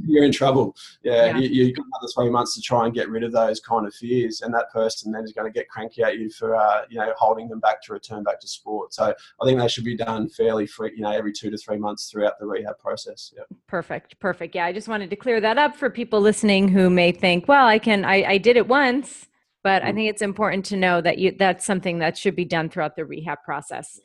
you're 0.07 0.25
in 0.25 0.33
trouble. 0.33 0.77
Yeah, 1.03 1.37
yeah. 1.37 1.38
You, 1.38 1.66
have 1.66 1.77
got 1.77 1.87
another 1.87 2.12
three 2.14 2.31
months 2.31 2.55
to 2.55 2.61
try 2.61 2.85
and 2.85 2.95
get 2.95 3.09
rid 3.09 3.25
of 3.25 3.33
those 3.33 3.61
kind 3.61 3.87
of 3.87 3.95
fears, 3.95 4.42
and 4.42 4.53
that 4.55 4.71
person 4.71 5.12
then 5.12 5.25
is 5.25 5.33
going 5.33 5.51
to 5.51 5.59
get 5.59 5.68
cranky 5.68 6.03
at 6.03 6.18
you 6.18 6.31
for 6.31 6.57
uh, 6.57 6.83
you 6.90 6.99
know 6.99 7.12
holding 7.16 7.49
them 7.49 7.61
back 7.61 7.83
to 7.85 7.92
return 7.92 8.23
back 8.23 8.40
to 8.40 8.49
sport. 8.49 8.92
So 8.92 9.14
I 9.40 9.47
think 9.47 9.59
they 9.59 9.68
should 9.68 9.85
be 9.85 9.97
done 9.97 10.29
fairly 10.29 10.66
free, 10.66 10.92
you 10.95 11.03
know, 11.03 11.11
every 11.11 11.33
two 11.33 11.51
to 11.51 11.57
three 11.57 11.79
months 11.79 12.11
throughout 12.11 12.38
the 12.38 12.47
rehab 12.47 12.79
process. 12.79 13.33
Yep. 13.37 13.47
Perfect, 13.66 14.18
perfect. 14.21 14.55
Yeah, 14.55 14.66
I 14.66 14.73
just 14.73 14.88
wanted 14.88 15.11
to 15.11 15.16
clear 15.16 15.40
that 15.40 15.59
up 15.59 15.77
for 15.77 15.88
people 15.90 16.21
listening 16.21 16.68
who 16.68 16.90
may 16.90 17.12
think, 17.12 17.49
well, 17.49 17.66
I 17.66 17.79
can, 17.79 18.05
I, 18.05 18.25
I 18.25 18.38
did 18.38 18.57
it 18.57 18.68
once. 18.68 19.27
But 19.62 19.83
I 19.83 19.92
mm. 19.92 19.94
think 19.94 20.11
it's 20.11 20.22
important 20.22 20.64
to 20.66 20.77
know 20.77 21.01
that 21.01 21.18
you, 21.18 21.35
that's 21.38 21.64
something 21.64 21.98
that 21.98 22.16
should 22.16 22.37
be 22.37 22.44
done 22.44 22.68
throughout 22.68 22.96
the 22.96 23.05
rehab 23.05 23.38
process. 23.44 24.01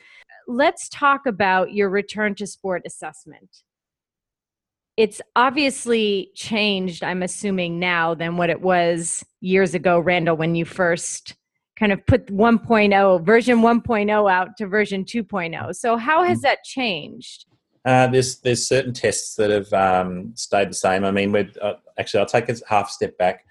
Let's 0.48 0.88
talk 0.90 1.26
about 1.26 1.74
your 1.74 1.90
return 1.90 2.36
to 2.36 2.48
sport 2.48 2.84
assessment. 2.86 3.64
It's 4.96 5.22
obviously 5.36 6.32
changed 6.34 7.04
i'm 7.04 7.22
assuming 7.22 7.78
now 7.78 8.16
than 8.16 8.36
what 8.36 8.50
it 8.50 8.62
was 8.62 9.24
years 9.42 9.76
ago 9.76 10.00
randall 10.00 10.36
when 10.36 10.56
you 10.56 10.66
first 10.66 11.36
kind 11.78 11.92
of 11.92 12.04
put 12.08 12.26
1.0 12.28 13.24
version 13.24 13.60
1.0 13.60 14.32
out 14.32 14.58
to 14.58 14.66
version 14.66 15.06
2.0 15.06 15.76
so 15.76 15.98
how 15.98 16.24
has 16.24 16.42
that 16.42 16.64
changed? 16.64 17.46
Uh, 17.86 18.08
there's 18.08 18.40
there's 18.40 18.68
certain 18.68 18.92
tests 18.92 19.36
that 19.36 19.50
have 19.50 19.72
um, 19.72 20.32
stayed 20.36 20.70
the 20.70 20.74
same. 20.74 21.06
I 21.06 21.12
mean 21.12 21.32
we're 21.32 21.50
uh, 21.62 21.76
actually 21.98 22.20
i'll 22.20 22.26
take 22.26 22.50
a 22.50 22.56
half 22.68 22.90
step 22.90 23.18
back 23.18 23.46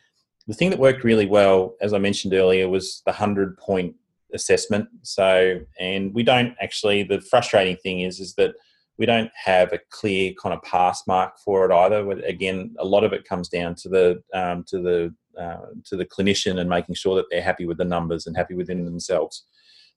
the 0.47 0.55
thing 0.55 0.71
that 0.71 0.79
worked 0.79 1.05
really 1.05 1.27
well 1.27 1.75
as 1.81 1.93
i 1.93 1.99
mentioned 1.99 2.35
earlier 2.35 2.69
was 2.69 3.03
the 3.07 3.13
100 3.13 3.57
point 3.59 3.95
assessment 4.35 4.89
so 5.03 5.61
and 5.79 6.13
we 6.15 6.23
don't 6.23 6.55
actually 6.61 7.03
the 7.03 7.21
frustrating 7.21 7.77
thing 7.77 8.01
is 8.01 8.21
is 8.21 8.35
that 8.35 8.55
we 8.99 9.07
don't 9.07 9.31
have 9.35 9.73
a 9.73 9.81
clear 9.91 10.33
kind 10.41 10.55
of 10.55 10.63
pass 10.63 11.07
mark 11.07 11.39
for 11.39 11.71
it 11.71 11.75
either. 11.75 12.11
Again, 12.27 12.75
a 12.79 12.85
lot 12.85 13.05
of 13.05 13.13
it 13.13 13.29
comes 13.29 13.49
down 13.49 13.75
to 13.77 13.89
the 13.89 14.23
um, 14.33 14.65
to 14.69 14.81
the 14.81 15.15
uh, 15.41 15.67
to 15.85 15.97
the 15.97 16.07
clinician 16.07 16.59
and 16.61 16.71
making 16.71 16.95
sure 16.95 17.15
that 17.17 17.27
they're 17.31 17.43
happy 17.43 17.67
with 17.67 17.79
the 17.79 17.85
numbers 17.85 18.27
and 18.27 18.37
happy 18.37 18.55
within 18.55 18.85
themselves. 18.85 19.45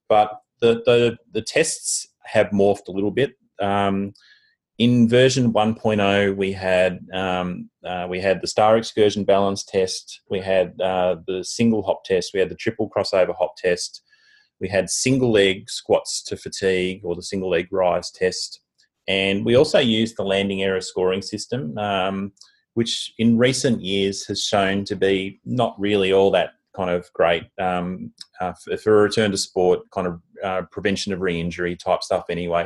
But 0.08 0.42
the 0.60 0.82
the, 0.86 1.18
the 1.32 1.42
tests 1.42 2.08
have 2.26 2.48
morphed 2.48 2.88
a 2.88 2.92
little 2.92 3.12
bit. 3.12 3.36
Um, 3.62 4.14
in 4.80 5.10
version 5.10 5.52
1.0, 5.52 6.38
we 6.38 6.54
had 6.54 7.06
um, 7.14 7.70
uh, 7.86 8.08
we 8.10 8.22
had 8.22 8.42
the 8.42 8.48
star 8.48 8.78
excursion 8.78 9.26
balance 9.26 9.64
test, 9.64 10.22
we 10.30 10.40
had 10.40 10.80
uh, 10.80 11.18
the 11.28 11.44
single 11.44 11.84
hop 11.84 12.06
test, 12.06 12.32
we 12.34 12.40
had 12.40 12.50
the 12.50 12.56
triple 12.56 12.90
crossover 12.90 13.36
hop 13.38 13.58
test, 13.58 14.02
we 14.62 14.70
had 14.70 14.90
single 14.90 15.32
leg 15.32 15.70
squats 15.70 16.24
to 16.24 16.38
fatigue 16.38 17.02
or 17.04 17.14
the 17.14 17.22
single 17.22 17.50
leg 17.50 17.68
rise 17.72 18.10
test, 18.10 18.62
and 19.06 19.46
we 19.46 19.56
also 19.56 19.80
used 19.80 20.16
the 20.16 20.24
landing 20.24 20.64
error 20.64 20.82
scoring 20.82 21.22
system, 21.22 21.78
um, 21.78 22.32
which 22.76 23.14
in 23.18 23.38
recent 23.38 23.82
years 23.82 24.26
has 24.28 24.42
shown 24.42 24.86
to 24.86 24.96
be 24.96 25.42
not 25.44 25.78
really 25.78 26.14
all 26.14 26.32
that 26.32 26.52
kind 26.74 26.90
of 26.90 27.12
great 27.14 27.44
um, 27.60 28.14
uh, 28.40 28.54
for 28.82 29.00
a 29.00 29.04
return 29.04 29.32
to 29.32 29.38
sport, 29.38 29.82
kind 29.92 30.08
of 30.08 30.22
uh, 30.42 30.62
prevention 30.72 31.12
of 31.12 31.20
re-injury 31.20 31.76
type 31.76 32.02
stuff 32.02 32.24
anyway. 32.30 32.66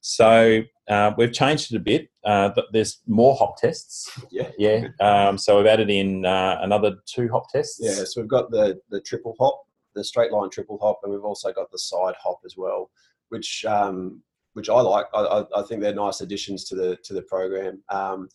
So 0.00 0.62
uh, 0.88 1.12
we've 1.16 1.32
changed 1.32 1.72
it 1.72 1.76
a 1.76 1.80
bit. 1.80 2.08
Uh, 2.24 2.50
there's 2.72 3.00
more 3.06 3.36
hop 3.36 3.56
tests. 3.58 4.10
Yeah, 4.30 4.50
yeah. 4.58 4.88
Um, 5.00 5.38
so 5.38 5.56
we've 5.56 5.66
added 5.66 5.90
in 5.90 6.24
uh, 6.24 6.58
another 6.60 6.96
two 7.06 7.28
hop 7.28 7.50
tests. 7.50 7.78
Yeah, 7.80 8.04
so 8.04 8.20
we've 8.20 8.28
got 8.28 8.50
the 8.50 8.78
the 8.90 9.00
triple 9.00 9.34
hop, 9.38 9.62
the 9.94 10.04
straight 10.04 10.32
line 10.32 10.50
triple 10.50 10.78
hop, 10.78 11.00
and 11.02 11.12
we've 11.12 11.24
also 11.24 11.52
got 11.52 11.70
the 11.70 11.78
side 11.78 12.14
hop 12.22 12.40
as 12.44 12.56
well, 12.56 12.90
which 13.30 13.64
um, 13.64 14.22
which 14.52 14.68
I 14.68 14.80
like. 14.80 15.06
I, 15.14 15.44
I, 15.56 15.62
think 15.62 15.80
they're 15.80 15.94
nice 15.94 16.20
additions 16.20 16.64
to 16.64 16.74
the 16.74 16.96
to 17.04 17.14
the 17.14 17.22
program. 17.22 17.82
Um, 17.88 18.28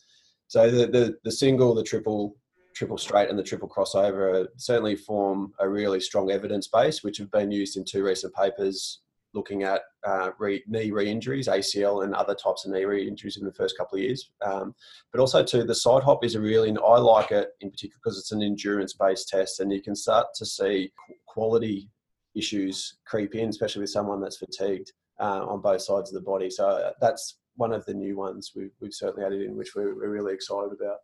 so 0.47 0.69
the, 0.69 0.87
the, 0.87 1.17
the 1.23 1.31
single, 1.31 1.73
the 1.73 1.83
triple, 1.83 2.35
triple 2.75 2.97
straight, 2.97 3.29
and 3.29 3.39
the 3.39 3.43
triple 3.43 3.69
crossover 3.69 4.47
certainly 4.57 4.95
form 4.95 5.53
a 5.59 5.67
really 5.67 5.99
strong 5.99 6.31
evidence 6.31 6.67
base, 6.67 7.03
which 7.03 7.17
have 7.17 7.31
been 7.31 7.51
used 7.51 7.77
in 7.77 7.85
two 7.85 8.03
recent 8.03 8.33
papers 8.33 9.02
looking 9.33 9.63
at 9.63 9.81
uh, 10.05 10.31
re, 10.37 10.63
knee 10.67 10.91
re-injuries, 10.91 11.47
ACL, 11.47 12.03
and 12.03 12.13
other 12.13 12.35
types 12.35 12.65
of 12.65 12.71
knee 12.71 12.85
re-injuries 12.85 13.37
in 13.37 13.45
the 13.45 13.53
first 13.53 13.77
couple 13.77 13.97
of 13.97 14.03
years. 14.03 14.31
Um, 14.45 14.75
but 15.11 15.19
also, 15.19 15.43
too, 15.43 15.63
the 15.63 15.75
side 15.75 16.03
hop 16.03 16.23
is 16.23 16.35
a 16.35 16.41
really 16.41 16.69
I 16.69 16.97
like 16.97 17.31
it 17.31 17.49
in 17.61 17.71
particular 17.71 17.99
because 18.03 18.17
it's 18.17 18.31
an 18.31 18.43
endurance-based 18.43 19.27
test, 19.27 19.59
and 19.59 19.71
you 19.71 19.81
can 19.81 19.95
start 19.95 20.27
to 20.35 20.45
see 20.45 20.91
quality 21.25 21.89
issues 22.35 22.97
creep 23.05 23.35
in, 23.35 23.49
especially 23.49 23.81
with 23.81 23.89
someone 23.89 24.21
that's 24.21 24.37
fatigued 24.37 24.91
uh, 25.19 25.45
on 25.45 25.61
both 25.61 25.81
sides 25.81 26.09
of 26.09 26.15
the 26.15 26.29
body. 26.29 26.49
So 26.49 26.67
uh, 26.67 26.91
that's 26.99 27.37
one 27.55 27.73
of 27.73 27.85
the 27.85 27.93
new 27.93 28.17
ones 28.17 28.51
we've, 28.55 28.71
we've 28.81 28.93
certainly 28.93 29.25
added 29.25 29.41
in, 29.41 29.55
which 29.55 29.75
we're, 29.75 29.95
we're 29.95 30.09
really 30.09 30.33
excited 30.33 30.71
about. 30.71 30.97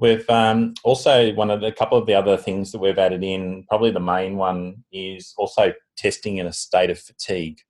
We've 0.00 0.28
um, 0.30 0.72
also 0.82 1.32
one 1.34 1.50
of 1.50 1.60
the 1.60 1.70
couple 1.70 1.98
of 1.98 2.06
the 2.06 2.14
other 2.14 2.38
things 2.38 2.72
that 2.72 2.78
we've 2.78 2.98
added 2.98 3.22
in. 3.22 3.64
Probably 3.68 3.90
the 3.90 4.00
main 4.00 4.36
one 4.36 4.82
is 4.90 5.34
also 5.36 5.74
testing 5.96 6.38
in 6.38 6.46
a 6.46 6.52
state 6.54 6.88
of 6.88 6.98
fatigue. 6.98 7.60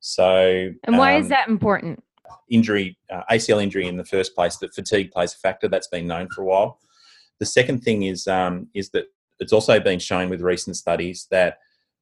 So, 0.00 0.72
and 0.82 0.98
why 0.98 1.14
um, 1.14 1.22
is 1.22 1.28
that 1.28 1.48
important? 1.48 2.02
Injury, 2.50 2.98
uh, 3.08 3.22
ACL 3.30 3.62
injury 3.62 3.86
in 3.86 3.96
the 3.96 4.04
first 4.04 4.34
place. 4.34 4.56
That 4.56 4.74
fatigue 4.74 5.12
plays 5.12 5.32
a 5.34 5.38
factor. 5.38 5.68
That's 5.68 5.86
been 5.86 6.08
known 6.08 6.28
for 6.28 6.42
a 6.42 6.44
while. 6.44 6.80
The 7.38 7.46
second 7.46 7.84
thing 7.84 8.02
is 8.02 8.26
um, 8.26 8.66
is 8.74 8.90
that 8.90 9.04
it's 9.38 9.52
also 9.52 9.78
been 9.78 10.00
shown 10.00 10.28
with 10.28 10.40
recent 10.40 10.76
studies 10.76 11.28
that 11.30 11.58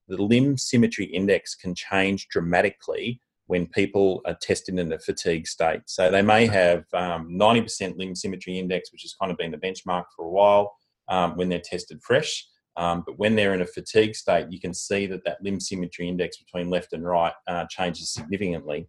the 0.08 0.16
limb 0.16 0.56
symmetry 0.56 1.04
index 1.04 1.54
can 1.54 1.74
change 1.74 2.28
dramatically 2.28 3.20
when 3.46 3.66
people 3.66 4.22
are 4.24 4.36
tested 4.40 4.78
in 4.78 4.92
a 4.92 4.98
fatigue 4.98 5.46
state. 5.46 5.82
So 5.86 6.10
they 6.10 6.22
may 6.22 6.46
have 6.46 6.84
um, 6.94 7.28
90% 7.30 7.98
limb 7.98 8.14
symmetry 8.14 8.58
index, 8.58 8.90
which 8.90 9.02
has 9.02 9.14
kind 9.14 9.30
of 9.30 9.38
been 9.38 9.50
the 9.50 9.58
benchmark 9.58 10.04
for 10.16 10.24
a 10.24 10.30
while 10.30 10.74
um, 11.08 11.36
when 11.36 11.48
they're 11.48 11.60
tested 11.60 12.02
fresh. 12.02 12.46
Um, 12.76 13.04
but 13.06 13.18
when 13.18 13.36
they're 13.36 13.54
in 13.54 13.62
a 13.62 13.66
fatigue 13.66 14.16
state, 14.16 14.46
you 14.50 14.60
can 14.60 14.74
see 14.74 15.06
that 15.06 15.24
that 15.24 15.42
limb 15.42 15.60
symmetry 15.60 16.08
index 16.08 16.38
between 16.38 16.70
left 16.70 16.92
and 16.92 17.04
right 17.04 17.32
uh, 17.46 17.66
changes 17.70 18.12
significantly. 18.12 18.88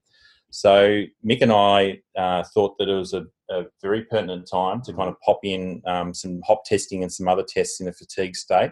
So 0.50 1.04
Mick 1.28 1.42
and 1.42 1.52
I 1.52 2.00
uh, 2.18 2.44
thought 2.54 2.78
that 2.78 2.88
it 2.88 2.96
was 2.96 3.14
a, 3.14 3.26
a, 3.50 3.66
very 3.82 4.04
pertinent 4.06 4.48
time 4.50 4.82
to 4.84 4.94
kind 4.94 5.10
of 5.10 5.20
pop 5.20 5.40
in 5.44 5.82
um, 5.86 6.14
some 6.14 6.42
hop 6.48 6.64
testing 6.66 7.04
and 7.04 7.12
some 7.12 7.28
other 7.28 7.44
tests 7.44 7.82
in 7.82 7.90
a 7.90 7.92
fatigue 7.92 8.36
state. 8.36 8.72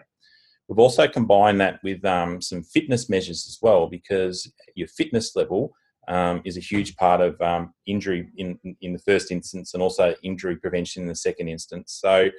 We've 0.68 0.78
also 0.78 1.06
combined 1.06 1.60
that 1.60 1.80
with 1.82 2.04
um, 2.04 2.40
some 2.40 2.62
fitness 2.62 3.10
measures 3.10 3.46
as 3.46 3.58
well, 3.60 3.86
because 3.86 4.50
your 4.74 4.88
fitness 4.88 5.36
level 5.36 5.74
um, 6.08 6.40
is 6.44 6.56
a 6.56 6.60
huge 6.60 6.96
part 6.96 7.20
of 7.20 7.40
um, 7.40 7.74
injury 7.86 8.28
in 8.36 8.58
in 8.80 8.92
the 8.92 8.98
first 8.98 9.30
instance, 9.30 9.74
and 9.74 9.82
also 9.82 10.14
injury 10.22 10.56
prevention 10.56 11.02
in 11.02 11.08
the 11.08 11.14
second 11.14 11.48
instance. 11.48 11.98
So 12.00 12.30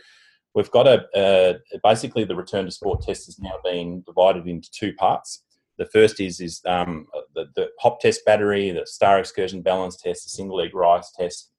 we've 0.56 0.72
got 0.72 0.88
a, 0.88 1.06
a 1.16 1.60
basically 1.84 2.24
the 2.24 2.36
return 2.36 2.66
to 2.66 2.72
sport 2.72 3.02
test 3.02 3.30
is 3.30 3.40
now 3.40 3.58
being 3.64 4.02
divided 4.02 4.48
into 4.48 4.70
two 4.72 4.94
parts. 4.94 5.44
The 5.78 5.86
first 5.86 6.20
is 6.20 6.40
is 6.40 6.62
um, 6.66 7.08
the, 7.36 7.46
the 7.56 7.70
hop 7.80 8.00
test 8.00 8.26
battery, 8.26 8.72
the 8.72 8.88
star 8.88 9.20
excursion 9.20 9.62
balance 9.62 9.98
test, 9.98 10.24
the 10.24 10.30
single 10.30 10.58
leg 10.58 10.74
rise 10.74 11.12
test, 11.12 11.52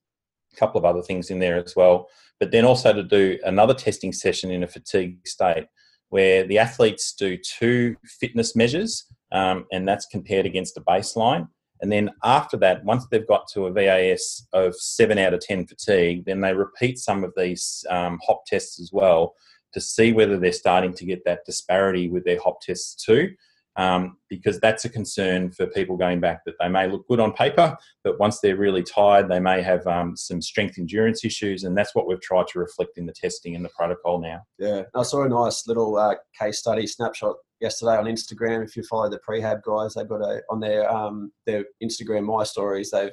a 0.53 0.57
couple 0.57 0.79
of 0.79 0.85
other 0.85 1.03
things 1.03 1.31
in 1.31 1.39
there 1.39 1.63
as 1.63 1.77
well. 1.77 2.09
But 2.41 2.51
then 2.51 2.65
also 2.65 2.93
to 2.93 3.03
do 3.03 3.39
another 3.45 3.75
testing 3.75 4.13
session 4.13 4.51
in 4.51 4.63
a 4.63 4.69
fatigue 4.69 5.27
state 5.27 5.67
where 6.11 6.47
the 6.47 6.59
athletes 6.59 7.13
do 7.13 7.37
two 7.37 7.97
fitness 8.21 8.55
measures, 8.55 9.07
um, 9.33 9.67
and 9.73 9.87
that's 9.87 10.07
compared 10.07 10.47
against 10.47 10.77
a 10.77 10.81
baseline. 10.83 11.49
And 11.83 11.93
then 11.93 12.11
after 12.25 12.57
that, 12.59 12.85
once 12.85 13.07
they've 13.11 13.27
got 13.27 13.49
to 13.53 13.67
a 13.67 13.73
VAS 13.73 14.47
of 14.53 14.75
seven 14.77 15.19
out 15.19 15.35
of 15.35 15.41
10 15.41 15.67
fatigue, 15.67 16.25
then 16.25 16.41
they 16.41 16.55
repeat 16.55 16.99
some 16.99 17.23
of 17.23 17.33
these 17.37 17.85
um, 17.91 18.19
hop 18.27 18.47
tests 18.47 18.81
as 18.81 18.91
well 18.93 19.35
to 19.73 19.81
see 19.81 20.13
whether 20.13 20.39
they're 20.39 20.53
starting 20.53 20.95
to 20.95 21.05
get 21.05 21.23
that 21.27 21.45
disparity 21.45 22.09
with 22.09 22.25
their 22.25 22.41
hop 22.41 22.61
tests 22.63 22.95
too 23.05 23.31
um, 23.77 24.17
because 24.29 24.59
that's 24.61 24.85
a 24.85 24.89
concern 24.89 25.51
for 25.51 25.67
people 25.67 25.97
going 25.97 26.21
back 26.21 26.41
that 26.47 26.55
they 26.61 26.69
may 26.69 26.89
look 26.89 27.07
good 27.09 27.21
on 27.21 27.33
paper, 27.33 27.77
but 28.03 28.19
once 28.19 28.41
they're 28.41 28.57
really 28.57 28.83
tired, 28.83 29.29
they 29.29 29.41
may 29.41 29.63
have 29.63 29.87
um, 29.87 30.17
some 30.17 30.41
strength 30.41 30.79
endurance 30.79 31.25
issues, 31.25 31.65
and 31.65 31.77
that's 31.77 31.95
what 31.95 32.07
we've 32.07 32.21
tried 32.21 32.47
to 32.49 32.59
reflect 32.59 32.97
in 32.97 33.07
the 33.07 33.13
testing 33.13 33.55
and 33.55 33.65
the 33.65 33.71
protocol 33.71 34.21
now. 34.21 34.41
Yeah, 34.59 34.83
I 34.95 35.03
saw 35.03 35.25
a 35.25 35.29
nice 35.29 35.67
little 35.67 35.97
uh, 35.97 36.15
case 36.39 36.59
study 36.59 36.87
snapshot 36.87 37.37
yesterday 37.61 37.97
on 37.97 38.07
Instagram. 38.07 38.65
If 38.65 38.77
you 38.77 38.83
follow 38.83 39.11
the 39.11 39.21
prehab 39.29 39.63
guys, 39.63 39.95
they've 39.95 40.09
got 40.09 40.23
a 40.23 40.43
on 40.51 40.61
their 40.61 40.91
um, 40.91 41.33
their 41.45 41.65
Instagram 41.83 42.25
my 42.25 42.45
stories. 42.45 42.91
They've 42.91 43.13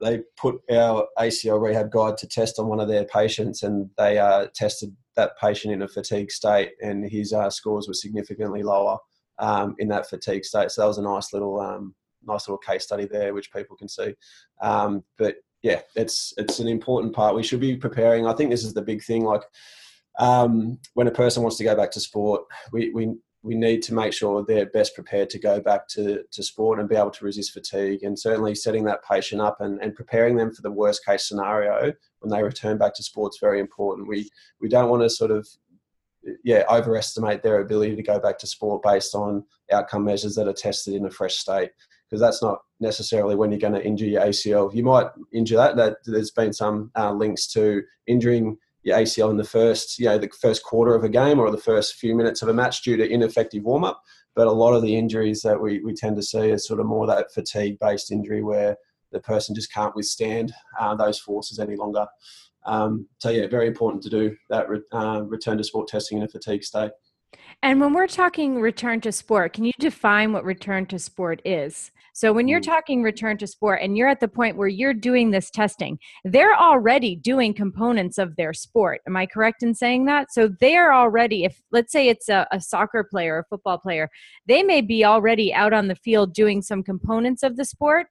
they 0.00 0.20
put 0.36 0.60
our 0.70 1.08
ACL 1.18 1.60
rehab 1.60 1.90
guide 1.90 2.16
to 2.18 2.28
test 2.28 2.60
on 2.60 2.68
one 2.68 2.78
of 2.78 2.86
their 2.86 3.04
patients, 3.04 3.64
and 3.64 3.90
they 3.98 4.18
uh, 4.18 4.46
tested 4.54 4.94
that 5.16 5.32
patient 5.40 5.74
in 5.74 5.82
a 5.82 5.88
fatigue 5.88 6.30
state, 6.30 6.70
and 6.80 7.10
his 7.10 7.32
uh, 7.32 7.50
scores 7.50 7.88
were 7.88 7.94
significantly 7.94 8.62
lower 8.62 8.98
um, 9.38 9.74
in 9.78 9.88
that 9.88 10.08
fatigue 10.08 10.44
state. 10.44 10.70
So 10.70 10.82
that 10.82 10.88
was 10.88 10.98
a 10.98 11.02
nice 11.02 11.32
little 11.32 11.60
um, 11.60 11.94
nice 12.24 12.48
little 12.48 12.58
case 12.58 12.84
study 12.84 13.06
there, 13.06 13.34
which 13.34 13.52
people 13.52 13.76
can 13.76 13.88
see. 13.88 14.14
Um, 14.60 15.04
but 15.16 15.36
yeah, 15.62 15.80
it's 15.96 16.32
it's 16.36 16.58
an 16.58 16.68
important 16.68 17.14
part. 17.14 17.34
We 17.34 17.42
should 17.42 17.60
be 17.60 17.76
preparing. 17.76 18.26
I 18.26 18.34
think 18.34 18.50
this 18.50 18.64
is 18.64 18.74
the 18.74 18.82
big 18.82 19.02
thing. 19.02 19.24
Like 19.24 19.42
um, 20.18 20.78
when 20.94 21.08
a 21.08 21.12
person 21.12 21.42
wants 21.42 21.58
to 21.58 21.64
go 21.64 21.76
back 21.76 21.90
to 21.92 22.00
sport, 22.00 22.42
we, 22.72 22.90
we 22.90 23.14
we 23.42 23.54
need 23.54 23.82
to 23.82 23.94
make 23.94 24.12
sure 24.12 24.44
they're 24.44 24.66
best 24.66 24.94
prepared 24.94 25.30
to 25.30 25.38
go 25.38 25.60
back 25.60 25.86
to, 25.88 26.24
to 26.32 26.42
sport 26.42 26.80
and 26.80 26.88
be 26.88 26.96
able 26.96 27.10
to 27.10 27.24
resist 27.24 27.52
fatigue. 27.52 28.02
And 28.02 28.18
certainly 28.18 28.54
setting 28.54 28.84
that 28.84 29.04
patient 29.08 29.40
up 29.40 29.60
and, 29.60 29.80
and 29.80 29.94
preparing 29.94 30.36
them 30.36 30.52
for 30.52 30.62
the 30.62 30.72
worst 30.72 31.04
case 31.06 31.28
scenario 31.28 31.92
when 32.18 32.30
they 32.30 32.42
return 32.42 32.78
back 32.78 32.94
to 32.94 33.02
sport 33.02 33.34
is 33.34 33.38
very 33.40 33.60
important. 33.60 34.08
We, 34.08 34.28
we 34.60 34.68
don't 34.68 34.90
want 34.90 35.02
to 35.02 35.10
sort 35.10 35.30
of 35.30 35.48
yeah, 36.44 36.64
overestimate 36.68 37.42
their 37.42 37.60
ability 37.60 37.96
to 37.96 38.02
go 38.02 38.18
back 38.18 38.38
to 38.38 38.46
sport 38.46 38.82
based 38.82 39.14
on 39.14 39.44
outcome 39.72 40.04
measures 40.04 40.34
that 40.34 40.48
are 40.48 40.52
tested 40.52 40.94
in 40.94 41.06
a 41.06 41.10
fresh 41.10 41.36
state 41.36 41.70
because 42.08 42.20
that's 42.20 42.42
not 42.42 42.58
necessarily 42.80 43.34
when 43.34 43.50
you're 43.50 43.60
going 43.60 43.74
to 43.74 43.84
injure 43.84 44.06
your 44.06 44.22
ACL. 44.22 44.74
You 44.74 44.82
might 44.82 45.08
injure 45.32 45.56
that. 45.56 45.76
That 45.76 45.96
there's 46.04 46.30
been 46.30 46.52
some 46.52 46.90
uh, 46.96 47.12
links 47.12 47.46
to 47.52 47.82
injuring 48.06 48.56
your 48.82 48.98
ACL 48.98 49.30
in 49.30 49.36
the 49.36 49.44
first, 49.44 49.98
you 49.98 50.06
know, 50.06 50.18
the 50.18 50.30
first 50.40 50.62
quarter 50.62 50.94
of 50.94 51.04
a 51.04 51.08
game 51.08 51.38
or 51.38 51.50
the 51.50 51.58
first 51.58 51.96
few 51.96 52.14
minutes 52.14 52.42
of 52.42 52.48
a 52.48 52.54
match 52.54 52.82
due 52.82 52.96
to 52.96 53.08
ineffective 53.08 53.64
warm 53.64 53.84
up. 53.84 54.02
But 54.34 54.46
a 54.46 54.52
lot 54.52 54.74
of 54.74 54.82
the 54.82 54.96
injuries 54.96 55.42
that 55.42 55.60
we, 55.60 55.80
we 55.80 55.92
tend 55.92 56.16
to 56.16 56.22
see 56.22 56.50
is 56.50 56.66
sort 56.66 56.80
of 56.80 56.86
more 56.86 57.06
that 57.06 57.32
fatigue 57.32 57.78
based 57.80 58.10
injury 58.10 58.42
where 58.42 58.76
the 59.12 59.20
person 59.20 59.54
just 59.54 59.72
can't 59.72 59.96
withstand 59.96 60.52
uh, 60.78 60.94
those 60.94 61.18
forces 61.18 61.58
any 61.58 61.76
longer. 61.76 62.06
Um, 62.66 63.06
so 63.18 63.30
yeah, 63.30 63.46
very 63.46 63.66
important 63.66 64.02
to 64.04 64.10
do 64.10 64.36
that 64.50 64.68
re- 64.68 64.82
uh, 64.92 65.22
return 65.26 65.58
to 65.58 65.64
sport 65.64 65.88
testing 65.88 66.18
in 66.18 66.24
a 66.24 66.28
fatigue 66.28 66.64
state. 66.64 66.90
And 67.62 67.80
when 67.80 67.92
we're 67.92 68.06
talking 68.06 68.60
return 68.60 69.00
to 69.02 69.12
sport, 69.12 69.52
can 69.52 69.64
you 69.64 69.72
define 69.78 70.32
what 70.32 70.44
return 70.44 70.86
to 70.86 70.98
sport 70.98 71.42
is? 71.44 71.90
So 72.14 72.32
when 72.32 72.48
you're 72.48 72.60
mm. 72.60 72.66
talking 72.66 73.02
return 73.02 73.36
to 73.38 73.46
sport 73.46 73.80
and 73.82 73.96
you're 73.96 74.08
at 74.08 74.20
the 74.20 74.28
point 74.28 74.56
where 74.56 74.68
you're 74.68 74.94
doing 74.94 75.30
this 75.30 75.50
testing, 75.50 75.98
they're 76.24 76.56
already 76.56 77.16
doing 77.16 77.54
components 77.54 78.18
of 78.18 78.34
their 78.36 78.52
sport. 78.52 79.00
Am 79.06 79.16
I 79.16 79.26
correct 79.26 79.62
in 79.62 79.74
saying 79.74 80.06
that? 80.06 80.32
So 80.32 80.48
they're 80.60 80.92
already, 80.92 81.44
if 81.44 81.60
let's 81.70 81.92
say 81.92 82.08
it's 82.08 82.28
a, 82.28 82.46
a 82.50 82.60
soccer 82.60 83.04
player, 83.04 83.38
a 83.38 83.44
football 83.44 83.78
player, 83.78 84.08
they 84.46 84.62
may 84.62 84.80
be 84.80 85.04
already 85.04 85.52
out 85.52 85.72
on 85.72 85.88
the 85.88 85.94
field 85.96 86.34
doing 86.34 86.62
some 86.62 86.82
components 86.82 87.42
of 87.42 87.56
the 87.56 87.64
sport 87.64 88.06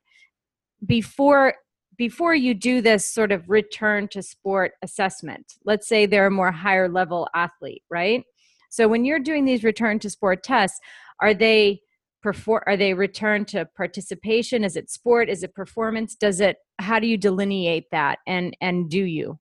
before 0.86 1.56
before 1.98 2.36
you 2.36 2.54
do 2.54 2.82
this 2.82 3.12
sort 3.12 3.32
of 3.32 3.50
return 3.50 4.08
to 4.10 4.22
sport 4.22 4.74
assessment. 4.84 5.54
Let's 5.66 5.88
say 5.88 6.06
they're 6.06 6.28
a 6.28 6.32
more 6.32 6.52
higher 6.52 6.88
level 6.88 7.28
athlete, 7.34 7.84
right? 7.90 8.24
So 8.70 8.88
when 8.88 9.06
you're 9.06 9.20
doing 9.20 9.46
these 9.46 9.64
return 9.64 10.00
to 10.00 10.10
sport 10.10 10.44
tests, 10.44 10.80
are 11.22 11.34
they 11.34 11.82
perform 12.22 12.64
are 12.68 12.78
they 12.78 12.94
return 12.94 13.46
to 13.46 13.68
participation? 13.76 14.64
Is 14.64 14.76
it 14.76 14.90
sport? 14.90 15.30
Is 15.30 15.44
it 15.44 15.56
performance? 15.56 16.16
Does 16.16 16.40
it 16.40 16.58
how 16.80 17.00
do 17.00 17.08
you 17.08 17.18
delineate 17.18 17.86
that 17.92 18.20
and 18.28 18.56
and 18.62 18.90
do 18.90 19.04
you? 19.04 19.40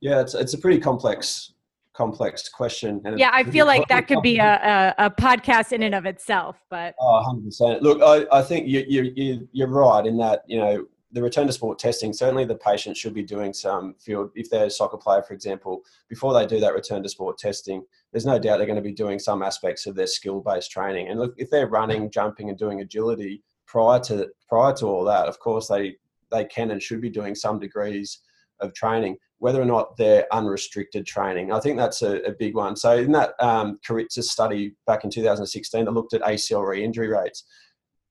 Yeah, 0.00 0.20
it's 0.20 0.34
it's 0.34 0.54
a 0.54 0.58
pretty 0.58 0.78
complex 0.78 1.52
complex 1.94 2.48
question. 2.48 3.02
Yeah, 3.16 3.30
I 3.32 3.44
feel 3.44 3.66
like 3.66 3.86
that 3.88 4.08
could 4.08 4.22
be 4.22 4.38
a, 4.38 4.94
a, 4.98 5.06
a, 5.06 5.10
podcast 5.10 5.72
in 5.72 5.82
and 5.82 5.94
of 5.94 6.06
itself. 6.06 6.56
But 6.70 6.94
oh, 6.98 7.22
100%. 7.28 7.82
Look, 7.82 8.00
I, 8.00 8.26
I 8.38 8.42
think 8.42 8.66
you, 8.66 8.84
you, 8.88 9.12
you, 9.14 9.48
you're 9.52 9.68
right 9.68 10.06
in 10.06 10.16
that, 10.16 10.42
you 10.46 10.58
know, 10.58 10.86
the 11.12 11.22
return 11.22 11.46
to 11.46 11.52
sport 11.52 11.78
testing, 11.78 12.12
certainly 12.12 12.44
the 12.44 12.54
patient 12.54 12.96
should 12.96 13.14
be 13.14 13.22
doing 13.22 13.52
some 13.52 13.94
field, 13.94 14.30
if 14.34 14.48
they're 14.48 14.66
a 14.66 14.70
soccer 14.70 14.96
player, 14.96 15.22
for 15.22 15.34
example, 15.34 15.82
before 16.08 16.32
they 16.32 16.46
do 16.46 16.60
that 16.60 16.74
return 16.74 17.02
to 17.02 17.08
sport 17.08 17.36
testing, 17.36 17.84
there's 18.12 18.26
no 18.26 18.38
doubt 18.38 18.58
they're 18.58 18.66
going 18.66 18.76
to 18.76 18.82
be 18.82 18.92
doing 18.92 19.18
some 19.18 19.42
aspects 19.42 19.86
of 19.86 19.96
their 19.96 20.06
skill 20.06 20.40
based 20.40 20.70
training. 20.70 21.08
And 21.08 21.18
look, 21.18 21.34
if 21.36 21.50
they're 21.50 21.68
running, 21.68 22.10
jumping, 22.10 22.48
and 22.48 22.58
doing 22.58 22.80
agility 22.80 23.42
prior 23.66 24.00
to 24.00 24.28
prior 24.48 24.72
to 24.74 24.86
all 24.86 25.04
that, 25.04 25.26
of 25.26 25.38
course 25.40 25.68
they 25.68 25.96
they 26.30 26.44
can 26.44 26.70
and 26.70 26.82
should 26.82 27.00
be 27.00 27.10
doing 27.10 27.34
some 27.34 27.58
degrees 27.58 28.20
of 28.60 28.72
training, 28.74 29.16
whether 29.38 29.60
or 29.60 29.64
not 29.64 29.96
they're 29.96 30.26
unrestricted 30.32 31.06
training. 31.06 31.50
I 31.50 31.60
think 31.60 31.76
that's 31.76 32.02
a, 32.02 32.18
a 32.22 32.32
big 32.32 32.54
one. 32.54 32.76
So 32.76 32.98
in 32.98 33.12
that 33.12 33.32
um, 33.40 33.78
study 34.10 34.76
back 34.86 35.02
in 35.04 35.10
2016 35.10 35.84
that 35.84 35.90
looked 35.90 36.14
at 36.14 36.22
ACL 36.22 36.66
re-injury 36.66 37.08
rates, 37.08 37.44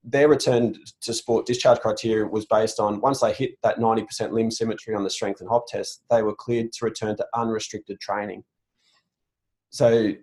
their 0.04 0.30
return 0.30 0.76
to 1.02 1.14
sport 1.14 1.46
discharge 1.46 1.80
criteria 1.80 2.26
was 2.26 2.46
based 2.46 2.80
on 2.80 3.02
once 3.02 3.20
they 3.20 3.34
hit 3.34 3.52
that 3.64 3.78
90% 3.78 4.32
limb 4.32 4.50
symmetry 4.50 4.96
on 4.96 5.04
the 5.04 5.10
strength 5.10 5.42
and 5.42 5.50
hop 5.50 5.68
test, 5.68 6.04
they 6.10 6.22
were 6.22 6.36
cleared 6.36 6.72
to 6.74 6.86
return 6.86 7.18
to 7.18 7.28
unrestricted 7.36 8.00
training. 8.00 8.44
So 9.70 10.14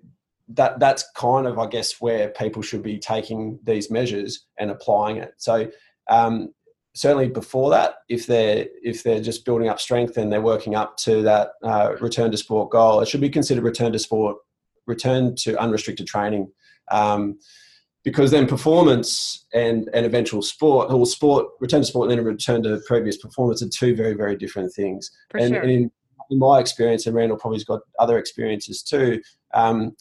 that 0.49 0.79
that's 0.79 1.05
kind 1.15 1.47
of 1.47 1.59
I 1.59 1.67
guess 1.67 2.01
where 2.01 2.29
people 2.31 2.63
should 2.63 2.83
be 2.83 2.99
taking 2.99 3.59
these 3.65 3.91
measures 3.91 4.47
and 4.59 4.71
applying 4.71 5.19
it. 5.19 5.35
So 5.37 5.69
um, 6.09 6.55
certainly 6.95 7.29
before 7.29 7.71
that, 7.71 7.97
if 8.09 8.27
they're 8.27 8.67
if 8.83 9.03
they're 9.03 9.21
just 9.21 9.45
building 9.45 9.69
up 9.69 9.81
strength 9.81 10.17
and 10.17 10.33
they're 10.33 10.41
working 10.41 10.75
up 10.75 10.97
to 10.99 11.23
that 11.23 11.51
uh, 11.63 11.97
return 12.01 12.31
to 12.31 12.37
sport 12.37 12.71
goal, 12.71 13.01
it 13.01 13.09
should 13.09 13.21
be 13.21 13.29
considered 13.29 13.65
return 13.65 13.93
to 13.93 13.99
sport, 13.99 14.37
return 14.87 15.35
to 15.37 15.61
unrestricted 15.61 16.07
training. 16.07 16.51
Um, 16.91 17.39
because 18.07 18.31
then 18.31 18.47
performance 18.47 19.47
and, 19.53 19.91
and 19.93 20.07
eventual 20.07 20.41
sport 20.41 20.93
or 20.93 21.05
sport 21.07 21.49
return 21.59 21.81
to 21.81 21.87
sport 21.87 22.09
and 22.09 22.17
then 22.17 22.25
return 22.25 22.63
to 22.63 22.81
previous 22.87 23.17
performance 23.17 23.63
are 23.63 23.69
two 23.69 23.97
very 23.97 24.15
very 24.15 24.37
different 24.37 24.73
things 24.73 25.11
For 25.31 25.39
and, 25.39 25.55
sure. 25.55 25.63
and 25.63 25.71
in, 25.71 25.91
in, 26.31 26.39
my 26.39 26.61
experience 26.61 27.07
and 27.07 27.17
randall 27.17 27.37
probably's 27.37 27.65
got 27.65 27.81
other 27.99 28.17
experiences 28.17 28.83
too 28.83 29.21
um, 29.55 29.97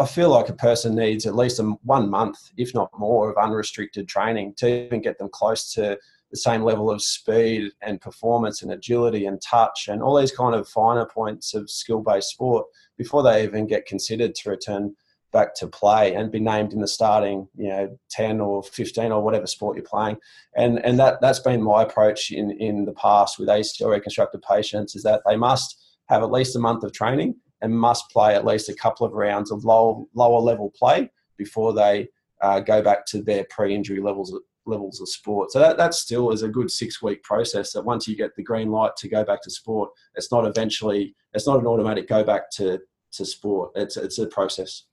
i 0.00 0.04
feel 0.04 0.30
like 0.30 0.48
a 0.48 0.54
person 0.54 0.96
needs 0.96 1.26
at 1.26 1.36
least 1.36 1.60
a, 1.60 1.62
one 1.84 2.10
month 2.10 2.38
if 2.56 2.74
not 2.74 2.90
more 2.98 3.30
of 3.30 3.36
unrestricted 3.36 4.08
training 4.08 4.52
to 4.56 4.84
even 4.86 5.00
get 5.00 5.16
them 5.18 5.28
close 5.32 5.72
to 5.72 5.96
the 6.32 6.36
same 6.36 6.64
level 6.64 6.90
of 6.90 7.00
speed 7.00 7.70
and 7.82 8.00
performance 8.00 8.62
and 8.62 8.72
agility 8.72 9.26
and 9.26 9.40
touch 9.40 9.86
and 9.86 10.02
all 10.02 10.18
these 10.18 10.32
kind 10.32 10.56
of 10.56 10.68
finer 10.68 11.06
points 11.06 11.54
of 11.54 11.70
skill 11.70 12.00
based 12.00 12.30
sport 12.30 12.66
before 12.98 13.22
they 13.22 13.44
even 13.44 13.64
get 13.68 13.86
considered 13.86 14.34
to 14.34 14.50
return 14.50 14.96
back 15.34 15.54
to 15.56 15.66
play 15.66 16.14
and 16.14 16.32
be 16.32 16.40
named 16.40 16.72
in 16.72 16.80
the 16.80 16.88
starting, 16.88 17.46
you 17.56 17.68
know, 17.68 17.98
10 18.10 18.40
or 18.40 18.62
15 18.62 19.12
or 19.12 19.22
whatever 19.22 19.46
sport 19.46 19.76
you're 19.76 19.84
playing. 19.84 20.16
And, 20.56 20.78
and 20.84 20.98
that, 20.98 21.20
that's 21.20 21.40
been 21.40 21.60
my 21.60 21.82
approach 21.82 22.30
in, 22.30 22.52
in 22.52 22.86
the 22.86 22.92
past 22.92 23.38
with 23.38 23.48
ACL 23.48 23.90
reconstructed 23.90 24.40
patients 24.40 24.94
is 24.94 25.02
that 25.02 25.22
they 25.26 25.36
must 25.36 25.84
have 26.08 26.22
at 26.22 26.30
least 26.30 26.56
a 26.56 26.60
month 26.60 26.84
of 26.84 26.92
training 26.92 27.34
and 27.60 27.78
must 27.78 28.08
play 28.10 28.34
at 28.34 28.46
least 28.46 28.68
a 28.68 28.74
couple 28.74 29.06
of 29.06 29.12
rounds 29.12 29.50
of 29.50 29.64
low, 29.64 30.08
lower 30.14 30.40
level 30.40 30.72
play 30.78 31.10
before 31.36 31.74
they 31.74 32.08
uh, 32.40 32.60
go 32.60 32.80
back 32.80 33.04
to 33.06 33.20
their 33.20 33.44
pre-injury 33.50 34.00
levels 34.00 34.32
levels 34.66 34.98
of 35.00 35.08
sport. 35.08 35.50
So 35.50 35.58
that, 35.58 35.76
that 35.76 35.92
still 35.92 36.30
is 36.30 36.42
a 36.42 36.48
good 36.48 36.70
six 36.70 37.02
week 37.02 37.22
process 37.22 37.72
that 37.72 37.84
once 37.84 38.08
you 38.08 38.16
get 38.16 38.34
the 38.34 38.42
green 38.42 38.70
light 38.70 38.96
to 38.96 39.08
go 39.08 39.22
back 39.22 39.42
to 39.42 39.50
sport, 39.50 39.90
it's 40.14 40.32
not 40.32 40.46
eventually, 40.46 41.14
it's 41.34 41.46
not 41.46 41.60
an 41.60 41.66
automatic 41.66 42.08
go 42.08 42.24
back 42.24 42.50
to, 42.52 42.80
to 43.12 43.24
sport. 43.26 43.72
It's, 43.74 43.98
it's 43.98 44.18
a 44.18 44.26
process. 44.26 44.84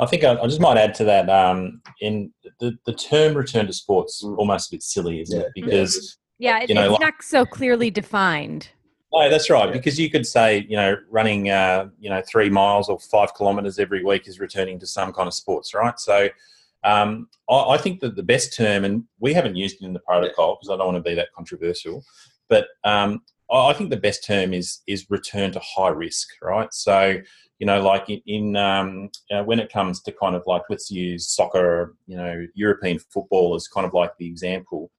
I 0.00 0.06
think 0.06 0.24
I, 0.24 0.32
I, 0.32 0.46
just 0.46 0.60
might 0.60 0.78
add 0.78 0.94
to 0.96 1.04
that. 1.04 1.28
Um, 1.28 1.82
in 2.00 2.32
the, 2.58 2.76
the 2.86 2.94
term 2.94 3.34
"return 3.34 3.66
to 3.66 3.72
sports" 3.72 4.22
mm. 4.24 4.36
almost 4.38 4.72
a 4.72 4.76
bit 4.76 4.82
silly, 4.82 5.20
isn't 5.20 5.38
yeah. 5.38 5.46
it? 5.46 5.52
Because 5.54 6.18
yeah, 6.38 6.60
it, 6.60 6.70
you 6.70 6.74
know, 6.74 6.84
it's 6.84 6.92
like, 6.92 7.00
not 7.00 7.22
so 7.22 7.44
clearly 7.44 7.90
defined. 7.90 8.70
No, 9.12 9.28
that's 9.28 9.50
right. 9.50 9.72
Because 9.72 9.98
you 9.98 10.08
could 10.08 10.26
say, 10.26 10.66
you 10.68 10.76
know, 10.76 10.96
running, 11.10 11.50
uh, 11.50 11.88
you 11.98 12.08
know, 12.08 12.22
three 12.26 12.48
miles 12.48 12.88
or 12.88 12.98
five 12.98 13.34
kilometres 13.34 13.78
every 13.78 14.04
week 14.04 14.28
is 14.28 14.38
returning 14.38 14.78
to 14.78 14.86
some 14.86 15.12
kind 15.12 15.26
of 15.26 15.34
sports, 15.34 15.74
right? 15.74 15.98
So, 15.98 16.28
um, 16.84 17.28
I, 17.50 17.70
I, 17.70 17.78
think 17.78 18.00
that 18.00 18.14
the 18.14 18.22
best 18.22 18.56
term, 18.56 18.84
and 18.84 19.04
we 19.18 19.34
haven't 19.34 19.56
used 19.56 19.82
it 19.82 19.84
in 19.84 19.92
the 19.92 20.00
protocol 20.00 20.56
because 20.56 20.72
I 20.72 20.76
don't 20.76 20.94
want 20.94 21.04
to 21.04 21.10
be 21.10 21.16
that 21.16 21.32
controversial, 21.36 22.04
but 22.48 22.68
um, 22.84 23.22
I 23.52 23.72
think 23.72 23.90
the 23.90 23.96
best 23.96 24.24
term 24.24 24.54
is 24.54 24.80
is 24.86 25.10
return 25.10 25.50
to 25.52 25.60
high 25.60 25.88
risk, 25.88 26.28
right? 26.40 26.72
So, 26.72 27.20
you 27.60 27.66
know, 27.66 27.80
like 27.82 28.08
in, 28.08 28.22
in 28.26 28.56
um, 28.56 29.10
know, 29.30 29.44
when 29.44 29.60
it 29.60 29.70
comes 29.70 30.00
to 30.00 30.12
kind 30.12 30.34
of 30.34 30.42
like 30.46 30.62
let's 30.70 30.90
use 30.90 31.28
soccer, 31.28 31.94
you 32.06 32.16
know, 32.16 32.46
European 32.54 32.98
football 32.98 33.54
as 33.54 33.68
kind 33.68 33.86
of 33.86 33.92
like 33.92 34.12
the 34.18 34.26
example. 34.26 34.90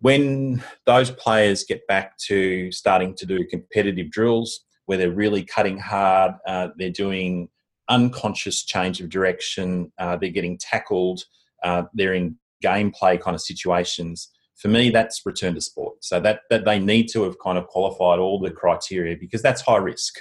When 0.00 0.62
those 0.86 1.10
players 1.10 1.64
get 1.64 1.86
back 1.88 2.16
to 2.28 2.70
starting 2.70 3.14
to 3.16 3.26
do 3.26 3.44
competitive 3.46 4.10
drills 4.10 4.60
where 4.86 4.96
they're 4.96 5.10
really 5.10 5.44
cutting 5.44 5.76
hard, 5.76 6.32
uh, 6.46 6.68
they're 6.76 6.90
doing 6.90 7.48
unconscious 7.88 8.64
change 8.64 9.00
of 9.00 9.10
direction, 9.10 9.92
uh, 9.98 10.16
they're 10.16 10.30
getting 10.30 10.58
tackled, 10.58 11.24
uh, 11.64 11.82
they're 11.94 12.14
in 12.14 12.36
gameplay 12.64 13.20
kind 13.20 13.34
of 13.34 13.40
situations. 13.40 14.28
For 14.54 14.68
me, 14.68 14.90
that's 14.90 15.26
return 15.26 15.54
to 15.54 15.60
sport. 15.60 16.04
So 16.04 16.20
that 16.20 16.42
that 16.48 16.64
they 16.64 16.78
need 16.78 17.08
to 17.08 17.24
have 17.24 17.40
kind 17.40 17.58
of 17.58 17.66
qualified 17.66 18.20
all 18.20 18.38
the 18.38 18.52
criteria 18.52 19.16
because 19.16 19.42
that's 19.42 19.62
high 19.62 19.78
risk. 19.78 20.20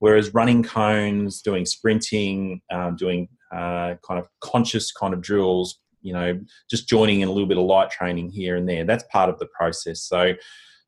Whereas 0.00 0.34
running 0.34 0.62
cones, 0.62 1.42
doing 1.42 1.66
sprinting, 1.66 2.62
um, 2.70 2.96
doing 2.96 3.28
uh, 3.52 3.94
kind 4.06 4.20
of 4.20 4.28
conscious 4.40 4.92
kind 4.92 5.12
of 5.12 5.20
drills, 5.20 5.80
you 6.02 6.12
know, 6.12 6.40
just 6.70 6.88
joining 6.88 7.20
in 7.20 7.28
a 7.28 7.32
little 7.32 7.48
bit 7.48 7.58
of 7.58 7.64
light 7.64 7.90
training 7.90 8.30
here 8.30 8.56
and 8.56 8.68
there, 8.68 8.84
that's 8.84 9.04
part 9.10 9.28
of 9.28 9.38
the 9.38 9.46
process. 9.46 10.02
So 10.02 10.34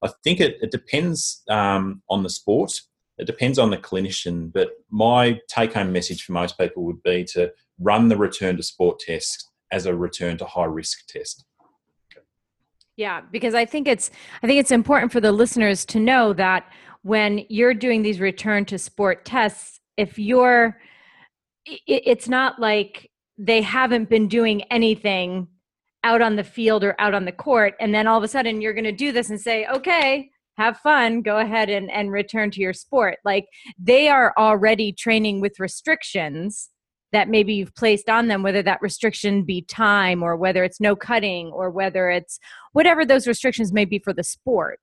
I 0.02 0.10
think 0.24 0.40
it, 0.40 0.58
it 0.62 0.70
depends 0.70 1.42
um, 1.48 2.02
on 2.08 2.22
the 2.22 2.30
sport. 2.30 2.72
It 3.18 3.26
depends 3.26 3.58
on 3.58 3.70
the 3.70 3.76
clinician, 3.76 4.52
but 4.52 4.70
my 4.90 5.40
take 5.48 5.74
home 5.74 5.92
message 5.92 6.22
for 6.22 6.32
most 6.32 6.56
people 6.56 6.84
would 6.84 7.02
be 7.02 7.24
to 7.32 7.52
run 7.78 8.08
the 8.08 8.16
return 8.16 8.56
to 8.56 8.62
sport 8.62 8.98
test 8.98 9.50
as 9.70 9.86
a 9.86 9.94
return 9.94 10.38
to 10.38 10.44
high 10.44 10.64
risk 10.64 11.06
test. 11.06 11.44
Yeah, 12.96 13.22
because 13.30 13.54
I 13.54 13.64
think 13.64 13.88
it's 13.88 14.10
I 14.42 14.46
think 14.46 14.60
it's 14.60 14.70
important 14.70 15.10
for 15.10 15.20
the 15.20 15.32
listeners 15.32 15.86
to 15.86 16.00
know 16.00 16.34
that 16.34 16.70
when 17.02 17.44
you're 17.48 17.74
doing 17.74 18.02
these 18.02 18.20
return 18.20 18.64
to 18.66 18.78
sport 18.78 19.24
tests, 19.24 19.80
if 19.96 20.18
you're 20.18 20.78
it's 21.66 22.28
not 22.28 22.58
like 22.58 23.10
they 23.38 23.60
haven't 23.60 24.08
been 24.08 24.28
doing 24.28 24.62
anything 24.64 25.46
out 26.04 26.22
on 26.22 26.36
the 26.36 26.44
field 26.44 26.82
or 26.82 26.94
out 26.98 27.14
on 27.14 27.26
the 27.26 27.32
court 27.32 27.74
and 27.78 27.94
then 27.94 28.06
all 28.06 28.16
of 28.16 28.24
a 28.24 28.28
sudden 28.28 28.62
you're 28.62 28.72
going 28.72 28.84
to 28.84 28.92
do 28.92 29.12
this 29.12 29.28
and 29.28 29.38
say 29.38 29.66
okay 29.66 30.30
have 30.60 30.76
fun 30.78 31.22
go 31.22 31.38
ahead 31.38 31.70
and, 31.70 31.90
and 31.90 32.12
return 32.12 32.50
to 32.50 32.60
your 32.60 32.74
sport. 32.74 33.18
Like 33.24 33.46
they 33.78 34.08
are 34.08 34.34
already 34.36 34.92
training 34.92 35.40
with 35.40 35.58
restrictions 35.58 36.68
that 37.12 37.28
maybe 37.28 37.54
you've 37.54 37.74
placed 37.74 38.08
on 38.08 38.28
them 38.28 38.42
whether 38.42 38.62
that 38.62 38.82
restriction 38.82 39.42
be 39.42 39.62
time 39.62 40.22
or 40.22 40.36
whether 40.36 40.62
it's 40.62 40.80
no 40.80 40.94
cutting 40.94 41.48
or 41.48 41.70
whether 41.70 42.10
it's 42.10 42.38
whatever 42.72 43.04
those 43.04 43.26
restrictions 43.26 43.72
may 43.72 43.84
be 43.84 43.98
for 43.98 44.12
the 44.12 44.22
sport 44.22 44.78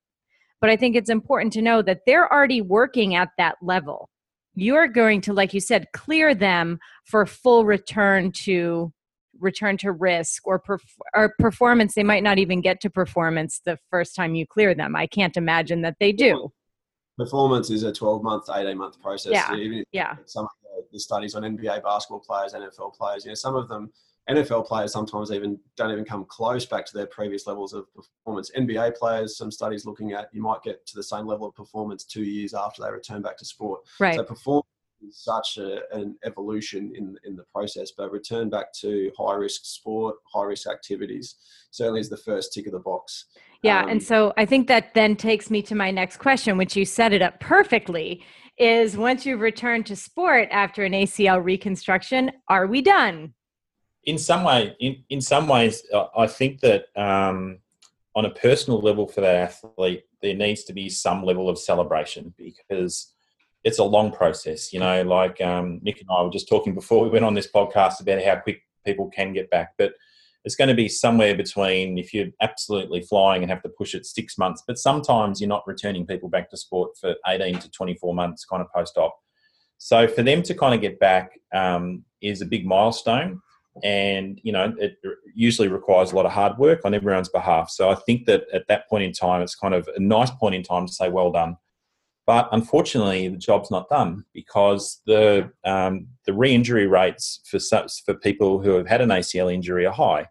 but 0.60 0.70
i 0.70 0.76
think 0.76 0.96
it's 0.96 1.10
important 1.10 1.52
to 1.52 1.62
know 1.62 1.82
that 1.82 2.00
they're 2.06 2.32
already 2.32 2.60
working 2.60 3.14
at 3.14 3.30
that 3.38 3.56
level. 3.62 4.08
You're 4.54 4.88
going 4.88 5.20
to 5.22 5.32
like 5.32 5.54
you 5.54 5.60
said 5.60 5.86
clear 5.92 6.34
them 6.34 6.78
for 7.04 7.24
full 7.26 7.64
return 7.64 8.32
to 8.44 8.92
return 9.38 9.76
to 9.78 9.92
risk 9.92 10.46
or, 10.46 10.60
perf- 10.60 10.80
or 11.14 11.32
performance 11.38 11.94
they 11.94 12.02
might 12.02 12.24
not 12.24 12.38
even 12.38 12.60
get 12.60 12.80
to 12.80 12.90
performance 12.90 13.60
the 13.64 13.78
first 13.90 14.16
time 14.16 14.34
you 14.34 14.46
clear 14.46 14.74
them. 14.74 14.96
I 14.96 15.06
can't 15.06 15.36
imagine 15.36 15.82
that 15.82 15.96
they 16.00 16.10
do. 16.10 16.52
Performance 17.16 17.70
is 17.70 17.84
a 17.84 17.92
12 17.92 18.22
month 18.22 18.44
18 18.52 18.76
month 18.76 19.00
process 19.00 19.32
yeah. 19.32 19.82
yeah. 19.92 20.16
some 20.24 20.44
of 20.44 20.50
the, 20.62 20.84
the, 20.92 21.00
studies 21.00 21.34
on 21.34 21.42
nba 21.42 21.82
basketball 21.82 22.20
players 22.20 22.52
nfl 22.52 22.94
players 22.94 23.24
you 23.24 23.30
know 23.32 23.34
some 23.34 23.56
of 23.56 23.68
them 23.68 23.90
nfl 24.30 24.66
players 24.66 24.92
sometimes 24.92 25.30
even 25.30 25.58
don't 25.76 25.90
even 25.90 26.04
come 26.04 26.24
close 26.26 26.66
back 26.66 26.84
to 26.84 26.92
their 26.94 27.06
previous 27.06 27.46
levels 27.46 27.72
of 27.72 27.86
performance 27.94 28.50
nba 28.56 28.94
players 28.96 29.36
some 29.36 29.50
studies 29.50 29.84
looking 29.86 30.12
at 30.12 30.28
you 30.32 30.42
might 30.42 30.62
get 30.62 30.84
to 30.86 30.94
the 30.96 31.02
same 31.02 31.26
level 31.26 31.46
of 31.46 31.54
performance 31.54 32.04
two 32.04 32.24
years 32.24 32.54
after 32.54 32.82
they 32.82 32.90
return 32.90 33.22
back 33.22 33.36
to 33.36 33.44
sport 33.44 33.80
right 34.00 34.16
so 34.16 34.22
performance 34.22 34.66
is 35.06 35.18
such 35.18 35.58
a, 35.58 35.80
an 35.92 36.16
evolution 36.24 36.92
in 36.94 37.16
in 37.24 37.36
the 37.36 37.44
process. 37.54 37.92
But 37.96 38.10
return 38.12 38.50
back 38.50 38.72
to 38.80 39.10
high 39.18 39.34
risk 39.34 39.64
sport, 39.64 40.16
high 40.32 40.44
risk 40.44 40.68
activities 40.68 41.36
certainly 41.70 42.00
is 42.00 42.08
the 42.08 42.16
first 42.16 42.52
tick 42.52 42.66
of 42.66 42.72
the 42.72 42.78
box. 42.78 43.26
Yeah, 43.62 43.82
um, 43.82 43.90
and 43.90 44.02
so 44.02 44.32
I 44.36 44.44
think 44.44 44.68
that 44.68 44.94
then 44.94 45.16
takes 45.16 45.50
me 45.50 45.62
to 45.62 45.74
my 45.74 45.90
next 45.90 46.18
question, 46.18 46.56
which 46.56 46.76
you 46.76 46.84
set 46.84 47.12
it 47.12 47.22
up 47.22 47.40
perfectly. 47.40 48.24
Is 48.58 48.96
once 48.96 49.24
you've 49.24 49.40
returned 49.40 49.86
to 49.86 49.96
sport 49.96 50.48
after 50.50 50.84
an 50.84 50.92
ACL 50.92 51.42
reconstruction, 51.42 52.32
are 52.48 52.66
we 52.66 52.82
done? 52.82 53.34
In 54.04 54.18
some 54.18 54.44
way, 54.44 54.74
in, 54.80 55.04
in 55.10 55.20
some 55.20 55.48
ways, 55.48 55.82
I 56.16 56.26
think 56.26 56.60
that 56.60 56.86
um, 56.96 57.58
on 58.14 58.24
a 58.24 58.30
personal 58.30 58.80
level 58.80 59.06
for 59.06 59.20
that 59.20 59.34
athlete, 59.34 60.04
there 60.22 60.34
needs 60.34 60.64
to 60.64 60.72
be 60.72 60.88
some 60.88 61.24
level 61.24 61.48
of 61.48 61.58
celebration 61.58 62.34
because 62.36 63.12
it's 63.64 63.78
a 63.78 63.84
long 63.84 64.10
process. 64.10 64.72
You 64.72 64.80
know, 64.80 65.02
like 65.02 65.40
um, 65.40 65.80
Mick 65.86 66.00
and 66.00 66.08
I 66.10 66.22
were 66.22 66.30
just 66.30 66.48
talking 66.48 66.74
before 66.74 67.04
we 67.04 67.10
went 67.10 67.24
on 67.24 67.34
this 67.34 67.50
podcast 67.50 68.00
about 68.00 68.22
how 68.22 68.36
quick 68.36 68.62
people 68.84 69.10
can 69.10 69.32
get 69.32 69.50
back, 69.50 69.74
but 69.76 69.92
it's 70.44 70.56
going 70.56 70.68
to 70.68 70.74
be 70.74 70.88
somewhere 70.88 71.36
between 71.36 71.98
if 71.98 72.14
you're 72.14 72.28
absolutely 72.40 73.02
flying 73.02 73.42
and 73.42 73.50
have 73.50 73.62
to 73.62 73.68
push 73.68 73.94
it 73.94 74.06
six 74.06 74.38
months, 74.38 74.62
but 74.66 74.78
sometimes 74.78 75.40
you're 75.40 75.48
not 75.48 75.66
returning 75.66 76.06
people 76.06 76.28
back 76.28 76.48
to 76.50 76.56
sport 76.56 76.96
for 76.98 77.14
18 77.26 77.58
to 77.58 77.70
24 77.70 78.14
months, 78.14 78.44
kind 78.44 78.62
of 78.62 78.72
post 78.72 78.96
op. 78.96 79.18
So 79.78 80.08
for 80.08 80.22
them 80.22 80.42
to 80.42 80.54
kind 80.54 80.74
of 80.74 80.80
get 80.80 80.98
back 80.98 81.38
um, 81.52 82.04
is 82.20 82.40
a 82.40 82.46
big 82.46 82.66
milestone. 82.66 83.40
And, 83.82 84.40
you 84.42 84.52
know, 84.52 84.74
it 84.78 84.98
usually 85.34 85.68
requires 85.68 86.12
a 86.12 86.16
lot 86.16 86.26
of 86.26 86.32
hard 86.32 86.58
work 86.58 86.80
on 86.84 86.94
everyone's 86.94 87.28
behalf. 87.28 87.70
So 87.70 87.90
I 87.90 87.94
think 87.94 88.26
that 88.26 88.44
at 88.52 88.68
that 88.68 88.88
point 88.88 89.04
in 89.04 89.12
time, 89.12 89.42
it's 89.42 89.54
kind 89.54 89.74
of 89.74 89.88
a 89.94 90.00
nice 90.00 90.30
point 90.30 90.54
in 90.54 90.62
time 90.62 90.86
to 90.86 90.92
say, 90.92 91.08
well 91.08 91.32
done 91.32 91.56
but 92.28 92.46
unfortunately, 92.52 93.26
the 93.28 93.38
job's 93.38 93.70
not 93.70 93.88
done 93.88 94.22
because 94.34 95.00
the 95.06 95.50
um, 95.64 96.08
the 96.26 96.34
re-injury 96.34 96.86
rates 96.86 97.40
for 97.50 97.58
such, 97.58 98.04
for 98.04 98.12
people 98.12 98.60
who 98.60 98.72
have 98.72 98.86
had 98.86 99.00
an 99.00 99.08
ACL 99.08 99.50
injury 99.50 99.86
are 99.86 99.94
high. 99.94 100.26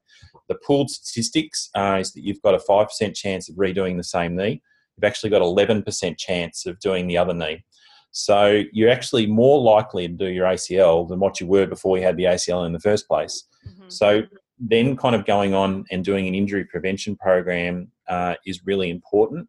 The 0.48 0.60
pooled 0.64 0.92
statistics 0.92 1.72
uh, 1.76 1.98
is 2.00 2.14
that 2.14 2.24
you've 2.24 2.42
got 2.44 2.54
a 2.54 2.60
five 2.60 2.90
percent 2.90 3.16
chance 3.16 3.50
of 3.50 3.56
redoing 3.56 3.98
the 3.98 4.04
same 4.04 4.36
knee. 4.36 4.62
You've 4.96 5.06
actually 5.06 5.32
got 5.32 5.42
eleven 5.42 5.82
percent 5.82 6.20
chance 6.20 6.68
of 6.68 6.80
doing 6.82 7.08
the 7.08 7.18
other 7.18 7.34
knee. 7.34 7.66
So 8.12 8.64
you're 8.72 8.90
actually 8.90 9.28
more 9.28 9.62
likely 9.62 10.08
to 10.08 10.14
do 10.14 10.28
your 10.28 10.46
ACL 10.46 11.08
than 11.08 11.20
what 11.20 11.40
you 11.40 11.48
were 11.48 11.68
before 11.68 11.98
you 11.98 12.04
had 12.04 12.18
the 12.18 12.24
ACL 12.24 12.66
in 12.66 12.74
the 12.74 12.80
first 12.80 13.08
place. 13.08 13.44
Mm-hmm. 13.68 13.90
So 13.90 14.24
then, 14.60 14.98
kind 14.98 15.14
of 15.14 15.26
going 15.26 15.54
on 15.54 15.86
and 15.92 16.04
doing 16.04 16.28
an 16.28 16.34
injury 16.34 16.66
prevention 16.66 17.16
program 17.16 17.92
uh, 18.08 18.36
is 18.46 18.66
really 18.66 18.90
important 18.90 19.48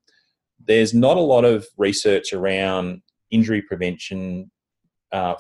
there's 0.69 0.95
not 0.95 1.17
a 1.17 1.21
lot 1.21 1.45
of 1.45 1.67
research 1.77 2.33
around 2.33 3.03
injury 3.31 3.63
prevention 3.63 4.51
uh, 5.13 5.35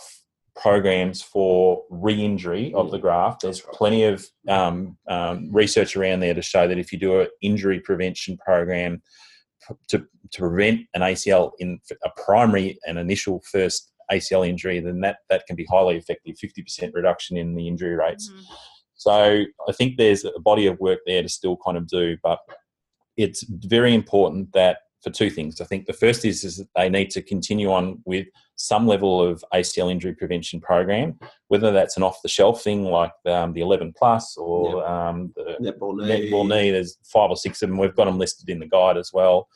programs 0.56 1.22
for 1.22 1.84
re-injury 1.90 2.72
of 2.74 2.90
the 2.90 2.98
graft. 2.98 3.42
There's 3.42 3.60
plenty 3.60 4.04
of 4.04 4.26
um, 4.48 4.96
um, 5.08 5.50
research 5.52 5.96
around 5.96 6.20
there 6.20 6.34
to 6.34 6.42
show 6.42 6.66
that 6.66 6.78
if 6.78 6.92
you 6.92 6.98
do 6.98 7.20
an 7.20 7.28
injury 7.42 7.78
prevention 7.78 8.36
program 8.38 9.02
to, 9.88 10.06
to 10.32 10.40
prevent 10.40 10.80
an 10.94 11.02
ACL 11.02 11.52
in 11.58 11.78
a 12.04 12.10
primary 12.22 12.78
and 12.86 12.98
initial 12.98 13.42
first 13.50 13.92
ACL 14.10 14.48
injury, 14.48 14.80
then 14.80 15.00
that, 15.00 15.18
that 15.28 15.46
can 15.46 15.56
be 15.56 15.66
highly 15.70 15.96
effective, 15.96 16.36
50% 16.36 16.94
reduction 16.94 17.36
in 17.36 17.54
the 17.54 17.68
injury 17.68 17.94
rates. 17.94 18.30
Mm-hmm. 18.30 18.54
So 18.94 19.44
I 19.68 19.72
think 19.72 19.96
there's 19.96 20.24
a 20.24 20.40
body 20.40 20.66
of 20.66 20.78
work 20.80 21.00
there 21.06 21.22
to 21.22 21.28
still 21.28 21.56
kind 21.64 21.76
of 21.76 21.86
do, 21.86 22.16
but 22.22 22.40
it's 23.16 23.44
very 23.48 23.94
important 23.94 24.52
that 24.52 24.78
for 25.02 25.10
two 25.10 25.30
things. 25.30 25.60
I 25.60 25.64
think 25.64 25.86
the 25.86 25.92
first 25.92 26.24
is, 26.24 26.42
is 26.44 26.56
that 26.56 26.68
they 26.74 26.88
need 26.88 27.10
to 27.10 27.22
continue 27.22 27.70
on 27.70 28.00
with 28.04 28.26
some 28.56 28.86
level 28.86 29.22
of 29.22 29.44
ACL 29.54 29.90
injury 29.90 30.14
prevention 30.14 30.60
program, 30.60 31.18
whether 31.46 31.70
that's 31.70 31.96
an 31.96 32.02
off 32.02 32.20
the 32.22 32.28
shelf 32.28 32.62
thing 32.62 32.84
like 32.84 33.12
um, 33.26 33.52
the 33.52 33.60
11 33.60 33.94
plus 33.96 34.36
or 34.36 34.80
yep. 34.80 34.90
um, 34.90 35.32
the 35.36 35.56
netball 35.60 35.96
knee. 35.96 36.30
netball 36.30 36.48
knee. 36.48 36.70
There's 36.72 36.98
five 37.04 37.30
or 37.30 37.36
six 37.36 37.62
of 37.62 37.68
them. 37.68 37.78
We've 37.78 37.94
got 37.94 38.06
them 38.06 38.18
listed 38.18 38.48
in 38.48 38.58
the 38.58 38.66
guide 38.66 38.96
as 38.96 39.12
well. 39.12 39.48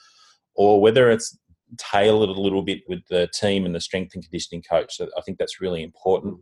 Or 0.55 0.81
whether 0.81 1.11
it's 1.11 1.37
tailored 1.79 2.29
a 2.29 2.41
little 2.41 2.63
bit 2.63 2.81
with 2.89 3.01
the 3.09 3.29
team 3.33 3.65
and 3.65 3.75
the 3.75 3.81
strength 3.81 4.15
and 4.15 4.23
conditioning 4.23 4.63
coach. 4.63 4.97
So 4.97 5.09
I 5.17 5.21
think 5.23 5.39
that's 5.39 5.61
really 5.61 5.83
important. 5.83 6.39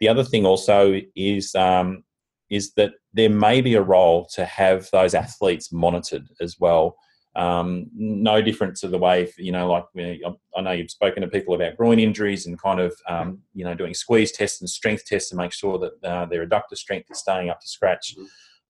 The 0.00 0.08
other 0.08 0.24
thing 0.24 0.46
also 0.46 1.00
is 1.16 1.54
um, 1.54 2.04
is 2.50 2.72
that 2.74 2.92
there 3.12 3.30
may 3.30 3.60
be 3.60 3.74
a 3.74 3.82
role 3.82 4.26
to 4.34 4.44
have 4.44 4.88
those 4.90 5.14
athletes 5.14 5.72
monitored 5.72 6.26
as 6.40 6.56
well. 6.58 6.96
Um, 7.36 7.86
no 7.94 8.40
different 8.40 8.76
to 8.78 8.88
the 8.88 8.98
way, 8.98 9.30
you 9.36 9.52
know, 9.52 9.70
like 9.70 9.84
I 10.56 10.60
know 10.60 10.72
you've 10.72 10.90
spoken 10.90 11.22
to 11.22 11.28
people 11.28 11.54
about 11.54 11.76
groin 11.76 11.98
injuries 11.98 12.46
and 12.46 12.60
kind 12.60 12.80
of, 12.80 12.94
um, 13.08 13.40
you 13.54 13.64
know, 13.64 13.74
doing 13.74 13.94
squeeze 13.94 14.32
tests 14.32 14.60
and 14.60 14.68
strength 14.68 15.04
tests 15.04 15.30
to 15.30 15.36
make 15.36 15.52
sure 15.52 15.78
that 15.78 15.92
uh, 16.02 16.26
their 16.26 16.46
adductor 16.46 16.74
strength 16.74 17.10
is 17.10 17.18
staying 17.18 17.50
up 17.50 17.60
to 17.60 17.68
scratch. 17.68 18.14
Mm-hmm. 18.16 18.24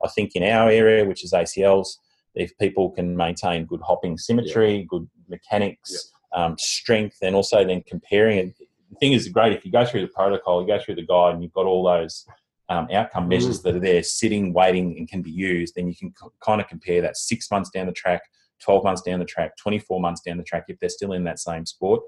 I 0.05 0.09
think 0.09 0.35
in 0.35 0.43
our 0.43 0.69
area, 0.69 1.05
which 1.05 1.25
is 1.25 1.33
ACLs, 1.33 1.97
if 2.39 2.57
people 2.59 2.91
can 2.91 3.17
maintain 3.17 3.67
good 3.67 3.81
hopping 3.81 4.17
symmetry, 4.17 4.79
yeah. 4.79 4.85
good 4.89 5.09
mechanics, 5.29 6.13
yeah. 6.33 6.45
um, 6.45 6.57
strength, 6.59 7.19
and 7.23 7.35
also 7.35 7.65
then 7.65 7.83
comparing 7.87 8.39
it. 8.39 8.59
The 8.91 8.97
thing 8.97 9.13
is 9.13 9.29
great 9.29 9.53
if 9.53 9.65
you 9.65 9.73
go 9.73 9.85
through 9.85 10.03
the 10.03 10.09
protocol, 10.09 10.63
you 10.63 10.69
go 10.69 10.79
through 10.83 10.97
the 10.97 11.07
guide, 11.07 11.35
and 11.35 11.43
you've 11.43 11.53
got 11.53 11.67
all 11.67 11.85
those 11.85 12.27
um, 12.69 12.89
outcome 12.93 13.29
measures 13.29 13.61
mm. 13.61 13.63
that 13.65 13.77
are 13.77 13.81
there 13.81 14.03
sitting, 14.03 14.53
waiting, 14.53 14.97
and 14.99 15.09
can 15.09 15.23
be 15.23 15.31
used, 15.31 15.75
then 15.75 15.89
you 15.89 15.95
can 15.95 16.15
c- 16.19 16.29
kind 16.43 16.61
of 16.61 16.69
compare 16.69 17.03
that 17.03 17.17
six 17.17 17.51
months 17.51 17.71
down 17.71 17.87
the 17.87 17.93
track 17.93 18.23
12 18.63 18.85
months 18.85 19.03
down 19.03 19.19
the 19.19 19.25
track, 19.25 19.57
24 19.57 20.01
months 20.01 20.21
down 20.21 20.37
the 20.37 20.45
track, 20.45 20.65
if 20.69 20.79
they're 20.81 20.89
still 20.89 21.13
in 21.13 21.25
that 21.25 21.39
same 21.39 21.67
sport. 21.67 22.03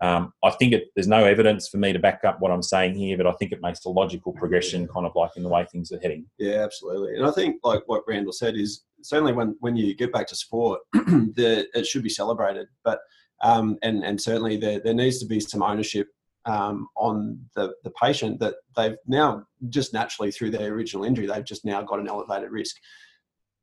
Um, 0.00 0.32
I 0.42 0.50
think 0.50 0.72
it, 0.72 0.88
there's 0.94 1.08
no 1.08 1.24
evidence 1.24 1.68
for 1.68 1.78
me 1.78 1.92
to 1.92 1.98
back 1.98 2.24
up 2.24 2.40
what 2.40 2.50
I'm 2.50 2.62
saying 2.62 2.94
here, 2.94 3.16
but 3.16 3.26
I 3.26 3.32
think 3.32 3.52
it 3.52 3.62
makes 3.62 3.84
a 3.84 3.88
logical 3.88 4.32
progression, 4.32 4.88
kind 4.88 5.06
of 5.06 5.12
like 5.14 5.30
in 5.36 5.42
the 5.42 5.48
way 5.48 5.64
things 5.70 5.92
are 5.92 6.00
heading. 6.00 6.26
Yeah, 6.38 6.64
absolutely. 6.64 7.16
And 7.16 7.24
I 7.24 7.30
think, 7.30 7.60
like 7.62 7.82
what 7.86 8.02
Randall 8.06 8.32
said, 8.32 8.56
is 8.56 8.82
certainly 9.04 9.32
when 9.32 9.56
when 9.60 9.76
you 9.76 9.94
get 9.94 10.12
back 10.12 10.26
to 10.28 10.36
sport, 10.36 10.80
the, 10.92 11.66
it 11.74 11.86
should 11.86 12.02
be 12.02 12.08
celebrated. 12.08 12.66
But 12.84 13.00
um, 13.42 13.78
and 13.82 14.04
and 14.04 14.20
certainly 14.20 14.56
there 14.56 14.80
there 14.80 14.94
needs 14.94 15.18
to 15.18 15.26
be 15.26 15.40
some 15.40 15.62
ownership 15.62 16.08
um, 16.46 16.88
on 16.96 17.38
the 17.54 17.74
the 17.84 17.90
patient 17.90 18.40
that 18.40 18.54
they've 18.76 18.96
now 19.06 19.44
just 19.68 19.92
naturally 19.92 20.30
through 20.30 20.50
their 20.50 20.72
original 20.72 21.04
injury, 21.04 21.26
they've 21.26 21.44
just 21.44 21.64
now 21.64 21.82
got 21.82 22.00
an 22.00 22.08
elevated 22.08 22.50
risk. 22.50 22.76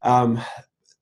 Um, 0.04 0.39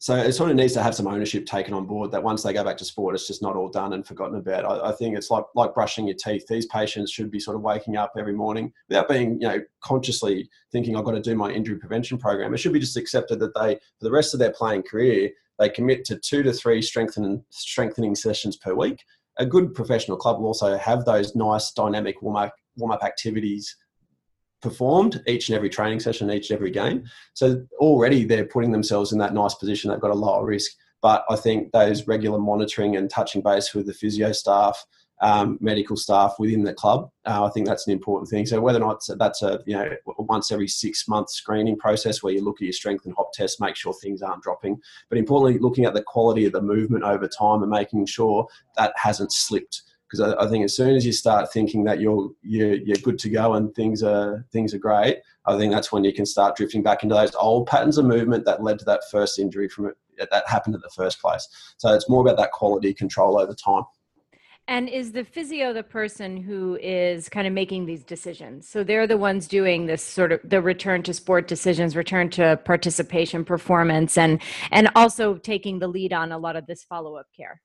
so 0.02 0.16
it 0.16 0.32
sort 0.32 0.50
of 0.50 0.56
needs 0.56 0.72
to 0.74 0.82
have 0.82 0.95
some 0.95 1.08
ownership 1.08 1.45
taken 1.45 1.74
on 1.74 1.86
board 1.86 2.10
that 2.12 2.24
once 2.24 2.41
they 2.41 2.54
go 2.54 2.64
back 2.64 2.78
to 2.78 2.86
sport, 2.86 3.16
it's 3.16 3.28
just 3.28 3.41
not 3.41 3.58
all 3.58 3.68
done 3.68 3.91
and 3.91 4.08
forgotten 4.08 4.38
about. 4.38 4.64
I, 4.64 4.89
I, 4.89 4.91
think 4.93 5.18
it's 5.18 5.30
like 5.30 5.43
like 5.56 5.74
brushing 5.74 6.08
your 6.08 6.16
teeth. 6.16 6.47
These 6.47 6.68
patients 6.68 7.12
should 7.12 7.30
be 7.30 7.39
sort 7.39 7.58
of 7.58 7.64
waking 7.64 7.97
up 7.97 8.14
every 8.18 8.34
morning 8.34 8.72
without 8.88 9.10
being, 9.10 9.34
you 9.41 9.47
know, 9.50 9.60
consciously 9.82 10.50
thinking 10.72 10.95
I've 10.95 11.04
got 11.04 11.12
to 11.12 11.22
do 11.22 11.36
my 11.36 11.52
injury 11.52 11.78
prevention 11.78 12.18
program. 12.18 12.54
It 12.54 12.60
should 12.60 12.72
be 12.72 12.80
just 12.80 12.95
accepted 12.95 13.39
that 13.39 13.54
they, 13.56 13.76
for 13.76 14.06
the 14.06 14.12
rest 14.12 14.34
of 14.34 14.39
their 14.39 14.54
playing 14.54 14.84
career, 14.84 15.32
they 15.60 15.68
commit 15.68 16.06
to 16.06 16.18
two 16.18 16.43
to 16.43 16.54
three 16.54 16.82
strengthening 16.82 17.43
strengthening 17.50 18.16
sessions 18.16 18.56
per 18.56 18.74
week. 18.74 19.04
A 19.38 19.45
good 19.45 19.74
professional 19.74 20.16
club 20.16 20.39
will 20.39 20.47
also 20.47 20.78
have 20.78 21.04
those 21.04 21.36
nice 21.36 21.72
dynamic 21.72 22.22
warm 22.22 22.38
up 22.38 22.54
warm 22.78 22.93
up 22.93 23.04
activities 23.04 23.76
performed 24.62 25.22
each 25.28 25.49
and 25.49 25.55
every 25.55 25.70
training 25.70 25.99
session, 25.99 26.32
each 26.32 26.49
and 26.49 26.57
every 26.57 26.72
game. 26.72 27.03
So 27.34 27.66
already 27.78 28.26
they're 28.26 28.45
putting 28.45 28.72
themselves 28.72 29.12
in 29.12 29.20
that 29.20 29.34
nice 29.34 29.55
position. 29.55 29.89
They've 29.89 29.99
got 29.99 30.12
a 30.12 30.16
lower 30.16 30.45
risk. 30.45 30.72
But 31.01 31.24
I 31.30 31.38
think 31.38 31.72
those 31.72 32.07
regular 32.07 32.39
monitoring 32.39 32.97
and 32.97 33.10
touching 33.10 33.41
base 33.41 33.74
with 33.74 33.86
the 33.86 33.93
physio 33.93 34.34
staff 34.34 34.86
um, 35.22 35.57
medical 35.60 35.97
staff 35.97 36.36
within 36.39 36.64
the 36.64 36.74
club. 36.74 37.10
Uh, 37.26 37.43
I 37.45 37.49
think 37.49 37.68
that's 37.68 37.88
an 37.88 37.93
important 37.93 38.30
thing. 38.30 38.45
So 38.45 38.62
whether 38.62 38.82
or 38.82 38.88
not 38.88 39.01
that's 39.18 39.41
a 39.41 39.60
you 39.66 39.76
know 39.76 39.89
once 40.18 40.51
every 40.51 40.68
six 40.68 41.07
month 41.07 41.30
screening 41.30 41.78
process 41.78 42.24
where 42.24 42.34
you 42.34 42.43
look 42.43 42.57
at 42.62 42.66
your 42.66 42.74
strength 42.74 43.05
and 43.05 43.14
hop 43.16 43.34
tests, 43.34 43.60
make 43.60 43.76
sure 43.76 43.93
things 43.93 44.22
aren't 44.22 44.43
dropping, 44.43 44.80
but 45.10 45.18
importantly 45.18 45.60
looking 45.60 45.86
at 45.86 45.93
the 45.93 46.03
quality 46.03 46.45
of 46.45 46.53
the 46.53 46.62
movement 46.62 47.03
over 47.03 47.28
time 47.28 47.62
and 47.62 47.72
making 47.72 48.05
sure 48.05 48.47
that 48.78 48.93
hasn't 48.95 49.32
slipped. 49.32 49.84
Because 50.10 50.34
I, 50.34 50.43
I 50.43 50.47
think 50.47 50.64
as 50.64 50.76
soon 50.76 50.95
as 50.95 51.05
you 51.05 51.12
start 51.12 51.51
thinking 51.51 51.84
that 51.84 51.99
you're, 51.99 52.32
you're 52.41 52.76
you're 52.76 52.97
good 52.97 53.20
to 53.20 53.30
go 53.30 53.53
and 53.53 53.74
things 53.76 54.01
are 54.01 54.45
things 54.51 54.74
are 54.74 54.80
great, 54.80 55.20
I 55.45 55.57
think 55.57 55.72
that's 55.72 55.91
when 55.91 56.03
you 56.03 56.14
can 56.14 56.26
start 56.26 56.55
drifting 56.55 56.84
back 56.84 57.03
into 57.03 57.16
those 57.16 57.36
old 57.36 57.68
patterns 57.68 57.97
of 57.97 58.05
movement 58.05 58.45
that 58.45 58.64
led 58.64 58.80
to 58.80 58.86
that 58.86 59.03
first 59.12 59.38
injury 59.38 59.70
from 59.70 59.88
it 59.88 60.30
that 60.32 60.47
happened 60.47 60.76
in 60.76 60.82
the 60.82 60.89
first 60.89 61.22
place. 61.22 61.47
So 61.78 61.93
it's 61.93 62.10
more 62.10 62.22
about 62.22 62.38
that 62.38 62.51
quality 62.51 62.93
control 62.93 63.39
over 63.39 63.53
time. 63.53 63.84
And 64.68 64.88
is 64.88 65.14
the 65.14 65.24
physio 65.24 65.74
the 65.74 65.82
person 65.82 66.38
who 66.38 66.78
is 66.80 67.28
kind 67.28 67.47
of 67.47 67.53
making 67.53 67.88
these 67.88 68.03
decisions? 68.03 68.70
So 68.70 68.84
they're 68.84 69.07
the 69.07 69.18
ones 69.18 69.47
doing 69.47 69.88
this 69.88 70.03
sort 70.03 70.32
of 70.32 70.41
the 70.43 70.62
return 70.62 71.01
to 71.03 71.14
sport 71.14 71.47
decisions, 71.47 71.95
return 71.95 72.30
to 72.32 72.55
participation, 72.66 73.43
performance, 73.43 74.16
and 74.16 74.39
and 74.70 74.91
also 74.95 75.38
taking 75.38 75.80
the 75.80 75.88
lead 75.88 76.14
on 76.14 76.32
a 76.32 76.38
lot 76.38 76.55
of 76.55 76.68
this 76.68 76.84
follow 76.84 77.16
up 77.16 77.26
care. 77.36 77.62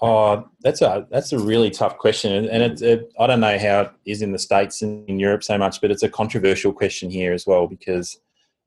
Oh, 0.00 0.48
that's 0.60 0.80
a 0.80 1.06
that's 1.10 1.32
a 1.32 1.38
really 1.38 1.70
tough 1.70 1.98
question, 1.98 2.48
and 2.48 2.62
it, 2.62 2.82
it, 2.82 3.12
I 3.18 3.26
don't 3.26 3.40
know 3.40 3.58
how 3.58 3.80
it 3.80 3.92
is 4.06 4.22
in 4.22 4.30
the 4.30 4.38
states 4.38 4.80
and 4.80 5.08
in 5.08 5.18
Europe 5.18 5.42
so 5.42 5.58
much, 5.58 5.80
but 5.80 5.90
it's 5.90 6.04
a 6.04 6.08
controversial 6.08 6.72
question 6.72 7.10
here 7.10 7.32
as 7.32 7.46
well 7.48 7.66
because 7.66 8.16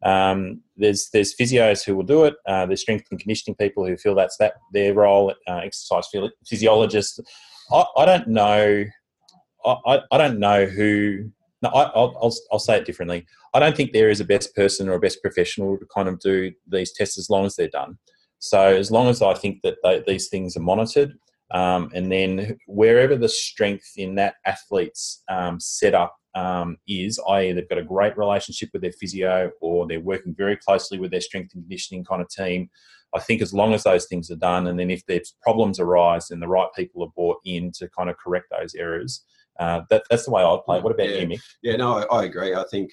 um, 0.04 0.62
there's 0.76 1.10
there's 1.14 1.34
physios 1.36 1.86
who 1.86 1.96
will 1.96 2.04
do 2.04 2.26
it. 2.26 2.36
Uh, 2.46 2.66
there's 2.66 2.82
strength 2.82 3.06
and 3.12 3.20
conditioning 3.20 3.56
people 3.56 3.86
who 3.86 3.96
feel 3.96 4.14
that's 4.14 4.38
that 4.38 4.56
their 4.74 4.94
role. 4.94 5.34
Uh, 5.48 5.62
exercise 5.64 6.08
physiologists. 6.46 7.20
I, 7.72 7.86
I 7.98 8.06
don't 8.06 8.28
know. 8.28 8.86
I, 9.66 10.02
I 10.12 10.18
don't 10.18 10.40
know 10.40 10.66
who. 10.66 11.30
No, 11.62 11.70
I, 11.70 11.98
will 11.98 12.18
I'll, 12.22 12.36
I'll 12.52 12.60
say 12.60 12.78
it 12.78 12.86
differently. 12.86 13.26
I 13.54 13.60
don't 13.60 13.78
think 13.78 13.94
there 13.94 14.10
is 14.10 14.20
a 14.20 14.26
best 14.26 14.56
person 14.56 14.90
or 14.90 14.94
a 14.94 15.00
best 15.00 15.22
professional 15.22 15.78
to 15.78 15.86
kind 15.94 16.10
of 16.10 16.20
do 16.20 16.52
these 16.68 16.92
tests 16.92 17.18
as 17.18 17.30
long 17.30 17.46
as 17.46 17.56
they're 17.56 17.68
done. 17.68 17.98
So 18.42 18.60
as 18.60 18.90
long 18.90 19.08
as 19.08 19.22
I 19.22 19.36
think 19.36 19.62
that 19.62 19.78
they, 19.84 20.04
these 20.06 20.28
things 20.28 20.58
are 20.58 20.62
monitored, 20.62 21.14
um, 21.52 21.92
and 21.94 22.12
then 22.12 22.58
wherever 22.66 23.16
the 23.16 23.30
strength 23.30 23.92
in 23.98 24.16
that 24.16 24.36
athlete's 24.46 25.22
um, 25.30 25.60
setup 25.60 26.16
um, 26.34 26.78
is, 26.88 27.20
i.e., 27.30 27.52
they've 27.52 27.70
got 27.70 27.78
a 27.78 27.84
great 27.84 28.18
relationship 28.18 28.70
with 28.74 28.82
their 28.82 28.94
physio 28.94 29.52
or 29.62 29.86
they're 29.86 30.00
working 30.00 30.34
very 30.36 30.58
closely 30.58 30.98
with 30.98 31.12
their 31.12 31.22
strength 31.22 31.54
and 31.54 31.64
conditioning 31.64 32.04
kind 32.04 32.22
of 32.22 32.30
team. 32.30 32.68
I 33.14 33.20
think 33.20 33.44
as 33.44 33.54
long 33.54 33.76
as 33.76 33.84
those 33.84 34.06
things 34.06 34.32
are 34.32 34.38
done, 34.38 34.66
and 34.68 34.80
then 34.80 34.90
if 34.90 35.06
there's 35.06 35.36
problems 35.44 35.80
arise, 35.80 36.30
then 36.30 36.40
the 36.40 36.48
right 36.48 36.70
people 36.76 37.04
are 37.04 37.12
brought 37.16 37.38
in 37.46 37.72
to 37.74 37.90
kind 37.90 38.10
of 38.10 38.18
correct 38.18 38.48
those 38.50 38.74
errors. 38.74 39.24
Uh, 39.60 39.82
that, 39.92 40.04
that's 40.10 40.26
the 40.26 40.32
way 40.32 40.42
I'd 40.42 40.64
play. 40.66 40.80
What 40.80 40.94
about 40.94 41.10
yeah. 41.10 41.18
you, 41.18 41.28
Mick? 41.28 41.42
Yeah, 41.62 41.76
no, 41.76 41.98
I, 41.98 42.22
I 42.22 42.24
agree. 42.24 42.56
I 42.56 42.64
think 42.72 42.92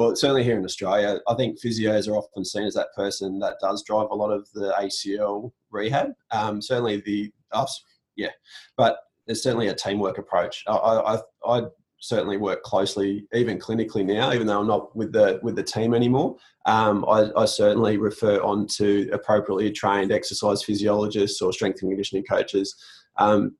well, 0.00 0.16
certainly 0.16 0.42
here 0.42 0.56
in 0.56 0.64
Australia, 0.64 1.20
I 1.28 1.34
think 1.34 1.60
physios 1.60 2.08
are 2.08 2.16
often 2.16 2.42
seen 2.42 2.62
as 2.62 2.72
that 2.72 2.88
person 2.96 3.38
that 3.40 3.58
does 3.60 3.82
drive 3.82 4.08
a 4.10 4.14
lot 4.14 4.30
of 4.30 4.48
the 4.54 4.72
ACL 4.80 5.52
rehab. 5.70 6.12
Um, 6.30 6.62
certainly 6.62 7.02
the 7.04 7.30
us, 7.52 7.84
yeah, 8.16 8.30
but 8.78 8.96
there's 9.26 9.42
certainly 9.42 9.68
a 9.68 9.74
teamwork 9.74 10.16
approach. 10.16 10.64
I, 10.66 10.72
I, 10.72 11.20
I 11.46 11.62
certainly 12.00 12.38
work 12.38 12.62
closely, 12.62 13.26
even 13.34 13.58
clinically 13.58 14.02
now, 14.02 14.32
even 14.32 14.46
though 14.46 14.60
I'm 14.60 14.66
not 14.66 14.96
with 14.96 15.12
the 15.12 15.38
with 15.42 15.54
the 15.54 15.62
team 15.62 15.92
anymore. 15.92 16.34
Um, 16.64 17.04
I, 17.06 17.30
I, 17.36 17.44
certainly 17.44 17.98
refer 17.98 18.40
on 18.40 18.68
to 18.78 19.10
appropriately 19.12 19.70
trained 19.70 20.12
exercise 20.12 20.62
physiologists 20.62 21.42
or 21.42 21.52
strength 21.52 21.82
and 21.82 21.90
conditioning 21.90 22.24
coaches, 22.24 22.74
um, 23.18 23.54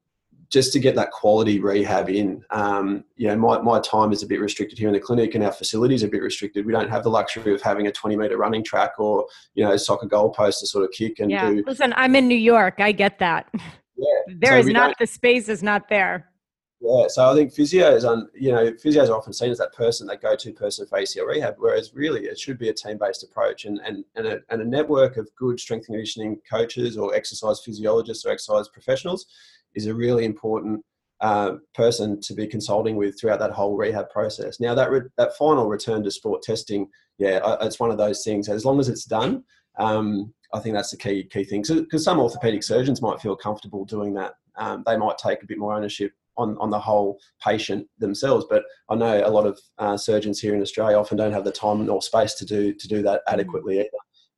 just 0.50 0.72
to 0.72 0.80
get 0.80 0.96
that 0.96 1.12
quality 1.12 1.60
rehab 1.60 2.10
in. 2.10 2.44
Um, 2.50 3.04
you 3.16 3.28
know, 3.28 3.36
my, 3.36 3.60
my 3.60 3.80
time 3.80 4.12
is 4.12 4.24
a 4.24 4.26
bit 4.26 4.40
restricted 4.40 4.78
here 4.78 4.88
in 4.88 4.94
the 4.94 5.00
clinic, 5.00 5.36
and 5.36 5.44
our 5.44 5.52
facilities 5.52 6.02
are 6.02 6.08
a 6.08 6.10
bit 6.10 6.22
restricted. 6.22 6.66
We 6.66 6.72
don't 6.72 6.90
have 6.90 7.04
the 7.04 7.10
luxury 7.10 7.54
of 7.54 7.62
having 7.62 7.86
a 7.86 7.92
20 7.92 8.16
meter 8.16 8.36
running 8.36 8.64
track 8.64 8.98
or 8.98 9.26
you 9.54 9.64
know 9.64 9.76
soccer 9.76 10.06
goalpost 10.06 10.58
to 10.60 10.66
sort 10.66 10.84
of 10.84 10.90
kick 10.90 11.20
and 11.20 11.30
yeah. 11.30 11.48
do. 11.48 11.62
Listen, 11.66 11.94
I'm 11.96 12.16
in 12.16 12.26
New 12.26 12.36
York. 12.36 12.74
I 12.78 12.92
get 12.92 13.18
that. 13.20 13.48
Yeah. 13.54 14.04
there 14.38 14.62
so 14.62 14.68
is 14.68 14.72
not 14.72 14.98
the 14.98 15.06
space 15.06 15.48
is 15.48 15.62
not 15.62 15.88
there. 15.88 16.26
Yeah, 16.82 17.08
so 17.08 17.30
I 17.30 17.34
think 17.34 17.52
physios, 17.52 18.08
on 18.08 18.30
you 18.34 18.52
know, 18.52 18.72
physios 18.72 19.10
are 19.10 19.16
often 19.16 19.34
seen 19.34 19.50
as 19.50 19.58
that 19.58 19.74
person, 19.74 20.06
that 20.06 20.22
go-to 20.22 20.50
person 20.50 20.86
for 20.86 20.98
ACL 20.98 21.26
rehab, 21.26 21.56
whereas 21.58 21.92
really 21.94 22.24
it 22.24 22.38
should 22.38 22.58
be 22.58 22.70
a 22.70 22.72
team-based 22.72 23.22
approach 23.22 23.66
and 23.66 23.80
and 23.84 24.04
and 24.16 24.26
a, 24.26 24.40
and 24.48 24.62
a 24.62 24.64
network 24.64 25.16
of 25.16 25.28
good 25.36 25.60
strength 25.60 25.86
and 25.88 25.94
conditioning 25.94 26.40
coaches 26.50 26.96
or 26.96 27.14
exercise 27.14 27.60
physiologists 27.60 28.24
or 28.24 28.32
exercise 28.32 28.66
professionals 28.68 29.26
is 29.74 29.86
a 29.86 29.94
really 29.94 30.24
important 30.24 30.84
uh, 31.20 31.52
person 31.74 32.20
to 32.22 32.34
be 32.34 32.46
consulting 32.46 32.96
with 32.96 33.20
throughout 33.20 33.38
that 33.40 33.50
whole 33.52 33.76
rehab 33.76 34.08
process. 34.10 34.58
Now 34.58 34.74
that 34.74 34.90
re- 34.90 35.08
that 35.18 35.36
final 35.36 35.66
return 35.68 36.02
to 36.04 36.10
sport 36.10 36.42
testing, 36.42 36.88
yeah, 37.18 37.56
it's 37.60 37.78
one 37.78 37.90
of 37.90 37.98
those 37.98 38.24
things. 38.24 38.48
As 38.48 38.64
long 38.64 38.80
as 38.80 38.88
it's 38.88 39.04
done, 39.04 39.44
um, 39.78 40.32
I 40.54 40.60
think 40.60 40.74
that's 40.74 40.90
the 40.90 40.96
key 40.96 41.24
key 41.24 41.44
thing. 41.44 41.62
Because 41.66 42.04
some 42.04 42.18
orthopedic 42.18 42.62
surgeons 42.62 43.02
might 43.02 43.20
feel 43.20 43.36
comfortable 43.36 43.84
doing 43.84 44.14
that. 44.14 44.34
Um, 44.56 44.82
they 44.86 44.96
might 44.96 45.18
take 45.18 45.42
a 45.42 45.46
bit 45.46 45.58
more 45.58 45.74
ownership 45.74 46.12
on, 46.36 46.56
on 46.58 46.70
the 46.70 46.78
whole 46.78 47.18
patient 47.44 47.86
themselves. 47.98 48.46
But 48.48 48.64
I 48.88 48.94
know 48.94 49.22
a 49.24 49.30
lot 49.30 49.46
of 49.46 49.60
uh, 49.78 49.96
surgeons 49.96 50.40
here 50.40 50.54
in 50.54 50.62
Australia 50.62 50.96
often 50.96 51.18
don't 51.18 51.32
have 51.32 51.44
the 51.44 51.52
time 51.52 51.88
or 51.88 52.02
space 52.02 52.34
to 52.34 52.44
do 52.44 52.72
to 52.72 52.88
do 52.88 53.02
that 53.02 53.20
mm. 53.28 53.32
adequately 53.32 53.78
either. 53.80 53.88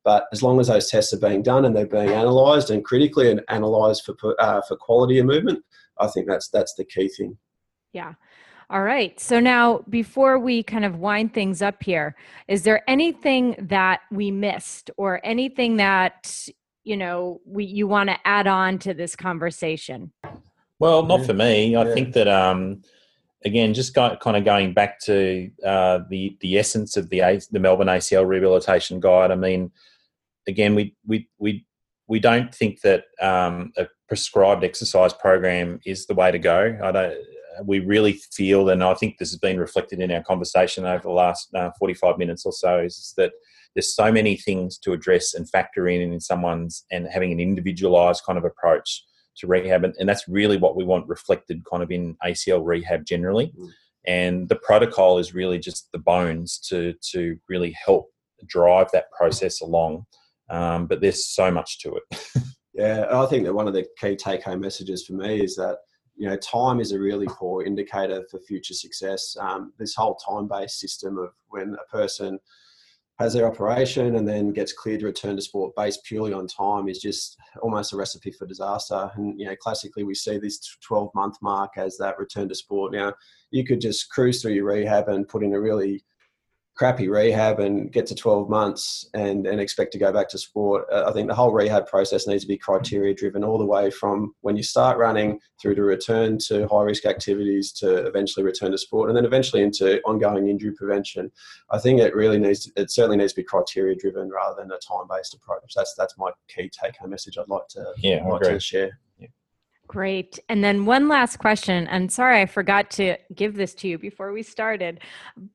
But 0.03 0.25
as 0.33 0.43
long 0.43 0.59
as 0.59 0.67
those 0.67 0.89
tests 0.89 1.13
are 1.13 1.19
being 1.19 1.41
done 1.41 1.65
and 1.65 1.75
they're 1.75 1.85
being 1.85 2.09
analysed 2.09 2.69
and 2.69 2.83
critically 2.83 3.31
and 3.31 3.41
analysed 3.47 4.05
for 4.05 4.35
uh, 4.39 4.61
for 4.67 4.75
quality 4.75 5.19
of 5.19 5.25
movement, 5.25 5.63
I 5.97 6.07
think 6.07 6.27
that's 6.27 6.49
that's 6.49 6.73
the 6.75 6.83
key 6.83 7.07
thing. 7.07 7.37
Yeah. 7.93 8.13
All 8.69 8.81
right. 8.81 9.19
So 9.19 9.39
now, 9.39 9.83
before 9.89 10.39
we 10.39 10.63
kind 10.63 10.83
of 10.83 10.97
wind 10.97 11.33
things 11.33 11.61
up 11.61 11.83
here, 11.83 12.15
is 12.47 12.63
there 12.63 12.81
anything 12.89 13.55
that 13.59 14.01
we 14.11 14.31
missed, 14.31 14.89
or 14.97 15.21
anything 15.23 15.77
that 15.77 16.47
you 16.83 16.97
know 16.97 17.39
we 17.45 17.65
you 17.65 17.87
want 17.87 18.09
to 18.09 18.17
add 18.25 18.47
on 18.47 18.79
to 18.79 18.93
this 18.93 19.15
conversation? 19.15 20.11
Well, 20.79 21.05
not 21.05 21.25
for 21.25 21.33
me. 21.33 21.75
I 21.75 21.85
yeah. 21.85 21.93
think 21.93 22.13
that 22.13 22.27
um, 22.27 22.81
again, 23.45 23.73
just 23.73 23.93
go, 23.93 24.17
kind 24.17 24.37
of 24.37 24.43
going 24.43 24.73
back 24.73 24.99
to 25.01 25.49
uh, 25.65 25.99
the 26.09 26.37
the 26.41 26.57
essence 26.57 26.97
of 26.97 27.09
the 27.09 27.19
the 27.51 27.59
Melbourne 27.59 27.87
ACL 27.87 28.27
rehabilitation 28.27 28.99
guide. 28.99 29.31
I 29.31 29.35
mean, 29.35 29.71
again, 30.47 30.75
we 30.75 30.95
we 31.05 31.27
we 31.39 31.65
we 32.07 32.19
don't 32.19 32.53
think 32.53 32.81
that 32.81 33.05
um, 33.21 33.71
a 33.77 33.87
prescribed 34.07 34.63
exercise 34.63 35.13
program 35.13 35.79
is 35.85 36.05
the 36.05 36.15
way 36.15 36.31
to 36.31 36.39
go. 36.39 36.77
I 36.83 36.91
don't. 36.91 37.17
We 37.65 37.79
really 37.79 38.13
feel, 38.13 38.69
and 38.69 38.83
I 38.83 38.95
think 38.95 39.17
this 39.19 39.29
has 39.29 39.39
been 39.39 39.59
reflected 39.59 39.99
in 39.99 40.11
our 40.11 40.23
conversation 40.23 40.85
over 40.85 41.03
the 41.03 41.11
last 41.11 41.53
uh, 41.53 41.69
45 41.77 42.17
minutes 42.17 42.47
or 42.47 42.51
so, 42.51 42.79
is 42.79 43.13
that 43.17 43.31
there's 43.75 43.93
so 43.93 44.11
many 44.11 44.37
things 44.37 44.79
to 44.79 44.93
address 44.93 45.35
and 45.35 45.47
factor 45.49 45.87
in 45.87 46.01
in 46.13 46.19
someone's 46.19 46.83
and 46.91 47.07
having 47.07 47.31
an 47.31 47.39
individualized 47.39 48.23
kind 48.25 48.39
of 48.39 48.45
approach 48.45 49.03
to 49.37 49.47
rehab. 49.47 49.83
And, 49.83 49.95
and 49.99 50.07
that's 50.07 50.27
really 50.27 50.57
what 50.57 50.75
we 50.75 50.83
want 50.83 51.07
reflected 51.07 51.63
kind 51.69 51.83
of 51.83 51.91
in 51.91 52.15
ACL 52.23 52.65
rehab 52.65 53.05
generally. 53.05 53.53
Mm. 53.57 53.69
And 54.05 54.49
the 54.49 54.55
protocol 54.55 55.17
is 55.17 55.33
really 55.33 55.59
just 55.59 55.91
the 55.91 55.97
bones 55.97 56.59
to, 56.69 56.93
to 57.11 57.37
really 57.49 57.75
help 57.85 58.09
drive 58.45 58.89
that 58.93 59.11
process 59.11 59.61
along. 59.61 60.05
Um, 60.49 60.87
but 60.87 61.01
there's 61.01 61.27
so 61.27 61.51
much 61.51 61.79
to 61.79 61.95
it. 61.95 62.19
yeah, 62.73 63.05
I 63.11 63.25
think 63.27 63.45
that 63.45 63.53
one 63.53 63.67
of 63.67 63.73
the 63.73 63.85
key 63.99 64.15
take 64.15 64.43
home 64.43 64.61
messages 64.61 65.05
for 65.05 65.13
me 65.13 65.43
is 65.43 65.55
that 65.55 65.77
you 66.15 66.27
know 66.27 66.37
time 66.37 66.79
is 66.79 66.91
a 66.91 66.99
really 66.99 67.27
poor 67.27 67.63
indicator 67.63 68.23
for 68.29 68.39
future 68.39 68.73
success. 68.73 69.35
Um, 69.39 69.73
this 69.79 69.95
whole 69.95 70.15
time 70.15 70.47
based 70.47 70.79
system 70.79 71.17
of 71.17 71.29
when 71.49 71.75
a 71.75 71.91
person 71.91 72.39
has 73.19 73.33
their 73.33 73.47
operation 73.47 74.15
and 74.15 74.27
then 74.27 74.51
gets 74.51 74.73
cleared 74.73 75.01
to 75.01 75.05
return 75.05 75.35
to 75.35 75.41
sport 75.41 75.71
based 75.77 76.03
purely 76.03 76.33
on 76.33 76.47
time 76.47 76.89
is 76.89 76.99
just 76.99 77.37
almost 77.61 77.93
a 77.93 77.97
recipe 77.97 78.31
for 78.31 78.47
disaster. 78.47 79.11
And 79.15 79.39
you 79.39 79.45
know, 79.45 79.55
classically 79.55 80.03
we 80.03 80.15
see 80.15 80.39
this 80.39 80.77
12 80.81 81.11
month 81.13 81.37
mark 81.41 81.73
as 81.77 81.95
that 81.97 82.17
return 82.17 82.49
to 82.49 82.55
sport. 82.55 82.91
Now 82.91 83.13
you 83.51 83.63
could 83.63 83.81
just 83.81 84.09
cruise 84.09 84.41
through 84.41 84.53
your 84.53 84.65
rehab 84.65 85.09
and 85.09 85.27
put 85.27 85.43
in 85.43 85.53
a 85.53 85.61
really 85.61 86.03
crappy 86.75 87.07
rehab 87.07 87.59
and 87.59 87.91
get 87.91 88.07
to 88.07 88.15
12 88.15 88.49
months 88.49 89.07
and, 89.13 89.45
and 89.45 89.61
expect 89.61 89.91
to 89.91 89.99
go 89.99 90.11
back 90.11 90.27
to 90.29 90.37
sport. 90.39 90.85
Uh, 90.91 91.03
I 91.07 91.11
think 91.11 91.27
the 91.27 91.35
whole 91.35 91.53
rehab 91.53 91.87
process 91.87 92.25
needs 92.25 92.43
to 92.43 92.47
be 92.47 92.57
criteria 92.57 93.13
driven 93.13 93.43
all 93.43 93.59
the 93.59 93.65
way 93.65 93.91
from 93.91 94.33
when 94.41 94.57
you 94.57 94.63
start 94.63 94.97
running 94.97 95.39
through 95.61 95.75
to 95.75 95.83
return 95.83 96.39
to 96.47 96.67
high 96.67 96.81
risk 96.81 97.05
activities 97.05 97.71
to 97.73 98.07
eventually 98.07 98.43
return 98.43 98.71
to 98.71 98.77
sport 98.77 99.09
and 99.09 99.17
then 99.17 99.25
eventually 99.25 99.61
into 99.61 100.01
ongoing 100.01 100.47
injury 100.47 100.73
prevention. 100.73 101.31
I 101.69 101.77
think 101.77 101.99
it 101.99 102.15
really 102.15 102.39
needs 102.39 102.65
to, 102.65 102.71
it 102.75 102.91
certainly 102.91 103.17
needs 103.17 103.33
to 103.33 103.41
be 103.41 103.45
criteria 103.45 103.95
driven 103.95 104.29
rather 104.29 104.59
than 104.59 104.71
a 104.71 104.79
time 104.79 105.07
based 105.09 105.35
approach. 105.35 105.73
That's 105.75 105.93
that's 105.95 106.17
my 106.17 106.31
key 106.47 106.69
take 106.69 106.97
home 106.97 107.11
message 107.11 107.37
I'd 107.37 107.49
like 107.49 107.67
to, 107.69 107.85
yeah, 107.97 108.25
like 108.27 108.41
to 108.41 108.59
share. 108.59 108.99
Great. 109.85 110.39
And 110.49 110.63
then 110.63 110.85
one 110.85 111.07
last 111.07 111.37
question. 111.37 111.87
And 111.87 112.11
sorry, 112.11 112.41
I 112.41 112.45
forgot 112.45 112.89
to 112.91 113.17
give 113.35 113.55
this 113.55 113.75
to 113.75 113.87
you 113.87 113.99
before 113.99 114.31
we 114.31 114.41
started, 114.41 115.01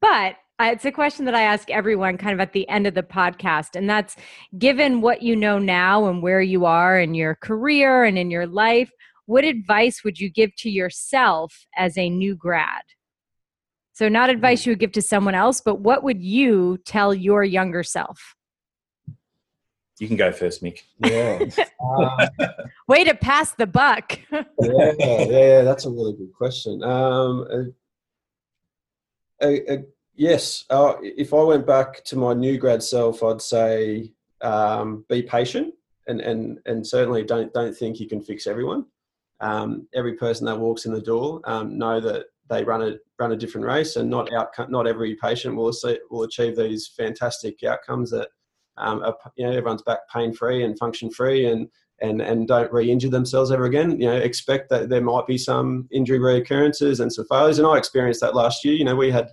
but 0.01 0.37
it's 0.61 0.85
a 0.85 0.93
question 0.93 1.25
that 1.27 1.35
I 1.35 1.43
ask 1.43 1.71
everyone 1.71 2.19
kind 2.19 2.33
of 2.33 2.41
at 2.41 2.53
the 2.53 2.69
end 2.69 2.87
of 2.87 2.95
the 2.95 3.03
podcast. 3.03 3.77
And 3.77 3.89
that's 3.89 4.17
given 4.59 5.01
what 5.01 5.23
you 5.23 5.37
know 5.37 5.59
now 5.59 6.07
and 6.07 6.23
where 6.23 6.41
you 6.41 6.65
are 6.65 6.99
in 6.99 7.15
your 7.15 7.37
career 7.37 8.05
and 8.05 8.19
in 8.19 8.31
your 8.31 8.47
life, 8.47 8.91
what 9.27 9.45
advice 9.45 10.03
would 10.05 10.19
you 10.19 10.31
give 10.31 10.55
to 10.57 10.71
yourself 10.71 11.67
as 11.77 11.97
a 11.97 12.11
new 12.11 12.35
grad? 12.35 12.83
So, 13.93 14.09
not 14.09 14.31
advice 14.31 14.65
you 14.65 14.73
would 14.73 14.79
give 14.79 14.93
to 14.93 15.03
someone 15.03 15.35
else, 15.35 15.61
but 15.61 15.81
what 15.81 16.03
would 16.03 16.23
you 16.23 16.79
tell 16.85 17.13
your 17.13 17.45
younger 17.45 17.83
self? 17.83 18.37
You 19.99 20.07
can 20.07 20.17
go 20.17 20.31
first, 20.31 20.63
Mick. 20.63 20.83
Yeah. 21.01 21.41
um, 21.83 22.49
Way 22.89 23.03
to 23.05 23.15
pass 23.17 23.53
the 23.53 23.67
buck. 23.67 24.19
yeah, 24.33 24.43
yeah, 24.61 25.25
yeah, 25.25 25.63
that's 25.63 25.85
a 25.85 25.91
really 25.91 26.13
good 26.13 26.33
question. 26.33 26.83
Um, 26.85 27.75
uh, 29.41 29.45
uh, 29.45 29.57
uh, 29.69 29.77
yes, 30.19 30.65
uh, 30.69 30.95
if 31.01 31.33
I 31.33 31.43
went 31.43 31.67
back 31.67 32.05
to 32.05 32.17
my 32.17 32.35
new 32.35 32.59
grad 32.59 32.83
self, 32.83 33.23
I'd 33.23 33.41
say 33.41 34.13
um, 34.43 35.05
be 35.09 35.23
patient 35.23 35.73
and, 36.07 36.21
and, 36.21 36.59
and 36.67 36.87
certainly 36.87 37.23
don't, 37.23 37.53
don't 37.55 37.75
think 37.75 38.01
you 38.01 38.09
can 38.09 38.21
fix 38.21 38.47
everyone. 38.47 38.85
Um, 39.41 39.87
every 39.95 40.15
person 40.15 40.45
that 40.47 40.59
walks 40.59 40.85
in 40.85 40.93
the 40.93 41.01
door 41.01 41.41
um, 41.45 41.79
know 41.79 42.01
that 42.01 42.27
they 42.49 42.65
run 42.65 42.83
a 42.83 42.97
run 43.21 43.33
a 43.33 43.37
different 43.37 43.67
race, 43.67 43.97
and 43.97 44.09
not 44.11 44.33
outcome, 44.33 44.71
not 44.71 44.87
every 44.87 45.15
patient 45.17 45.55
will 45.55 45.73
will 46.11 46.23
achieve 46.25 46.57
these 46.57 46.89
fantastic 46.89 47.63
outcomes 47.63 48.11
that 48.11 48.29
um, 48.79 49.03
are, 49.05 49.17
you 49.37 49.47
know 49.47 49.53
everyone's 49.53 49.83
back 49.83 50.01
pain 50.13 50.33
free 50.33 50.65
and 50.65 50.79
function 50.79 51.11
free 51.11 51.47
and 51.47 51.69
and 52.01 52.21
and 52.21 52.49
don't 52.49 52.73
re-injure 52.73 53.11
themselves 53.11 53.53
ever 53.53 53.67
again. 53.67 54.01
You 54.01 54.09
know, 54.09 54.17
expect 54.17 54.71
that 54.71 54.89
there 54.89 55.03
might 55.03 55.27
be 55.27 55.39
some 55.39 55.89
injury 55.93 56.19
reoccurrences 56.19 57.01
and 57.01 57.13
some 57.13 57.27
failures, 57.27 57.59
and 57.59 57.69
I 57.69 57.77
experienced 57.77 58.23
that 58.23 58.35
last 58.35 58.65
year. 58.65 58.75
You 58.75 58.85
know, 58.85 58.97
we 58.97 59.11
had 59.11 59.31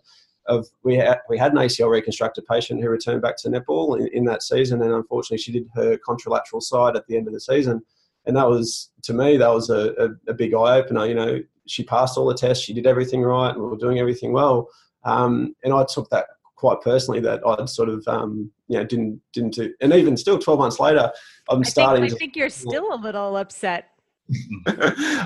of 0.47 0.67
we 0.83 0.95
had 0.95 1.19
we 1.29 1.37
had 1.37 1.51
an 1.51 1.57
ACL 1.57 1.89
reconstructed 1.89 2.45
patient 2.45 2.81
who 2.81 2.89
returned 2.89 3.21
back 3.21 3.37
to 3.37 3.49
netball 3.49 3.99
in, 3.99 4.07
in 4.09 4.25
that 4.25 4.43
season, 4.43 4.81
and 4.81 4.93
unfortunately, 4.93 5.37
she 5.37 5.51
did 5.51 5.67
her 5.75 5.97
contralateral 5.97 6.61
side 6.61 6.95
at 6.95 7.05
the 7.07 7.17
end 7.17 7.27
of 7.27 7.33
the 7.33 7.39
season, 7.39 7.81
and 8.25 8.35
that 8.37 8.47
was 8.47 8.91
to 9.03 9.13
me 9.13 9.37
that 9.37 9.53
was 9.53 9.69
a, 9.69 9.93
a, 9.97 10.31
a 10.31 10.33
big 10.33 10.53
eye 10.53 10.77
opener. 10.77 11.05
You 11.05 11.15
know, 11.15 11.39
she 11.65 11.83
passed 11.83 12.17
all 12.17 12.27
the 12.27 12.35
tests, 12.35 12.63
she 12.63 12.73
did 12.73 12.87
everything 12.87 13.21
right, 13.21 13.51
and 13.51 13.61
we 13.61 13.67
were 13.67 13.77
doing 13.77 13.99
everything 13.99 14.33
well, 14.33 14.69
um, 15.03 15.55
and 15.63 15.73
I 15.73 15.85
took 15.85 16.09
that 16.09 16.27
quite 16.55 16.81
personally 16.81 17.19
that 17.19 17.41
I'd 17.45 17.69
sort 17.69 17.89
of 17.89 18.07
um, 18.07 18.51
you 18.67 18.77
know 18.77 18.85
didn't 18.85 19.21
didn't 19.33 19.55
do, 19.55 19.73
and 19.81 19.93
even 19.93 20.15
still, 20.17 20.37
twelve 20.37 20.59
months 20.59 20.79
later, 20.79 21.11
I'm 21.49 21.59
I 21.59 21.63
starting. 21.63 22.03
Think, 22.03 22.13
I 22.13 22.17
think 22.17 22.35
you're 22.35 22.49
still 22.49 22.93
a 22.93 22.97
little 22.97 23.35
upset 23.37 23.89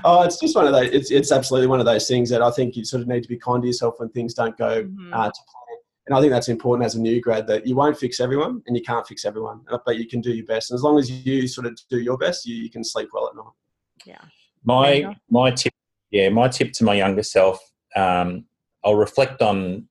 oh, 0.03 0.21
it's 0.25 0.39
just 0.39 0.55
one 0.55 0.67
of 0.67 0.73
those. 0.73 0.89
It's 0.91 1.11
it's 1.11 1.31
absolutely 1.31 1.67
one 1.67 1.79
of 1.79 1.85
those 1.85 2.07
things 2.07 2.29
that 2.29 2.41
I 2.41 2.51
think 2.51 2.75
you 2.75 2.85
sort 2.85 3.01
of 3.01 3.07
need 3.07 3.23
to 3.23 3.29
be 3.29 3.37
kind 3.37 3.61
to 3.61 3.67
yourself 3.67 3.95
when 3.97 4.09
things 4.09 4.33
don't 4.33 4.57
go 4.57 4.83
mm-hmm. 4.83 5.13
uh, 5.13 5.27
to 5.27 5.31
plan. 5.31 5.77
And 6.07 6.17
I 6.17 6.21
think 6.21 6.31
that's 6.31 6.49
important 6.49 6.85
as 6.85 6.95
a 6.95 7.01
new 7.01 7.21
grad 7.21 7.45
that 7.47 7.67
you 7.67 7.75
won't 7.75 7.97
fix 7.97 8.19
everyone 8.19 8.63
and 8.65 8.75
you 8.75 8.81
can't 8.81 9.05
fix 9.05 9.25
everyone, 9.25 9.61
uh, 9.71 9.77
but 9.85 9.97
you 9.97 10.07
can 10.07 10.21
do 10.21 10.31
your 10.31 10.45
best. 10.45 10.71
And 10.71 10.75
as 10.75 10.81
long 10.81 10.97
as 10.97 11.09
you 11.11 11.47
sort 11.47 11.67
of 11.67 11.79
do 11.87 11.99
your 11.99 12.17
best, 12.17 12.47
you, 12.47 12.55
you 12.55 12.69
can 12.69 12.83
sleep 12.83 13.09
well 13.13 13.27
at 13.27 13.35
night. 13.35 13.53
Yeah. 14.05 14.21
My 14.65 15.15
my 15.29 15.51
tip, 15.51 15.73
yeah, 16.11 16.29
my 16.29 16.47
tip 16.47 16.73
to 16.73 16.83
my 16.83 16.95
younger 16.95 17.23
self. 17.23 17.59
Um, 17.95 18.45
I'll 18.83 18.95
reflect 18.95 19.41
on 19.41 19.87